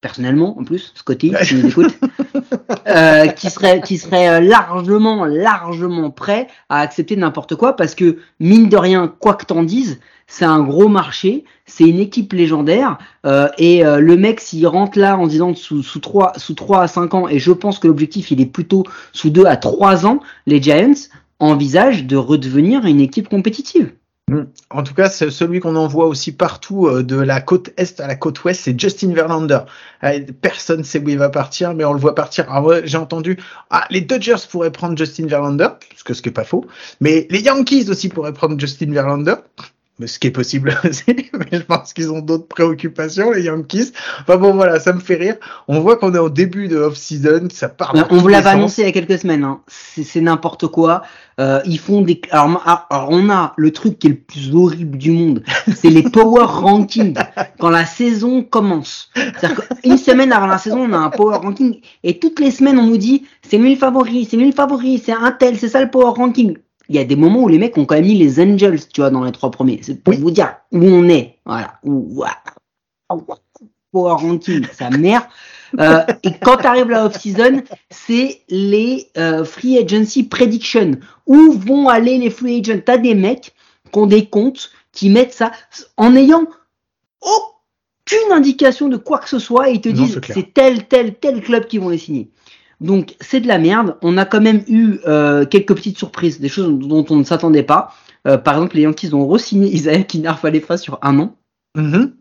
personnellement 0.00 0.58
en 0.58 0.64
plus, 0.64 0.92
Scotty, 0.94 1.32
si 1.42 1.54
nous 1.56 1.68
écoutes, 1.68 1.98
euh, 2.88 3.26
qui 3.26 3.50
seraient, 3.50 3.80
qui 3.80 3.98
seraient 3.98 4.28
euh, 4.28 4.40
largement, 4.40 5.24
largement 5.24 6.10
prêts 6.10 6.48
à 6.68 6.80
accepter 6.80 7.16
n'importe 7.16 7.56
quoi 7.56 7.74
parce 7.74 7.94
que 7.94 8.18
mine 8.40 8.68
de 8.68 8.76
rien, 8.76 9.12
quoi 9.18 9.34
que 9.34 9.44
t'en 9.44 9.62
dises, 9.62 9.98
c'est 10.28 10.44
un 10.44 10.62
gros 10.62 10.88
marché, 10.88 11.44
c'est 11.66 11.84
une 11.84 11.98
équipe 11.98 12.32
légendaire 12.32 12.98
euh, 13.26 13.48
et 13.56 13.84
euh, 13.84 13.98
le 13.98 14.16
mec 14.16 14.40
s'il 14.40 14.66
rentre 14.66 14.98
là 14.98 15.16
en 15.16 15.26
disant 15.26 15.54
sous 15.54 15.82
sous 15.82 16.00
3 16.00 16.34
sous 16.36 16.54
3 16.54 16.82
à 16.82 16.88
5 16.88 17.14
ans 17.14 17.28
et 17.28 17.38
je 17.38 17.50
pense 17.50 17.78
que 17.78 17.88
l'objectif 17.88 18.30
il 18.30 18.40
est 18.40 18.46
plutôt 18.46 18.84
sous 19.12 19.30
2 19.30 19.46
à 19.46 19.56
3 19.56 20.06
ans, 20.06 20.20
les 20.46 20.62
Giants 20.62 20.92
envisagent 21.40 22.04
de 22.04 22.16
redevenir 22.16 22.84
une 22.84 23.00
équipe 23.00 23.28
compétitive. 23.28 23.92
En 24.70 24.82
tout 24.82 24.94
cas, 24.94 25.08
c'est 25.08 25.30
celui 25.30 25.60
qu'on 25.60 25.76
envoie 25.76 26.06
aussi 26.06 26.32
partout 26.32 26.86
euh, 26.86 27.02
de 27.02 27.16
la 27.16 27.40
côte 27.40 27.70
est 27.76 28.00
à 28.00 28.06
la 28.06 28.14
côte 28.16 28.44
ouest, 28.44 28.62
c'est 28.64 28.78
Justin 28.78 29.12
Verlander. 29.12 29.60
Euh, 30.04 30.20
Personne 30.40 30.84
sait 30.84 31.00
où 31.00 31.08
il 31.08 31.18
va 31.18 31.30
partir, 31.30 31.74
mais 31.74 31.84
on 31.84 31.92
le 31.92 32.00
voit 32.00 32.14
partir. 32.14 32.46
J'ai 32.84 32.98
entendu, 32.98 33.38
ah, 33.70 33.86
les 33.90 34.00
Dodgers 34.00 34.36
pourraient 34.50 34.72
prendre 34.72 34.96
Justin 34.96 35.26
Verlander, 35.26 35.68
ce 35.96 36.04
que 36.04 36.14
ce 36.14 36.22
qui 36.22 36.28
est 36.28 36.32
pas 36.32 36.44
faux, 36.44 36.66
mais 37.00 37.26
les 37.30 37.40
Yankees 37.40 37.88
aussi 37.88 38.08
pourraient 38.08 38.32
prendre 38.32 38.58
Justin 38.58 38.92
Verlander. 38.92 39.34
Mais 39.98 40.06
ce 40.06 40.18
qui 40.18 40.28
est 40.28 40.32
possible 40.32 40.78
aussi, 40.88 41.04
mais 41.32 41.58
je 41.58 41.62
pense 41.62 41.92
qu'ils 41.92 42.12
ont 42.12 42.20
d'autres 42.20 42.46
préoccupations, 42.46 43.32
les 43.32 43.42
Yankees. 43.42 43.92
Enfin 44.20 44.36
bon, 44.36 44.54
voilà, 44.54 44.78
ça 44.78 44.92
me 44.92 45.00
fait 45.00 45.16
rire. 45.16 45.36
On 45.66 45.80
voit 45.80 45.96
qu'on 45.96 46.14
est 46.14 46.18
au 46.18 46.30
début 46.30 46.68
de 46.68 46.76
off-season, 46.76 47.48
ça 47.52 47.68
part. 47.68 47.94
dans 47.94 48.06
on 48.10 48.18
vous 48.18 48.28
l'avait 48.28 48.50
annoncé 48.50 48.82
il 48.82 48.84
y 48.84 48.88
a 48.88 48.92
quelques 48.92 49.18
semaines. 49.18 49.44
Hein. 49.44 49.60
C'est 49.66 50.20
n'importe 50.20 50.68
quoi. 50.68 51.02
Euh, 51.40 51.60
ils 51.64 51.78
font 51.78 52.02
des. 52.02 52.20
Alors, 52.30 52.62
ah, 52.64 52.86
alors, 52.90 53.08
on 53.10 53.28
a 53.30 53.54
le 53.56 53.72
truc 53.72 53.98
qui 53.98 54.06
est 54.08 54.10
le 54.10 54.16
plus 54.16 54.54
horrible 54.54 54.98
du 54.98 55.10
monde. 55.10 55.42
C'est 55.74 55.90
les 55.90 56.02
power 56.02 56.44
rankings 56.46 57.14
quand 57.58 57.70
la 57.70 57.84
saison 57.84 58.42
commence. 58.42 59.10
C'est-à-dire 59.14 59.68
qu'une 59.82 59.98
semaine 59.98 60.32
avant 60.32 60.46
la 60.46 60.58
saison, 60.58 60.88
on 60.88 60.92
a 60.92 60.98
un 60.98 61.10
power 61.10 61.36
ranking 61.36 61.80
et 62.04 62.18
toutes 62.18 62.40
les 62.40 62.50
semaines, 62.50 62.78
on 62.78 62.86
nous 62.86 62.96
dit 62.96 63.24
c'est 63.48 63.58
lui 63.58 63.74
le 63.74 63.78
favori, 63.78 64.26
c'est 64.30 64.36
lui 64.36 64.46
le 64.46 64.52
favori, 64.52 65.02
c'est 65.04 65.12
un 65.12 65.32
tel, 65.32 65.58
c'est 65.58 65.68
ça 65.68 65.82
le 65.82 65.90
power 65.90 66.12
ranking. 66.16 66.56
Il 66.88 66.96
y 66.96 66.98
a 66.98 67.04
des 67.04 67.16
moments 67.16 67.42
où 67.42 67.48
les 67.48 67.58
mecs 67.58 67.76
ont 67.76 67.84
quand 67.84 67.96
même 67.96 68.06
mis 68.06 68.14
les 68.14 68.40
Angels, 68.40 68.88
tu 68.88 69.00
vois, 69.02 69.10
dans 69.10 69.22
les 69.22 69.32
trois 69.32 69.50
premiers. 69.50 69.80
C'est 69.82 70.02
pour 70.02 70.14
Oui. 70.14 70.20
vous 70.20 70.30
dire 70.30 70.54
où 70.72 70.78
on 70.82 71.08
est. 71.08 71.38
Voilà. 71.44 71.74
Power 73.92 74.12
ranking, 74.14 74.66
sa 74.72 74.90
mère. 74.90 75.28
Euh, 75.78 76.00
et 76.22 76.30
quand 76.42 76.64
arrive 76.64 76.88
la 76.90 77.06
off-season, 77.06 77.62
c'est 77.90 78.42
les 78.48 79.08
euh, 79.18 79.44
free 79.44 79.78
agency 79.78 80.22
prediction. 80.24 80.92
Où 81.26 81.52
vont 81.52 81.88
aller 81.88 82.16
les 82.18 82.30
free 82.30 82.60
agents? 82.60 82.80
T'as 82.84 82.96
des 82.98 83.14
mecs 83.14 83.54
qui 83.92 83.98
ont 83.98 84.06
des 84.06 84.26
comptes, 84.26 84.70
qui 84.92 85.10
mettent 85.10 85.32
ça 85.34 85.52
en 85.96 86.16
ayant 86.16 86.46
aucune 87.20 88.32
indication 88.32 88.88
de 88.88 88.96
quoi 88.96 89.18
que 89.18 89.28
ce 89.28 89.38
soit 89.38 89.68
et 89.70 89.74
ils 89.74 89.80
te 89.80 89.88
Non, 89.90 90.04
disent 90.04 90.20
c'est 90.26 90.54
tel, 90.54 90.86
tel, 90.86 91.14
tel 91.14 91.42
club 91.42 91.66
qui 91.66 91.78
vont 91.78 91.88
les 91.90 91.98
signer. 91.98 92.30
Donc 92.80 93.16
c'est 93.20 93.40
de 93.40 93.48
la 93.48 93.58
merde. 93.58 93.96
On 94.02 94.16
a 94.16 94.24
quand 94.24 94.40
même 94.40 94.62
eu 94.68 94.98
euh, 95.06 95.44
quelques 95.44 95.74
petites 95.74 95.98
surprises, 95.98 96.40
des 96.40 96.48
choses 96.48 96.72
dont 96.78 97.04
on 97.10 97.16
ne 97.16 97.24
s'attendait 97.24 97.62
pas. 97.62 97.92
Euh, 98.26 98.38
par 98.38 98.54
exemple, 98.54 98.76
les 98.76 98.82
Yankees 98.82 99.14
ont 99.14 99.26
re-signé 99.26 99.72
Isaiah 99.72 100.02
Kinarfalefa 100.02 100.76
sur 100.76 100.98
un 101.02 101.18
an. 101.18 101.36
Mhm. 101.76 102.12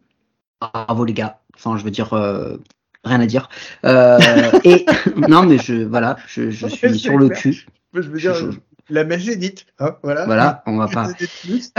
Bravo 0.61 1.05
les 1.05 1.13
gars. 1.13 1.39
Enfin, 1.55 1.77
je 1.77 1.83
veux 1.83 1.91
dire, 1.91 2.13
euh, 2.13 2.57
rien 3.03 3.19
à 3.19 3.25
dire. 3.25 3.49
Euh, 3.85 4.19
et 4.63 4.85
non, 5.27 5.43
mais 5.43 5.57
je, 5.57 5.83
voilà, 5.83 6.17
je, 6.27 6.49
suis 6.49 6.99
sur 6.99 7.17
le 7.17 7.29
cul. 7.29 7.67
Je 7.93 8.01
veux 8.01 8.19
dire, 8.19 8.33
Je- 8.35 8.51
la 8.89 9.03
mèche 9.03 9.27
est 9.27 9.35
dite. 9.35 9.65
Hein, 9.79 9.95
voilà. 10.03 10.25
Voilà, 10.25 10.63
on 10.65 10.77
va 10.77 10.87
pas. 10.87 11.09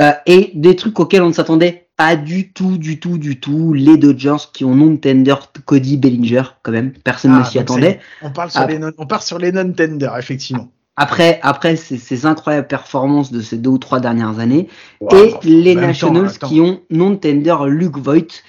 Euh, 0.01 0.13
et 0.27 0.53
des 0.55 0.77
trucs 0.77 0.99
auxquels 1.01 1.23
on 1.23 1.29
ne 1.29 1.33
s'attendait 1.33 1.88
pas 1.99 2.15
du 2.15 2.53
tout, 2.53 2.79
du 2.79 3.01
tout, 3.01 3.19
du 3.19 3.41
tout. 3.41 3.75
Les 3.75 3.99
Dodgers 3.99 4.49
qui 4.53 4.65
ont 4.65 4.75
non-tender 4.75 5.35
Cody 5.67 5.97
Bellinger, 5.99 6.45
quand 6.63 6.73
même. 6.73 6.93
Personne 6.93 7.33
ne 7.33 7.41
Ah, 7.41 7.45
s'y 7.45 7.59
donc 7.59 7.65
attendait. 7.65 8.01
On 8.23 8.31
parle 8.31 8.51
sur 8.51 8.67
les 8.67 8.79
non, 8.79 8.93
on 8.97 9.07
part 9.07 9.23
sur 9.23 9.39
les 9.39 9.51
non-tenders, 9.51 10.17
effectivement. 10.17 10.69
Après, 10.97 11.41
après 11.43 11.77
ces, 11.77 11.99
ces 11.99 12.25
incroyables 12.25 12.69
performances 12.69 13.33
de 13.33 13.41
ces 13.41 13.57
deux 13.57 13.71
ou 13.71 13.79
trois 13.79 14.01
dernières 14.01 14.39
années, 14.39 14.69
et 15.13 15.35
les 15.43 15.75
Nationals 15.75 16.39
qui 16.39 16.61
ont 16.61 16.81
non-tender 16.91 17.57
Luke 17.67 17.99
Voigt, 17.99 18.43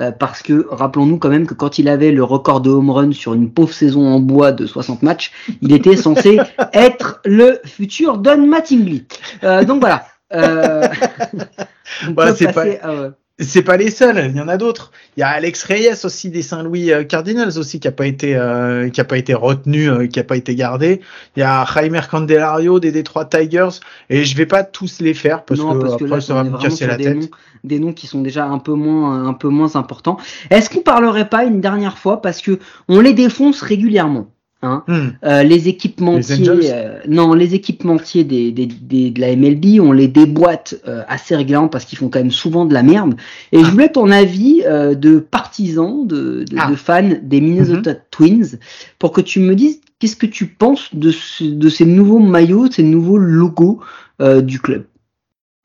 euh, 0.00 0.10
parce 0.10 0.42
que 0.42 0.66
rappelons-nous 0.68 1.18
quand 1.18 1.30
même 1.30 1.46
que 1.46 1.54
quand 1.54 1.78
il 1.78 1.88
avait 1.88 2.12
le 2.12 2.22
record 2.24 2.60
de 2.60 2.70
home 2.70 2.90
run 2.90 3.12
sur 3.12 3.34
une 3.34 3.50
pauvre 3.50 3.72
saison 3.72 4.06
en 4.06 4.20
bois 4.20 4.52
de 4.52 4.66
60 4.66 5.02
matchs, 5.02 5.32
il 5.62 5.72
était 5.72 5.96
censé 5.96 6.38
être 6.72 7.20
le 7.24 7.60
futur 7.64 8.18
Don 8.18 8.46
Mattingly. 8.46 9.06
Euh, 9.42 9.64
donc 9.64 9.80
voilà. 9.80 10.06
Euh, 10.32 10.88
Bah, 12.10 12.34
c'est 12.34 12.52
passer 12.52 12.78
à- 12.82 13.10
C'est 13.38 13.62
pas 13.62 13.76
les 13.76 13.90
seuls, 13.90 14.30
il 14.30 14.36
y 14.36 14.40
en 14.40 14.48
a 14.48 14.56
d'autres. 14.56 14.90
Il 15.16 15.20
y 15.20 15.22
a 15.22 15.28
Alex 15.28 15.62
Reyes 15.64 16.04
aussi 16.04 16.30
des 16.30 16.42
Saint-Louis 16.42 16.90
euh, 16.90 17.04
Cardinals 17.04 17.58
aussi 17.58 17.80
qui 17.80 17.86
a 17.88 17.92
pas 17.92 18.06
été 18.06 18.34
euh, 18.34 18.88
qui 18.88 19.00
a 19.00 19.04
pas 19.04 19.18
été 19.18 19.34
retenu, 19.34 19.88
euh, 19.90 20.06
qui 20.06 20.18
a 20.18 20.24
pas 20.24 20.36
été 20.36 20.54
gardé. 20.54 21.00
Il 21.36 21.40
y 21.40 21.42
a 21.42 21.64
Jaimer 21.64 22.00
Candelario 22.10 22.80
des 22.80 22.92
Detroit 22.92 23.26
Tigers 23.26 23.68
et 24.10 24.24
je 24.24 24.36
vais 24.36 24.46
pas 24.46 24.64
tous 24.64 25.00
les 25.00 25.14
faire 25.14 25.44
parce 25.44 25.60
non, 25.60 25.74
que, 25.74 25.78
parce 25.78 25.96
que 25.96 26.04
après 26.04 26.16
là, 26.16 26.20
ça 26.20 26.34
va 26.34 26.44
me 26.44 26.56
casser 26.58 26.86
la 26.86 26.96
des 26.96 27.04
tête. 27.04 27.16
noms, 27.16 27.28
des 27.64 27.78
noms 27.78 27.92
qui 27.92 28.06
sont 28.06 28.22
déjà 28.22 28.46
un 28.46 28.58
peu 28.58 28.72
moins, 28.74 29.26
un 29.26 29.34
peu 29.34 29.48
moins 29.48 29.76
importants. 29.76 30.16
Est-ce 30.50 30.68
qu'on 30.70 30.80
parlerait 30.82 31.28
pas 31.28 31.44
une 31.44 31.60
dernière 31.60 31.98
fois 31.98 32.20
parce 32.22 32.40
que 32.42 32.58
on 32.88 33.00
les 33.00 33.12
défonce 33.12 33.60
régulièrement, 33.62 34.28
hein 34.66 34.84
Hmm. 34.88 35.08
Euh, 35.24 35.42
les 35.42 35.68
équipementiers, 35.68 36.36
Les 36.36 36.70
euh, 36.72 36.98
non, 37.08 37.32
les 37.34 37.54
équipementiers 37.54 38.24
des, 38.24 38.52
des, 38.52 38.66
des- 38.66 39.10
de 39.10 39.20
la 39.20 39.34
MLB, 39.34 39.80
on 39.80 39.92
les 39.92 40.08
déboîte 40.08 40.74
euh, 40.86 41.02
assez 41.08 41.34
régulièrement 41.36 41.68
parce 41.68 41.84
qu'ils 41.84 41.98
font 41.98 42.08
quand 42.08 42.18
même 42.18 42.30
souvent 42.30 42.64
de 42.66 42.74
la 42.74 42.82
merde. 42.82 43.14
Et 43.52 43.60
je 43.60 43.64
Ah. 43.66 43.70
voulais 43.70 43.88
ton 43.88 44.10
avis 44.10 44.62
euh, 44.66 44.94
de 44.94 45.18
partisan, 45.18 46.04
de, 46.04 46.44
de, 46.50 46.56
Ah. 46.58 46.70
de 46.70 46.74
fan 46.76 47.20
des 47.22 47.40
Minnesota 47.40 47.94
Twins, 47.94 48.58
pour 48.98 49.12
que 49.12 49.20
tu 49.20 49.40
me 49.40 49.54
dises 49.54 49.80
qu'est-ce 49.98 50.16
que 50.16 50.26
tu 50.26 50.46
penses 50.46 50.90
de, 50.94 51.10
ce- 51.10 51.44
de 51.44 51.68
ces 51.68 51.86
nouveaux 51.86 52.18
maillots, 52.20 52.70
ces 52.70 52.82
nouveaux 52.82 53.18
logos 53.18 53.80
euh, 54.20 54.40
du 54.42 54.60
club? 54.60 54.84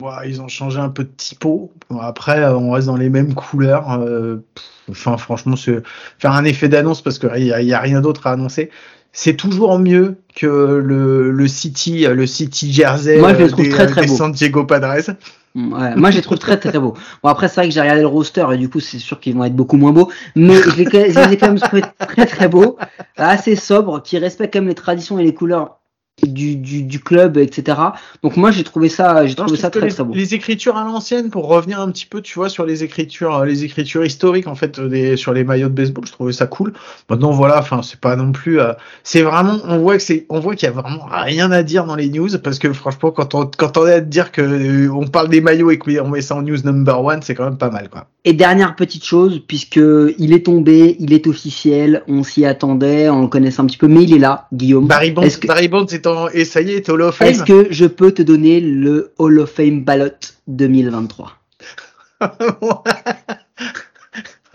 Ouais, 0.01 0.29
ils 0.29 0.41
ont 0.41 0.47
changé 0.47 0.79
un 0.79 0.89
peu 0.89 1.03
de 1.03 1.11
typo. 1.15 1.71
Après, 1.99 2.39
euh, 2.39 2.57
on 2.57 2.71
reste 2.71 2.87
dans 2.87 2.97
les 2.97 3.09
mêmes 3.09 3.33
couleurs. 3.33 3.91
euh, 3.91 4.37
enfin, 4.89 5.17
franchement, 5.17 5.55
c'est 5.55 5.83
faire 6.17 6.31
un 6.31 6.43
effet 6.43 6.69
d'annonce 6.69 7.01
parce 7.01 7.19
qu'il 7.19 7.45
y 7.45 7.53
a, 7.53 7.61
y 7.61 7.73
a 7.73 7.79
rien 7.79 8.01
d'autre 8.01 8.27
à 8.27 8.31
annoncer. 8.31 8.71
C'est 9.13 9.35
toujours 9.35 9.77
mieux 9.77 10.17
que 10.35 10.47
le, 10.47 11.31
le 11.31 11.47
City, 11.47 12.05
le 12.07 12.25
City 12.25 12.71
Jersey 12.71 13.19
Moi, 13.19 13.33
je 13.33 13.39
le 13.39 13.43
euh, 13.45 13.47
trouve 13.49 13.65
des, 13.65 13.69
très, 13.69 13.85
très 13.87 14.01
des. 14.01 14.07
San 14.07 14.31
Diego 14.31 14.63
Padres. 14.63 15.13
Ouais, 15.53 15.95
moi 15.97 16.11
je 16.11 16.15
les 16.15 16.21
trouve 16.21 16.39
très 16.39 16.57
très 16.57 16.79
beaux. 16.79 16.93
Bon 17.21 17.29
après 17.29 17.49
c'est 17.49 17.55
vrai 17.55 17.67
que 17.67 17.73
j'ai 17.73 17.81
regardé 17.81 17.99
le 17.99 18.07
roster 18.07 18.45
et 18.53 18.57
du 18.57 18.69
coup 18.69 18.79
c'est 18.79 18.99
sûr 18.99 19.19
qu'ils 19.19 19.35
vont 19.35 19.43
être 19.43 19.55
beaucoup 19.55 19.75
moins 19.75 19.91
beaux, 19.91 20.09
mais 20.33 20.55
je 20.55 20.77
les, 20.77 21.19
ai 21.19 21.37
quand 21.37 21.47
même 21.47 21.59
trouvés 21.59 21.83
très 21.99 22.25
très 22.25 22.47
beaux, 22.47 22.77
assez 23.17 23.57
sobres, 23.57 24.01
qui 24.01 24.17
respectent 24.17 24.53
quand 24.53 24.61
même 24.61 24.69
les 24.69 24.75
traditions 24.75 25.19
et 25.19 25.23
les 25.23 25.33
couleurs 25.33 25.80
du, 26.27 26.55
du, 26.55 26.83
du 26.83 26.99
club, 26.99 27.37
etc. 27.37 27.77
Donc 28.23 28.37
moi 28.37 28.51
j'ai 28.51 28.63
trouvé 28.63 28.89
ça, 28.89 29.25
j'ai 29.25 29.35
trouvé 29.35 29.57
ça 29.57 29.69
très 29.69 29.81
les, 29.81 29.91
très 29.91 30.03
beau. 30.03 30.13
les 30.13 30.33
écritures 30.33 30.77
à 30.77 30.83
l'ancienne, 30.83 31.29
pour 31.29 31.47
revenir 31.47 31.79
un 31.79 31.91
petit 31.91 32.05
peu, 32.05 32.21
tu 32.21 32.35
vois, 32.35 32.49
sur 32.49 32.65
les 32.65 32.83
écritures, 32.83 33.37
euh, 33.37 33.45
les 33.45 33.63
écritures 33.63 34.05
historiques 34.05 34.47
en 34.47 34.55
fait, 34.55 34.79
euh, 34.79 34.87
des, 34.87 35.17
sur 35.17 35.33
les 35.33 35.43
maillots 35.43 35.69
de 35.69 35.73
baseball, 35.73 36.05
je 36.05 36.11
trouvais 36.11 36.33
ça 36.33 36.47
cool. 36.47 36.73
Maintenant, 37.09 37.31
voilà, 37.31 37.59
enfin, 37.59 37.81
c'est 37.81 37.99
pas 37.99 38.15
non 38.15 38.31
plus, 38.31 38.59
euh, 38.59 38.73
c'est 39.03 39.21
vraiment, 39.21 39.57
on 39.65 39.79
voit 39.79 39.97
que 39.97 40.03
c'est, 40.03 40.25
on 40.29 40.39
voit 40.39 40.55
qu'il 40.55 40.67
y 40.67 40.71
a 40.71 40.73
vraiment 40.73 41.05
rien 41.09 41.51
à 41.51 41.63
dire 41.63 41.85
dans 41.85 41.95
les 41.95 42.09
news 42.09 42.29
parce 42.43 42.59
que 42.59 42.71
franchement, 42.73 43.11
quand 43.11 43.35
on, 43.35 43.45
quand 43.45 43.77
on 43.77 43.87
est 43.87 43.93
à 43.93 44.01
dire 44.01 44.31
que 44.31 44.41
euh, 44.41 44.91
on 44.93 45.07
parle 45.07 45.29
des 45.29 45.41
maillots 45.41 45.71
et 45.71 45.77
qu'on 45.77 46.07
met 46.07 46.21
ça 46.21 46.35
en 46.35 46.41
news 46.41 46.57
number 46.63 47.03
one, 47.03 47.21
c'est 47.21 47.35
quand 47.35 47.45
même 47.45 47.57
pas 47.57 47.69
mal, 47.69 47.89
quoi. 47.89 48.07
Et 48.23 48.33
dernière 48.33 48.75
petite 48.75 49.03
chose, 49.03 49.41
puisque 49.47 49.79
il 50.19 50.31
est 50.31 50.45
tombé, 50.45 50.95
il 50.99 51.11
est 51.11 51.25
officiel, 51.25 52.03
on 52.07 52.23
s'y 52.23 52.45
attendait, 52.45 53.09
on 53.09 53.23
le 53.23 53.27
connaissait 53.27 53.61
un 53.61 53.65
petit 53.65 53.79
peu, 53.79 53.87
mais 53.87 54.03
il 54.03 54.13
est 54.13 54.19
là, 54.19 54.47
Guillaume. 54.53 54.85
Barry 54.85 55.09
Bonds, 55.09 55.25
Barry 55.47 55.67
Bonds 55.67 55.87
est 55.87 56.05
en, 56.05 56.10
et 56.33 56.45
ça 56.45 56.61
y 56.61 56.71
est, 56.71 56.89
Hall 56.89 57.01
of 57.01 57.21
Est-ce 57.21 57.39
Fame. 57.39 57.47
que 57.47 57.67
je 57.71 57.85
peux 57.85 58.11
te 58.11 58.21
donner 58.21 58.59
le 58.61 59.13
Hall 59.17 59.39
of 59.39 59.51
Fame 59.51 59.83
ballot 59.83 60.09
2023 60.47 61.37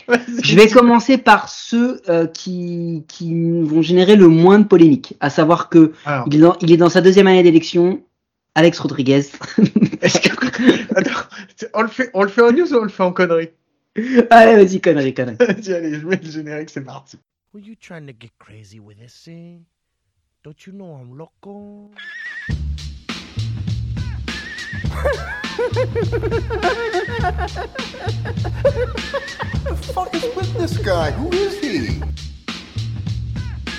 Vas-y. 0.09 0.45
Je 0.45 0.55
vais 0.57 0.69
commencer 0.69 1.19
par 1.19 1.49
ceux 1.49 2.01
euh, 2.09 2.27
qui, 2.29 3.05
qui 3.09 3.35
vont 3.63 3.83
générer 3.83 4.15
le 4.15 4.29
moins 4.29 4.61
de 4.61 4.65
polémique, 4.65 5.15
à 5.19 5.31
savoir 5.31 5.69
que 5.69 5.93
Alors, 6.05 6.27
il 6.29 6.37
est 6.37 6.41
dans, 6.41 6.57
il 6.61 6.71
est 6.73 6.77
dans 6.77 6.89
sa 6.89 7.01
deuxième 7.01 7.27
année 7.27 7.43
d'élection. 7.43 8.03
Alex 8.55 8.79
Rodriguez. 8.79 9.19
est-ce 10.01 10.21
que, 10.21 10.95
attends, 10.97 11.29
on 11.75 11.83
le 11.83 11.89
fait, 11.89 12.11
on 12.15 12.23
le 12.23 12.29
fait 12.29 12.43
en 12.43 12.53
news 12.53 12.73
ou 12.73 12.77
on 12.77 12.85
le 12.85 12.89
fait 12.89 13.03
en 13.03 13.13
connerie? 13.13 13.51
allez, 14.31 14.65
vas-y, 14.65 14.81
connerie, 14.81 15.13
connerie. 15.13 15.37
Vas-y, 15.41 15.73
allez, 15.75 15.95
je 15.99 16.07
mets 16.07 16.21
le 16.23 16.31
générique, 16.31 16.71
c'est 16.71 16.83
parti. 16.83 17.19
Were 17.53 17.61
you 17.63 17.75
trying 17.75 18.07
to 18.07 18.13
get 18.19 18.31
crazy 18.39 18.79
with 18.79 18.99
this 18.99 19.13
thing? 19.25 19.65
Don't 20.47 20.65
you 20.65 20.73
know 20.75 20.95
I'm 20.95 21.19
loco? 21.19 21.91
fuck 29.93 30.15
is 30.15 30.23
with 30.37 30.55
this 30.57 30.79
guy? 30.79 31.11
Who 31.11 31.33
is 31.33 31.59
he? 31.59 32.01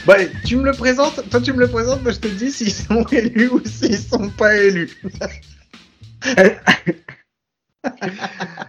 Bah, 0.05 0.17
tu 0.43 0.57
me 0.57 0.63
le 0.63 0.73
présentes, 0.73 1.29
toi 1.29 1.39
tu 1.39 1.53
me 1.53 1.59
le 1.59 1.69
présentes, 1.69 2.03
moi 2.03 2.11
je 2.11 2.19
te 2.19 2.27
dis 2.27 2.51
s'ils 2.51 2.73
sont 2.73 3.03
élus 3.13 3.47
ou 3.47 3.61
s'ils 3.63 3.97
sont 3.97 4.29
pas 4.31 4.57
élus. 4.57 5.01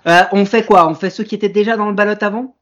Euh, 0.06 0.22
on 0.30 0.44
fait 0.44 0.64
quoi? 0.64 0.88
On 0.88 0.94
fait 0.94 1.10
ceux 1.10 1.24
qui 1.24 1.34
étaient 1.34 1.48
déjà 1.48 1.76
dans 1.76 1.88
le 1.88 1.94
ballot 1.94 2.14
avant? 2.20 2.57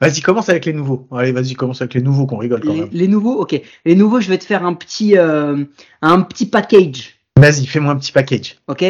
Vas-y, 0.00 0.20
commence 0.20 0.48
avec 0.48 0.64
les 0.66 0.72
nouveaux. 0.72 1.08
Allez, 1.10 1.32
vas-y, 1.32 1.54
commence 1.54 1.80
avec 1.80 1.94
les 1.94 2.00
nouveaux 2.02 2.26
qu'on 2.26 2.36
rigole 2.38 2.60
quand 2.60 2.72
les, 2.72 2.80
même. 2.82 2.88
les 2.92 3.08
nouveaux, 3.08 3.40
ok. 3.40 3.60
Les 3.84 3.94
nouveaux, 3.96 4.20
je 4.20 4.28
vais 4.28 4.38
te 4.38 4.44
faire 4.44 4.64
un 4.64 4.74
petit, 4.74 5.16
euh, 5.18 5.64
un 6.02 6.20
petit 6.22 6.46
package, 6.46 7.14
Vas-y, 7.36 7.66
fais-moi 7.66 7.92
un 7.92 7.96
petit 7.96 8.12
package. 8.12 8.56
ok 8.68 8.84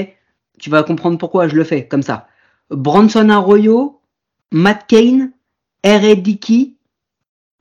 Tu 0.59 0.71
vas 0.71 0.83
comprendre 0.83 1.19
pourquoi 1.19 1.49
je 1.49 1.55
le 1.57 1.65
fais 1.65 1.87
comme 1.87 2.03
ça. 2.03 2.29
Bronson 2.71 3.29
Arroyo, 3.31 4.01
Matt 4.53 4.87
Kane, 4.87 5.33
R.A. 5.85 6.15
Dickey, 6.15 6.75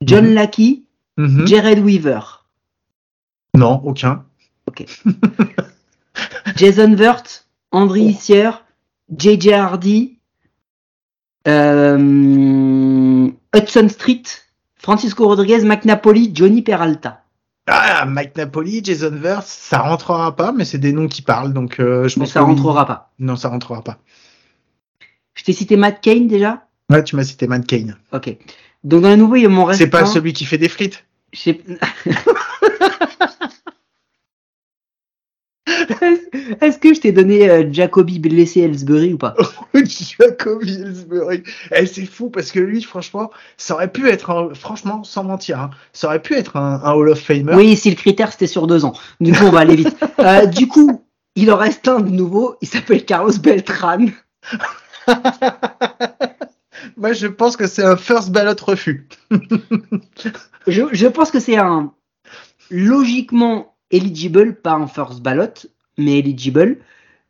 John 0.02 0.26
Mhm. 0.28 0.34
Lackey, 0.34 0.82
Mhm. 1.16 1.46
Jared 1.46 1.78
Weaver. 1.80 2.20
Non, 3.56 3.80
aucun. 3.84 4.24
Jason 6.56 6.94
Vert, 6.94 7.22
André 7.72 8.00
Oh. 8.04 8.08
Issier, 8.10 8.50
JJ 9.16 9.52
Hardy, 9.52 10.17
Hudson 13.54 13.88
Street, 13.88 14.22
Francisco 14.76 15.26
Rodriguez, 15.26 15.64
McNapoli, 15.64 16.30
Johnny 16.34 16.62
Peralta. 16.62 17.22
Ah, 17.66 18.06
Mike 18.06 18.36
Napoli, 18.36 18.80
Jason 18.82 19.10
Verse, 19.12 19.46
ça 19.46 19.80
rentrera 19.80 20.34
pas, 20.34 20.52
mais 20.52 20.64
c'est 20.64 20.78
des 20.78 20.92
noms 20.92 21.06
qui 21.08 21.20
parlent, 21.20 21.52
donc 21.52 21.80
euh, 21.80 22.08
je 22.08 22.18
Mais 22.18 22.24
pense 22.24 22.32
ça 22.32 22.40
que 22.40 22.44
oui. 22.46 22.52
rentrera 22.52 22.86
pas. 22.86 23.10
Non, 23.18 23.36
ça 23.36 23.50
rentrera 23.50 23.82
pas. 23.82 23.98
Je 25.34 25.44
t'ai 25.44 25.52
cité 25.52 25.76
Matt 25.76 26.00
Kane 26.00 26.28
déjà? 26.28 26.66
Ouais, 26.90 27.04
tu 27.04 27.14
m'as 27.16 27.24
cité 27.24 27.46
Matt 27.46 27.66
Kane. 27.66 27.96
Ok. 28.12 28.34
Donc 28.84 29.02
dans 29.02 29.10
les 29.10 29.16
nouveaux, 29.16 29.36
il 29.36 29.48
m'en 29.48 29.64
reste 29.64 29.78
C'est 29.80 29.90
pas 29.90 30.06
celui 30.06 30.32
qui 30.32 30.46
fait 30.46 30.56
des 30.58 30.68
frites? 30.70 31.04
Est-ce 36.60 36.78
que 36.78 36.94
je 36.94 37.00
t'ai 37.00 37.12
donné 37.12 37.48
euh, 37.48 37.64
Jacoby 37.70 38.18
blessé 38.18 38.60
Ellsbury 38.60 39.14
ou 39.14 39.18
pas? 39.18 39.34
Jacob 39.74 40.62
Hillsbury. 40.64 41.42
Eh, 41.74 41.86
c'est 41.86 42.06
fou 42.06 42.30
parce 42.30 42.50
que 42.52 42.60
lui, 42.60 42.82
franchement, 42.82 43.30
ça 43.56 43.74
aurait 43.74 43.90
pu 43.90 44.08
être, 44.08 44.30
un- 44.30 44.54
franchement, 44.54 45.04
sans 45.04 45.24
mentir, 45.24 45.60
hein, 45.60 45.70
ça 45.92 46.08
aurait 46.08 46.22
pu 46.22 46.34
être 46.34 46.56
un, 46.56 46.80
un 46.84 46.92
Hall 46.92 47.08
of 47.10 47.20
Famer. 47.20 47.54
Oui, 47.54 47.76
si 47.76 47.90
le 47.90 47.96
critère 47.96 48.32
c'était 48.32 48.46
sur 48.46 48.66
deux 48.66 48.84
ans. 48.84 48.92
Du 49.20 49.32
coup, 49.32 49.44
on 49.44 49.50
va 49.50 49.60
aller 49.60 49.76
vite. 49.76 49.96
Euh, 50.20 50.46
du 50.46 50.66
coup, 50.66 51.04
il 51.36 51.50
en 51.52 51.56
reste 51.56 51.86
un 51.86 52.00
de 52.00 52.10
nouveau. 52.10 52.56
Il 52.60 52.66
s'appelle 52.66 53.04
Carlos 53.04 53.32
Beltran. 53.40 54.06
Moi, 56.96 57.12
je 57.12 57.26
pense 57.28 57.56
que 57.56 57.66
c'est 57.66 57.84
un 57.84 57.96
first 57.96 58.30
ballot 58.30 58.54
refus. 58.62 59.08
Je, 60.66 60.82
je 60.92 61.06
pense 61.06 61.30
que 61.30 61.40
c'est 61.40 61.56
un 61.56 61.92
logiquement 62.70 63.76
eligible, 63.90 64.56
pas 64.56 64.72
un 64.74 64.86
first 64.86 65.20
ballot, 65.22 65.46
mais 65.98 66.18
eligible, 66.18 66.76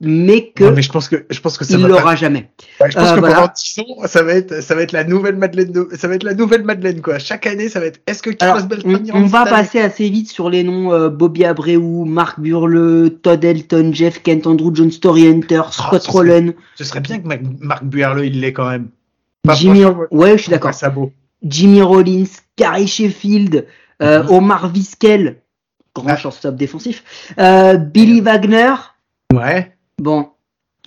mais 0.00 0.50
que 0.54 0.62
Non, 0.62 0.70
mais 0.72 0.82
je 0.82 0.92
pense 0.92 1.08
que, 1.08 1.26
je 1.28 1.40
pense 1.40 1.58
que 1.58 1.64
ça 1.64 1.74
il 1.74 1.80
va 1.82 1.88
pas- 1.88 1.98
l'aura 1.98 2.14
jamais. 2.14 2.48
Ouais, 2.80 2.88
je 2.90 2.96
pense 2.96 3.08
Euh, 3.10 3.14
que 3.16 3.20
voilà. 3.20 3.34
pendant 3.34 3.52
10 3.52 3.78
ans, 3.80 4.06
ça 4.06 4.22
va 4.22 4.34
être, 4.34 4.62
ça 4.62 4.76
va 4.76 4.82
être 4.82 4.92
la 4.92 5.02
nouvelle 5.02 5.34
Madeleine 5.36 5.72
de, 5.72 5.88
ça 5.96 6.06
va 6.06 6.14
être 6.14 6.22
la 6.22 6.34
nouvelle 6.34 6.62
Madeleine, 6.62 7.00
quoi. 7.00 7.18
Chaque 7.18 7.48
année, 7.48 7.68
ça 7.68 7.80
va 7.80 7.86
être, 7.86 7.98
est-ce 8.06 8.22
que 8.22 8.30
Carlos 8.30 8.62
Beltran 8.64 8.90
on, 9.12 9.22
on 9.22 9.26
va 9.26 9.44
passer 9.44 9.80
assez 9.80 10.08
vite 10.08 10.30
sur 10.30 10.50
les 10.50 10.62
noms 10.62 10.92
euh, 10.92 11.08
Bobby 11.08 11.44
Abreu, 11.44 11.78
Mark 12.04 12.38
Burle, 12.38 13.10
Todd 13.22 13.44
Elton, 13.44 13.90
Jeff 13.92 14.22
Kent, 14.22 14.46
Andrew 14.46 14.70
John 14.72 14.92
Story 14.92 15.26
Hunter, 15.26 15.62
Scott 15.72 16.02
ce 16.02 16.06
serait- 16.12 16.12
Rowland, 16.18 16.52
Ce 16.76 16.84
serait 16.84 17.00
bien 17.00 17.18
que 17.18 17.26
Mac- 17.26 17.42
Marc 17.60 17.82
Buerle, 17.84 18.24
il 18.24 18.40
l'ait 18.40 18.52
quand 18.52 18.68
même. 18.70 18.88
Pas 19.42 19.54
Jimmy. 19.54 19.84
Ouais, 20.12 20.36
je 20.36 20.42
suis 20.42 20.50
d'accord. 20.50 20.72
Jimmy 21.42 21.82
Rollins, 21.82 22.24
Gary 22.56 22.86
Sheffield, 22.86 23.66
euh, 24.02 24.22
Mhm. 24.24 24.30
Omar 24.30 24.68
Vizquel, 24.70 25.36
grand 26.02 26.14
Ah. 26.14 26.16
shortstop 26.16 26.56
défensif, 26.56 27.02
euh, 27.38 27.76
Billy 27.76 28.20
Wagner. 28.20 28.74
Ouais. 29.34 29.72
Bon, 30.00 30.28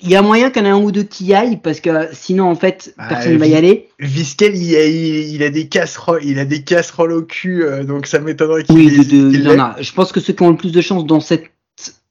Il 0.03 0.09
y 0.09 0.15
a 0.15 0.21
moyen 0.23 0.49
qu'il 0.49 0.63
y 0.63 0.65
en 0.65 0.69
ait 0.69 0.71
un 0.71 0.81
ou 0.81 0.91
deux 0.91 1.03
qui 1.03 1.25
y 1.25 1.33
aillent 1.35 1.57
parce 1.61 1.79
que 1.79 2.07
sinon 2.13 2.49
en 2.49 2.55
fait 2.55 2.95
Ah, 2.97 3.07
personne 3.09 3.33
ne 3.33 3.37
va 3.37 3.45
y 3.45 3.53
aller. 3.55 3.89
Viskel, 3.99 4.55
il 4.55 4.75
a, 4.75 4.85
il, 4.85 5.35
il 5.35 5.43
a 5.43 5.49
des 5.51 5.67
casseroles, 5.67 6.23
il 6.23 6.39
a 6.39 6.45
des 6.45 6.63
casseroles 6.63 7.11
au 7.11 7.21
cul, 7.21 7.63
euh, 7.63 7.83
donc 7.83 8.07
ça 8.07 8.17
m'étonnerait 8.19 8.63
qu'il 8.63 8.75
Oui, 8.77 8.89
les- 8.89 8.97
de- 8.99 9.03
qu'il 9.03 9.33
il 9.35 9.43
y 9.43 9.47
en 9.49 9.59
a. 9.59 9.75
Je 9.79 9.91
pense 9.93 10.11
que 10.11 10.19
ceux 10.19 10.33
qui 10.33 10.41
ont 10.41 10.49
le 10.49 10.55
plus 10.57 10.71
de 10.71 10.81
chance 10.81 11.05
dans 11.05 11.19
cet 11.19 11.51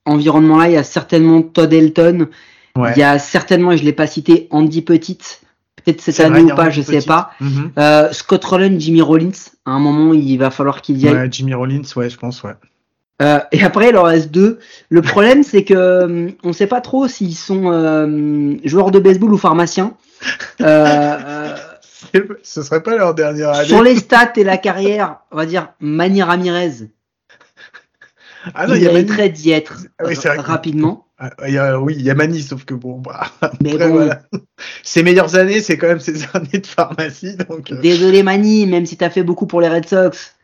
environnement-là, 0.06 0.68
il 0.68 0.74
y 0.74 0.76
a 0.76 0.84
certainement 0.84 1.42
Todd 1.42 1.72
Elton, 1.72 2.28
Ouais. 2.76 2.92
il 2.94 3.00
y 3.00 3.02
a 3.02 3.18
certainement, 3.18 3.72
et 3.72 3.76
je 3.78 3.84
l'ai 3.84 3.92
pas 3.92 4.06
cité, 4.06 4.46
Andy 4.50 4.82
Petite, 4.82 5.40
peut-être 5.76 6.00
cette 6.00 6.14
C'est 6.16 6.24
année 6.24 6.42
vrai, 6.42 6.52
ou 6.52 6.54
pas, 6.56 6.70
je 6.70 6.82
sais 6.82 6.96
Pettit. 6.98 7.08
pas. 7.08 7.32
Mhm. 7.40 7.72
Euh, 7.78 8.12
Scott 8.12 8.44
Rowland, 8.44 8.78
Jimmy 8.78 9.00
Rollins, 9.02 9.30
à 9.66 9.70
un 9.72 9.80
moment 9.80 10.12
il 10.14 10.36
va 10.36 10.50
falloir 10.50 10.80
qu'il 10.82 10.96
y 10.98 11.08
aille. 11.08 11.14
Ouais, 11.14 11.28
Jimmy 11.30 11.54
Rollins, 11.54 11.82
ouais, 11.96 12.08
je 12.08 12.16
pense, 12.16 12.42
ouais. 12.44 12.52
Euh, 13.20 13.38
et 13.52 13.62
après, 13.62 13.90
il 13.90 13.96
en 13.96 14.02
reste 14.04 14.30
deux. 14.30 14.58
Le 14.88 15.02
problème, 15.02 15.42
c'est 15.42 15.64
que 15.64 16.04
hum, 16.04 16.32
on 16.42 16.52
sait 16.52 16.66
pas 16.66 16.80
trop 16.80 17.06
s'ils 17.08 17.36
sont 17.36 17.70
euh, 17.70 18.54
joueurs 18.64 18.90
de 18.90 18.98
baseball 18.98 19.32
ou 19.32 19.38
pharmaciens. 19.38 19.94
Euh, 20.60 21.16
euh, 21.26 21.56
Ce 22.42 22.62
serait 22.62 22.82
pas 22.82 22.96
leur 22.96 23.14
dernière 23.14 23.50
année. 23.50 23.68
sur 23.68 23.82
les 23.82 23.96
stats 23.96 24.32
et 24.36 24.44
la 24.44 24.56
carrière, 24.56 25.18
on 25.30 25.36
va 25.36 25.46
dire 25.46 25.68
Manny 25.80 26.22
Ramirez, 26.22 26.88
Ah 28.54 28.66
non, 28.66 28.74
il 28.74 28.78
il 28.78 28.84
y 28.84 28.88
a 28.88 28.92
Mani. 28.92 29.04
mériterait 29.04 29.28
d'y 29.28 29.50
être 29.50 29.76
Ah 29.98 30.04
oui, 30.06 30.14
rapidement. 30.38 31.06
Il 31.46 31.52
y 31.52 31.58
a- 31.58 31.78
oui, 31.78 31.94
il 31.98 32.02
y 32.02 32.08
a 32.10 32.14
Mani, 32.14 32.40
sauf 32.40 32.64
que 32.64 32.72
bon, 32.72 32.98
bah, 32.98 33.26
Mais 33.60 33.74
après, 33.74 33.88
bon, 33.88 33.94
voilà. 33.96 34.22
Ses 34.82 35.02
meilleures 35.02 35.36
années, 35.36 35.60
c'est 35.60 35.76
quand 35.76 35.88
même 35.88 36.00
ses 36.00 36.24
années 36.34 36.58
de 36.58 36.66
pharmacie, 36.66 37.36
donc. 37.36 37.70
euh, 37.70 37.80
désolé 37.82 38.22
Manny, 38.22 38.66
même 38.66 38.86
si 38.86 38.96
t'as 38.96 39.10
fait 39.10 39.22
beaucoup 39.22 39.46
pour 39.46 39.60
les 39.60 39.68
Red 39.68 39.86
Sox. 39.86 40.34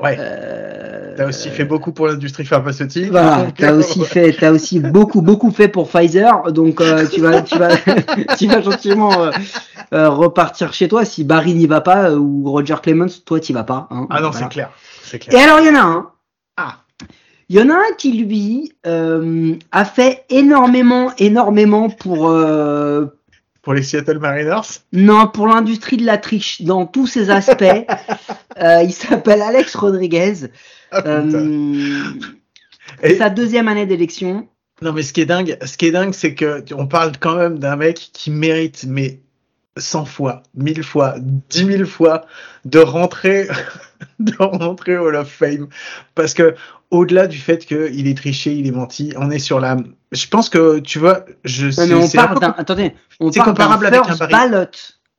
Ouais. 0.00 0.16
Euh, 0.18 1.14
T'as 1.16 1.26
aussi 1.26 1.48
fait 1.50 1.64
beaucoup 1.64 1.90
pour 1.90 2.06
l'industrie 2.06 2.44
pharmaceutique. 2.44 3.10
Voilà, 3.10 3.48
t'as 3.56 3.72
euh, 3.72 3.78
aussi 3.78 4.04
fait, 4.04 4.32
t'as 4.38 4.52
aussi 4.52 4.78
beaucoup, 4.78 5.20
beaucoup 5.20 5.50
fait 5.50 5.66
pour 5.66 5.88
Pfizer, 5.88 6.52
donc 6.52 6.80
euh, 6.80 7.04
tu 7.12 7.20
vas, 7.20 7.42
tu 7.42 7.58
vas, 7.58 7.70
tu 8.38 8.46
vas 8.46 8.60
gentiment 8.62 9.10
euh, 9.92 10.08
repartir 10.10 10.72
chez 10.72 10.86
toi. 10.86 11.04
Si 11.04 11.24
Barry 11.24 11.54
n'y 11.54 11.66
va 11.66 11.80
pas 11.80 12.12
ou 12.14 12.48
Roger 12.48 12.76
Clemens, 12.80 13.24
toi 13.24 13.40
t'y 13.40 13.52
vas 13.52 13.64
pas. 13.64 13.88
hein. 13.90 14.06
Ah 14.10 14.20
non, 14.20 14.30
Voilà. 14.30 14.46
c'est 14.46 14.52
clair. 14.52 14.70
C'est 15.02 15.16
Et 15.16 15.20
clair. 15.30 15.42
alors 15.52 15.58
il 15.60 15.66
y 15.66 15.70
en 15.70 15.80
a 15.80 15.84
un. 15.84 16.10
Ah. 16.56 16.74
Il 17.48 17.56
y 17.58 17.62
en 17.62 17.70
a 17.70 17.74
un 17.74 17.94
qui 17.96 18.12
lui 18.12 18.72
euh, 18.86 19.54
a 19.72 19.84
fait 19.86 20.24
énormément, 20.30 21.10
énormément 21.18 21.88
pour 21.88 22.28
euh, 22.28 23.06
Pour 23.62 23.74
les 23.74 23.82
Seattle 23.82 24.18
Mariners. 24.18 24.80
non 24.92 25.26
pour 25.26 25.46
l'industrie 25.48 25.96
de 25.98 26.06
la 26.06 26.16
triche 26.18 26.62
dans 26.62 26.86
tous 26.86 27.06
ses 27.06 27.30
aspects. 27.30 27.64
Euh, 28.60 28.82
il 28.82 28.92
s'appelle 28.92 29.40
Alex 29.40 29.76
Rodriguez. 29.76 30.48
Ah. 30.90 31.00
Euh, 31.06 32.02
Et- 33.04 33.14
sa 33.14 33.30
deuxième 33.30 33.68
année 33.68 33.86
d'élection. 33.86 34.48
Non, 34.82 34.92
mais 34.92 35.02
ce 35.02 35.12
qui 35.12 35.20
est 35.20 35.26
dingue, 35.26 35.56
ce 35.64 35.76
qui 35.76 35.86
est 35.86 35.90
dingue, 35.92 36.12
c'est 36.12 36.34
que 36.34 36.64
on 36.74 36.88
parle 36.88 37.12
quand 37.20 37.36
même 37.36 37.60
d'un 37.60 37.76
mec 37.76 38.10
qui 38.12 38.32
mérite, 38.32 38.84
mais 38.88 39.20
100 39.78 40.04
fois, 40.04 40.42
1000 40.54 40.82
fois, 40.82 41.14
10 41.50 41.64
000 41.66 41.84
fois 41.86 42.26
de 42.64 42.78
rentrer, 42.80 43.48
de 44.20 44.32
rentrer 44.38 44.96
au 44.98 45.06
Hall 45.08 45.16
of 45.16 45.28
Fame. 45.30 45.68
Parce 46.14 46.34
que, 46.34 46.54
au-delà 46.90 47.26
du 47.26 47.38
fait 47.38 47.64
qu'il 47.66 48.06
est 48.06 48.16
triché, 48.16 48.52
il 48.54 48.66
est 48.66 48.70
menti, 48.72 49.12
on 49.16 49.30
est 49.30 49.38
sur 49.38 49.60
la, 49.60 49.76
je 50.12 50.26
pense 50.26 50.48
que, 50.48 50.78
tu 50.80 50.98
vois, 50.98 51.24
je 51.44 51.66
mais 51.66 51.94
on 51.94 52.06
d'un. 52.40 52.54
Attendez, 52.58 52.94
on 53.20 53.30
d'un 53.30 53.44
comparable 53.44 53.86
avec 53.86 54.00
un 54.00 54.16
Barry. 54.16 54.32
ballot 54.32 54.66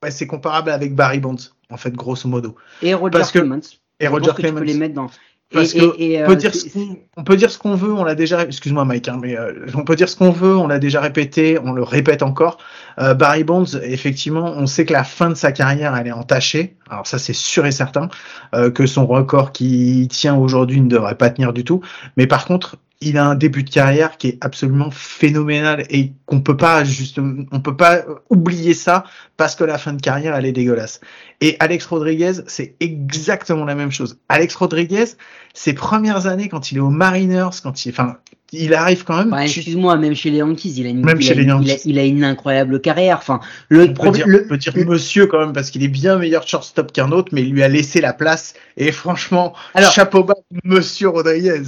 ouais, 0.03 0.11
c'est 0.11 0.27
comparable 0.27 0.69
avec 0.71 0.95
Barry 0.95 1.19
Bonds, 1.19 1.37
en 1.69 1.77
fait, 1.77 1.93
grosso 1.93 2.27
modo. 2.27 2.55
et 2.81 2.93
Roger 2.93 3.11
Parce 3.11 3.31
que- 3.31 3.39
Clemens. 3.39 3.61
Et 4.01 4.05
Je 4.05 4.09
Roger 4.11 4.27
que 4.31 4.35
tu 4.37 4.41
Clemens. 4.43 4.59
peux 4.61 4.65
les 4.65 4.73
mettre 4.75 4.93
dans. 4.95 5.09
Parce 5.51 5.73
et, 5.73 5.79
que 5.79 5.95
et- 5.97 6.11
et, 6.13 6.23
on 6.23 6.27
peut 6.27 6.35
dire 6.35 6.53
c'est- 6.53 6.69
ce 6.69 6.73
qu'on- 6.73 6.97
on 7.17 7.23
peut 7.23 7.35
dire 7.35 7.49
ce 7.49 7.57
qu'on 7.57 7.73
veut, 7.73 7.91
on 7.91 8.03
l'a 8.03 8.13
déjà, 8.13 8.43
excuse-moi 8.43 8.85
Mike, 8.85 9.07
hein, 9.07 9.17
mais 9.19 9.35
euh, 9.35 9.65
on 9.73 9.83
peut 9.83 9.95
dire 9.95 10.07
ce 10.07 10.15
qu'on 10.15 10.29
veut, 10.29 10.55
on 10.55 10.67
l'a 10.67 10.77
déjà 10.77 11.01
répété, 11.01 11.57
on 11.63 11.71
le 11.71 11.81
répète 11.81 12.21
encore. 12.21 12.59
Euh, 12.99 13.15
Barry 13.15 13.43
Bonds, 13.43 13.65
effectivement, 13.81 14.53
on 14.55 14.67
sait 14.67 14.85
que 14.85 14.93
la 14.93 15.03
fin 15.03 15.29
de 15.29 15.33
sa 15.33 15.51
carrière, 15.51 15.95
elle 15.95 16.05
est 16.05 16.11
entachée. 16.11 16.75
Alors 16.89 17.07
ça, 17.07 17.17
c'est 17.17 17.33
sûr 17.33 17.65
et 17.65 17.71
certain 17.71 18.09
euh, 18.53 18.69
que 18.69 18.85
son 18.85 19.07
record 19.07 19.51
qui 19.51 20.07
tient 20.11 20.35
aujourd'hui 20.35 20.81
ne 20.81 20.87
devrait 20.87 21.15
pas 21.15 21.31
tenir 21.31 21.51
du 21.51 21.63
tout. 21.63 21.81
Mais 22.15 22.27
par 22.27 22.45
contre, 22.45 22.77
il 23.01 23.17
a 23.17 23.25
un 23.25 23.35
début 23.35 23.63
de 23.63 23.69
carrière 23.69 24.17
qui 24.17 24.27
est 24.27 24.37
absolument 24.41 24.91
phénoménal 24.91 25.85
et 25.89 26.11
qu'on 26.25 26.41
peut 26.41 26.57
pas 26.57 26.83
justement, 26.83 27.45
on 27.51 27.61
peut 27.61 27.77
pas 27.77 28.03
oublier 28.29 28.73
ça 28.73 29.05
parce 29.37 29.55
que 29.55 29.63
la 29.63 29.77
fin 29.77 29.93
de 29.93 30.01
carrière, 30.01 30.35
elle 30.35 30.45
est 30.45 30.51
dégueulasse. 30.51 30.99
Et 31.39 31.55
Alex 31.61 31.85
Rodriguez, 31.85 32.33
c'est 32.47 32.75
exactement 32.81 33.63
la 33.63 33.75
même 33.75 33.91
chose. 33.91 34.17
Alex 34.27 34.53
Rodriguez, 34.55 35.05
ses 35.53 35.73
premières 35.73 36.27
années 36.27 36.49
quand 36.49 36.71
il 36.73 36.77
est 36.77 36.81
aux 36.81 36.89
Mariners, 36.89 37.49
quand 37.63 37.85
il, 37.85 37.91
enfin, 37.91 38.17
il 38.51 38.73
arrive 38.73 39.05
quand 39.05 39.15
même. 39.23 39.29
Tu- 39.47 39.59
excuse-moi, 39.59 39.95
même 39.95 40.13
chez 40.15 40.29
les 40.31 40.39
Yankees, 40.39 40.73
il 40.75 40.85
a 40.85 40.89
une, 40.89 41.05
Même 41.05 41.21
il 41.21 41.25
chez 41.25 41.31
a 41.31 41.35
les 41.35 41.43
Yankees. 41.45 41.65
il 41.65 41.71
a, 41.71 41.75
il 41.85 41.99
a 41.99 42.03
une 42.03 42.23
incroyable 42.25 42.81
carrière. 42.81 43.19
Enfin, 43.19 43.39
le 43.69 43.83
on 43.83 43.87
peut, 43.87 43.93
problème, 43.93 44.13
dire, 44.15 44.27
le- 44.27 44.43
on 44.45 44.49
peut 44.49 44.57
dire 44.57 44.73
le- 44.75 44.83
monsieur 44.85 45.27
quand 45.27 45.39
même 45.39 45.53
parce 45.53 45.69
qu'il 45.69 45.83
est 45.83 45.87
bien 45.87 46.17
meilleur 46.17 46.45
shortstop 46.45 46.91
qu'un 46.91 47.13
autre, 47.13 47.29
mais 47.31 47.43
il 47.43 47.51
lui 47.53 47.63
a 47.63 47.69
laissé 47.69 48.01
la 48.01 48.11
place. 48.11 48.55
Et 48.75 48.91
franchement, 48.91 49.53
Alors- 49.73 49.93
chapeau 49.93 50.25
bas, 50.25 50.33
monsieur 50.65 51.07
Rodriguez. 51.07 51.61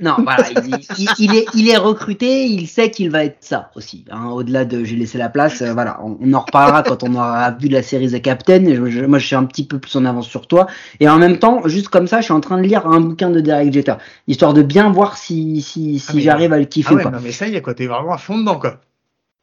Non, 0.00 0.14
voilà, 0.22 0.44
il, 0.64 0.76
il- 0.98 1.08
il 1.18 1.34
est, 1.36 1.46
il 1.54 1.68
est 1.68 1.76
recruté, 1.76 2.46
il 2.46 2.68
sait 2.68 2.90
qu'il 2.90 3.10
va 3.10 3.24
être 3.24 3.38
ça 3.40 3.70
aussi. 3.74 4.04
hein, 4.10 4.26
Au-delà 4.26 4.64
de, 4.64 4.84
j'ai 4.84 4.94
laissé 4.94 5.18
la 5.18 5.28
place. 5.28 5.60
euh, 5.60 5.72
voilà, 5.72 5.98
on, 6.04 6.16
on 6.20 6.32
en 6.34 6.40
reparlera 6.40 6.82
quand 6.84 7.02
on 7.02 7.14
aura 7.16 7.50
vu 7.52 7.66
la 7.68 7.82
série 7.82 8.08
The 8.10 8.22
Captain. 8.22 8.64
Et 8.66 8.76
je- 8.76 8.86
je- 8.86 9.04
moi, 9.04 9.18
je 9.18 9.26
suis 9.26 9.34
un 9.36 9.44
petit 9.44 9.66
peu 9.66 9.78
plus 9.80 9.96
en 9.96 10.04
avance 10.04 10.28
sur 10.28 10.46
toi. 10.46 10.68
Et 11.00 11.08
en 11.08 11.18
même 11.18 11.38
temps, 11.38 11.62
juste 11.66 11.88
comme 11.88 12.06
ça, 12.06 12.18
je 12.20 12.24
suis 12.26 12.32
en 12.32 12.40
train 12.40 12.58
de 12.58 12.62
lire 12.62 12.86
un 12.86 13.00
bouquin 13.00 13.30
de 13.30 13.40
Derek 13.40 13.72
Jeter, 13.72 13.94
histoire 14.28 14.54
de 14.54 14.62
bien 14.62 14.88
voir 14.90 15.16
si, 15.16 15.60
si, 15.62 15.98
si 15.98 16.12
Ah, 16.16 16.20
j'arrive 16.20 16.52
à 16.52 16.58
le 16.58 16.64
kiffer 16.66 16.90
Ah 16.90 16.94
ou 16.94 16.96
ouais, 16.98 17.02
pas. 17.02 17.10
non 17.10 17.18
mais 17.22 17.32
ça 17.32 17.48
y 17.48 17.56
est 17.56 17.62
quoi, 17.62 17.74
t'es 17.74 17.86
vraiment 17.86 18.12
à 18.12 18.18
fond 18.18 18.38
dedans 18.38 18.58
quoi. 18.58 18.80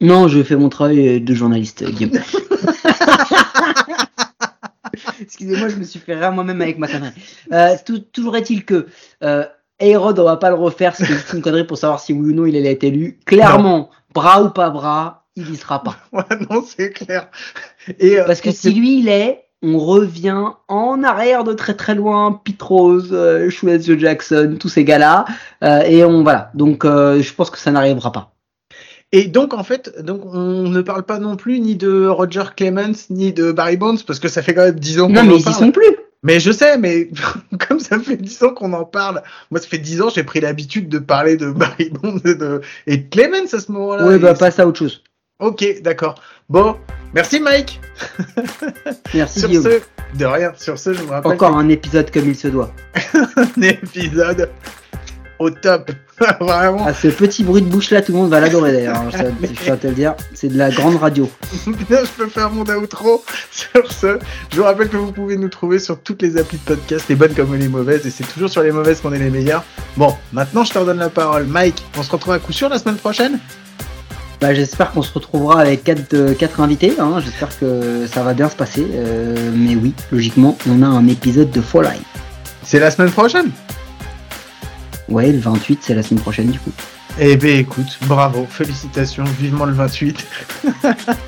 Non, 0.00 0.28
je 0.28 0.42
fais 0.42 0.56
mon 0.56 0.68
travail 0.70 1.20
de 1.20 1.34
journaliste, 1.34 1.84
Guillaume. 1.84 2.12
Excusez-moi, 5.20 5.68
je 5.68 5.76
me 5.76 5.84
suis 5.84 5.98
fait 5.98 6.14
rire 6.14 6.32
moi-même 6.32 6.60
avec 6.62 6.78
ma 6.78 6.86
connerie. 6.88 7.10
Euh, 7.52 7.74
tou- 7.84 7.98
toujours 7.98 8.36
est-il 8.36 8.64
que 8.64 8.86
euh, 9.22 9.44
A-Rod, 9.80 10.18
on 10.18 10.24
va 10.24 10.36
pas 10.36 10.50
le 10.50 10.56
refaire, 10.56 10.94
c'est 10.96 11.04
juste 11.04 11.32
une 11.32 11.42
connerie 11.42 11.66
pour 11.66 11.78
savoir 11.78 12.00
si 12.00 12.12
oui 12.12 12.32
ou 12.32 12.34
non 12.34 12.46
il 12.46 12.56
allait 12.56 12.72
être 12.72 12.84
élu. 12.84 13.18
Clairement, 13.26 13.90
bras 14.14 14.42
ou 14.42 14.50
pas 14.50 14.70
bras, 14.70 15.26
il 15.36 15.50
y 15.52 15.56
sera 15.56 15.82
pas. 15.82 15.96
Ouais, 16.12 16.24
non, 16.50 16.64
c'est 16.66 16.90
clair. 16.90 17.28
Et, 17.98 18.18
euh, 18.18 18.24
Parce 18.24 18.40
que 18.40 18.50
si 18.50 18.72
lui 18.72 19.00
il 19.00 19.08
est, 19.08 19.46
on 19.62 19.78
revient 19.78 20.52
en 20.68 21.02
arrière 21.02 21.44
de 21.44 21.52
très 21.52 21.74
très 21.74 21.94
loin, 21.94 22.40
Pete 22.44 22.62
Rose, 22.62 23.10
euh, 23.12 23.50
Joe 23.50 23.98
Jackson, 23.98 24.56
tous 24.58 24.68
ces 24.68 24.84
gars-là, 24.84 25.24
euh, 25.64 25.80
et 25.82 26.04
on 26.04 26.22
voilà. 26.22 26.50
Donc 26.54 26.84
euh, 26.84 27.20
je 27.20 27.34
pense 27.34 27.50
que 27.50 27.58
ça 27.58 27.70
n'arrivera 27.70 28.12
pas. 28.12 28.32
Et 29.12 29.26
donc 29.26 29.54
en 29.54 29.62
fait, 29.62 30.02
donc 30.02 30.22
on 30.26 30.68
ne 30.68 30.80
parle 30.82 31.04
pas 31.04 31.18
non 31.18 31.36
plus 31.36 31.60
ni 31.60 31.76
de 31.76 32.06
Roger 32.06 32.44
Clemens 32.56 33.08
ni 33.08 33.32
de 33.32 33.52
Barry 33.52 33.76
Bonds 33.76 33.98
parce 34.06 34.18
que 34.18 34.28
ça 34.28 34.42
fait 34.42 34.52
quand 34.52 34.64
même 34.64 34.78
10 34.78 35.00
ans 35.00 35.06
qu'on 35.06 35.14
Non 35.14 35.24
mais 35.24 35.36
ils 35.36 35.48
y 35.48 35.52
sont 35.52 35.70
plus. 35.70 35.96
Mais 36.26 36.40
je 36.40 36.50
sais, 36.50 36.76
mais 36.76 37.08
comme 37.68 37.78
ça 37.78 38.00
fait 38.00 38.16
10 38.16 38.42
ans 38.42 38.52
qu'on 38.52 38.72
en 38.72 38.84
parle, 38.84 39.22
moi 39.52 39.60
ça 39.60 39.68
fait 39.68 39.78
10 39.78 40.02
ans 40.02 40.08
j'ai 40.12 40.24
pris 40.24 40.40
l'habitude 40.40 40.88
de 40.88 40.98
parler 40.98 41.36
de 41.36 41.52
Barry 41.52 41.88
Bonds 41.90 42.18
et 42.24 42.34
de, 42.34 42.60
et 42.88 42.96
de 42.96 43.08
Clemens 43.08 43.54
à 43.54 43.60
ce 43.60 43.70
moment-là. 43.70 44.08
Oui, 44.08 44.18
bah 44.18 44.34
passe 44.34 44.58
à 44.58 44.66
autre 44.66 44.80
chose. 44.80 45.04
Ok, 45.38 45.64
d'accord. 45.82 46.16
Bon, 46.48 46.76
merci 47.14 47.38
Mike. 47.38 47.80
Merci 49.14 49.38
Sur 49.40 49.48
Guillaume. 49.48 49.64
ce, 49.64 50.18
de 50.18 50.24
rien. 50.24 50.52
Sur 50.56 50.78
ce, 50.78 50.92
je 50.94 51.02
vous 51.02 51.10
rappelle 51.10 51.32
Encore 51.32 51.56
un 51.56 51.68
épisode 51.68 52.10
comme 52.10 52.28
il 52.28 52.36
se 52.36 52.48
doit. 52.48 52.72
un 53.36 53.62
épisode 53.62 54.50
au 55.38 55.50
top. 55.50 55.90
Vraiment. 56.40 56.84
Ah, 56.86 56.94
ce 56.94 57.08
petit 57.08 57.44
bruit 57.44 57.60
de 57.60 57.66
bouche 57.68 57.90
là, 57.90 58.00
tout 58.00 58.12
le 58.12 58.18
monde 58.18 58.30
va 58.30 58.40
l'adorer 58.40 58.72
d'ailleurs. 58.72 58.96
hein, 58.96 59.08
Je 59.12 59.70
à 59.70 59.76
te 59.76 59.86
le 59.86 59.92
dire, 59.92 60.14
c'est 60.34 60.48
de 60.48 60.56
la 60.56 60.70
grande 60.70 60.96
radio. 60.96 61.30
Bien, 61.66 61.98
je 62.04 62.10
peux 62.16 62.28
faire 62.28 62.50
mon 62.50 62.64
outro. 62.76 63.22
Sur 63.50 63.92
ce, 63.92 64.18
je 64.50 64.56
vous 64.56 64.62
rappelle 64.64 64.88
que 64.88 64.96
vous 64.96 65.12
pouvez 65.12 65.36
nous 65.36 65.48
trouver 65.50 65.78
sur 65.78 66.00
toutes 66.00 66.22
les 66.22 66.38
applis 66.38 66.56
de 66.56 66.74
podcast, 66.74 67.04
les 67.10 67.16
bonnes 67.16 67.34
comme 67.34 67.54
les 67.54 67.68
mauvaises, 67.68 68.06
et 68.06 68.10
c'est 68.10 68.24
toujours 68.24 68.48
sur 68.48 68.62
les 68.62 68.72
mauvaises 68.72 69.00
qu'on 69.00 69.12
est 69.12 69.18
les 69.18 69.28
meilleurs. 69.30 69.62
Bon, 69.98 70.14
maintenant 70.32 70.64
je 70.64 70.72
te 70.72 70.78
redonne 70.78 70.98
la 70.98 71.10
parole. 71.10 71.44
Mike, 71.44 71.84
on 71.98 72.02
se 72.02 72.10
retrouve 72.10 72.32
à 72.32 72.38
coup 72.38 72.52
sûr 72.52 72.70
la 72.70 72.78
semaine 72.78 72.96
prochaine? 72.96 73.38
Bah, 74.40 74.54
J'espère 74.54 74.92
qu'on 74.92 75.02
se 75.02 75.12
retrouvera 75.12 75.60
avec 75.60 75.84
quatre, 75.84 76.12
euh, 76.14 76.32
quatre 76.34 76.60
invités. 76.60 76.94
hein, 76.98 77.20
J'espère 77.22 77.58
que 77.58 78.06
ça 78.06 78.22
va 78.22 78.32
bien 78.32 78.48
se 78.48 78.56
passer. 78.56 78.86
euh, 78.94 79.50
mais 79.54 79.74
oui, 79.76 79.92
logiquement, 80.12 80.56
on 80.68 80.82
a 80.82 80.86
un 80.86 81.06
épisode 81.08 81.50
de 81.50 81.60
Fall 81.60 81.84
Line. 81.84 82.02
C'est 82.62 82.78
la 82.80 82.90
semaine 82.90 83.10
prochaine 83.10 83.50
Ouais, 85.08 85.30
le 85.30 85.38
28, 85.38 85.80
c'est 85.82 85.94
la 85.94 86.02
semaine 86.02 86.20
prochaine 86.22 86.50
du 86.50 86.58
coup. 86.58 86.72
Eh 87.18 87.36
ben 87.36 87.58
écoute, 87.60 87.98
bravo, 88.02 88.46
félicitations, 88.50 89.24
vivement 89.38 89.64
le 89.64 89.72
28. 89.72 90.26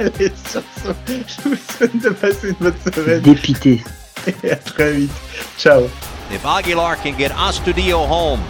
Allez, 0.00 0.32
sur 0.50 0.62
ce, 0.84 0.88
je 1.08 1.48
vous 1.48 1.56
souhaite 1.76 2.02
de 2.02 2.10
passer 2.10 2.48
une 2.50 2.56
bonne 2.60 2.74
semaine 2.92 3.20
Dépité. 3.20 3.82
et 4.42 4.50
à 4.50 4.56
très 4.56 4.92
vite. 4.92 5.12
Ciao 5.58 5.82
If 6.30 6.44
Aguilar 6.44 6.96
can 7.02 7.14
get 7.16 7.30
Astudillo 7.38 8.04
home. 8.06 8.40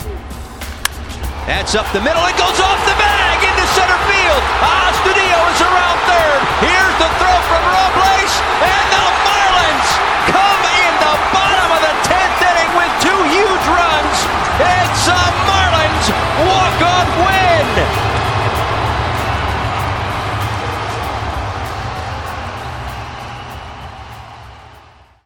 That's 1.47 1.75
up 1.77 1.87
the 1.93 2.01
middle. 2.01 2.25
It 2.27 2.37
goes 2.37 2.59
off 2.61 2.81
the 2.85 2.97
bag 2.99 3.39
into 3.45 3.67
center 3.69 3.99
field. 4.11 4.43
Astudillo 4.61 4.88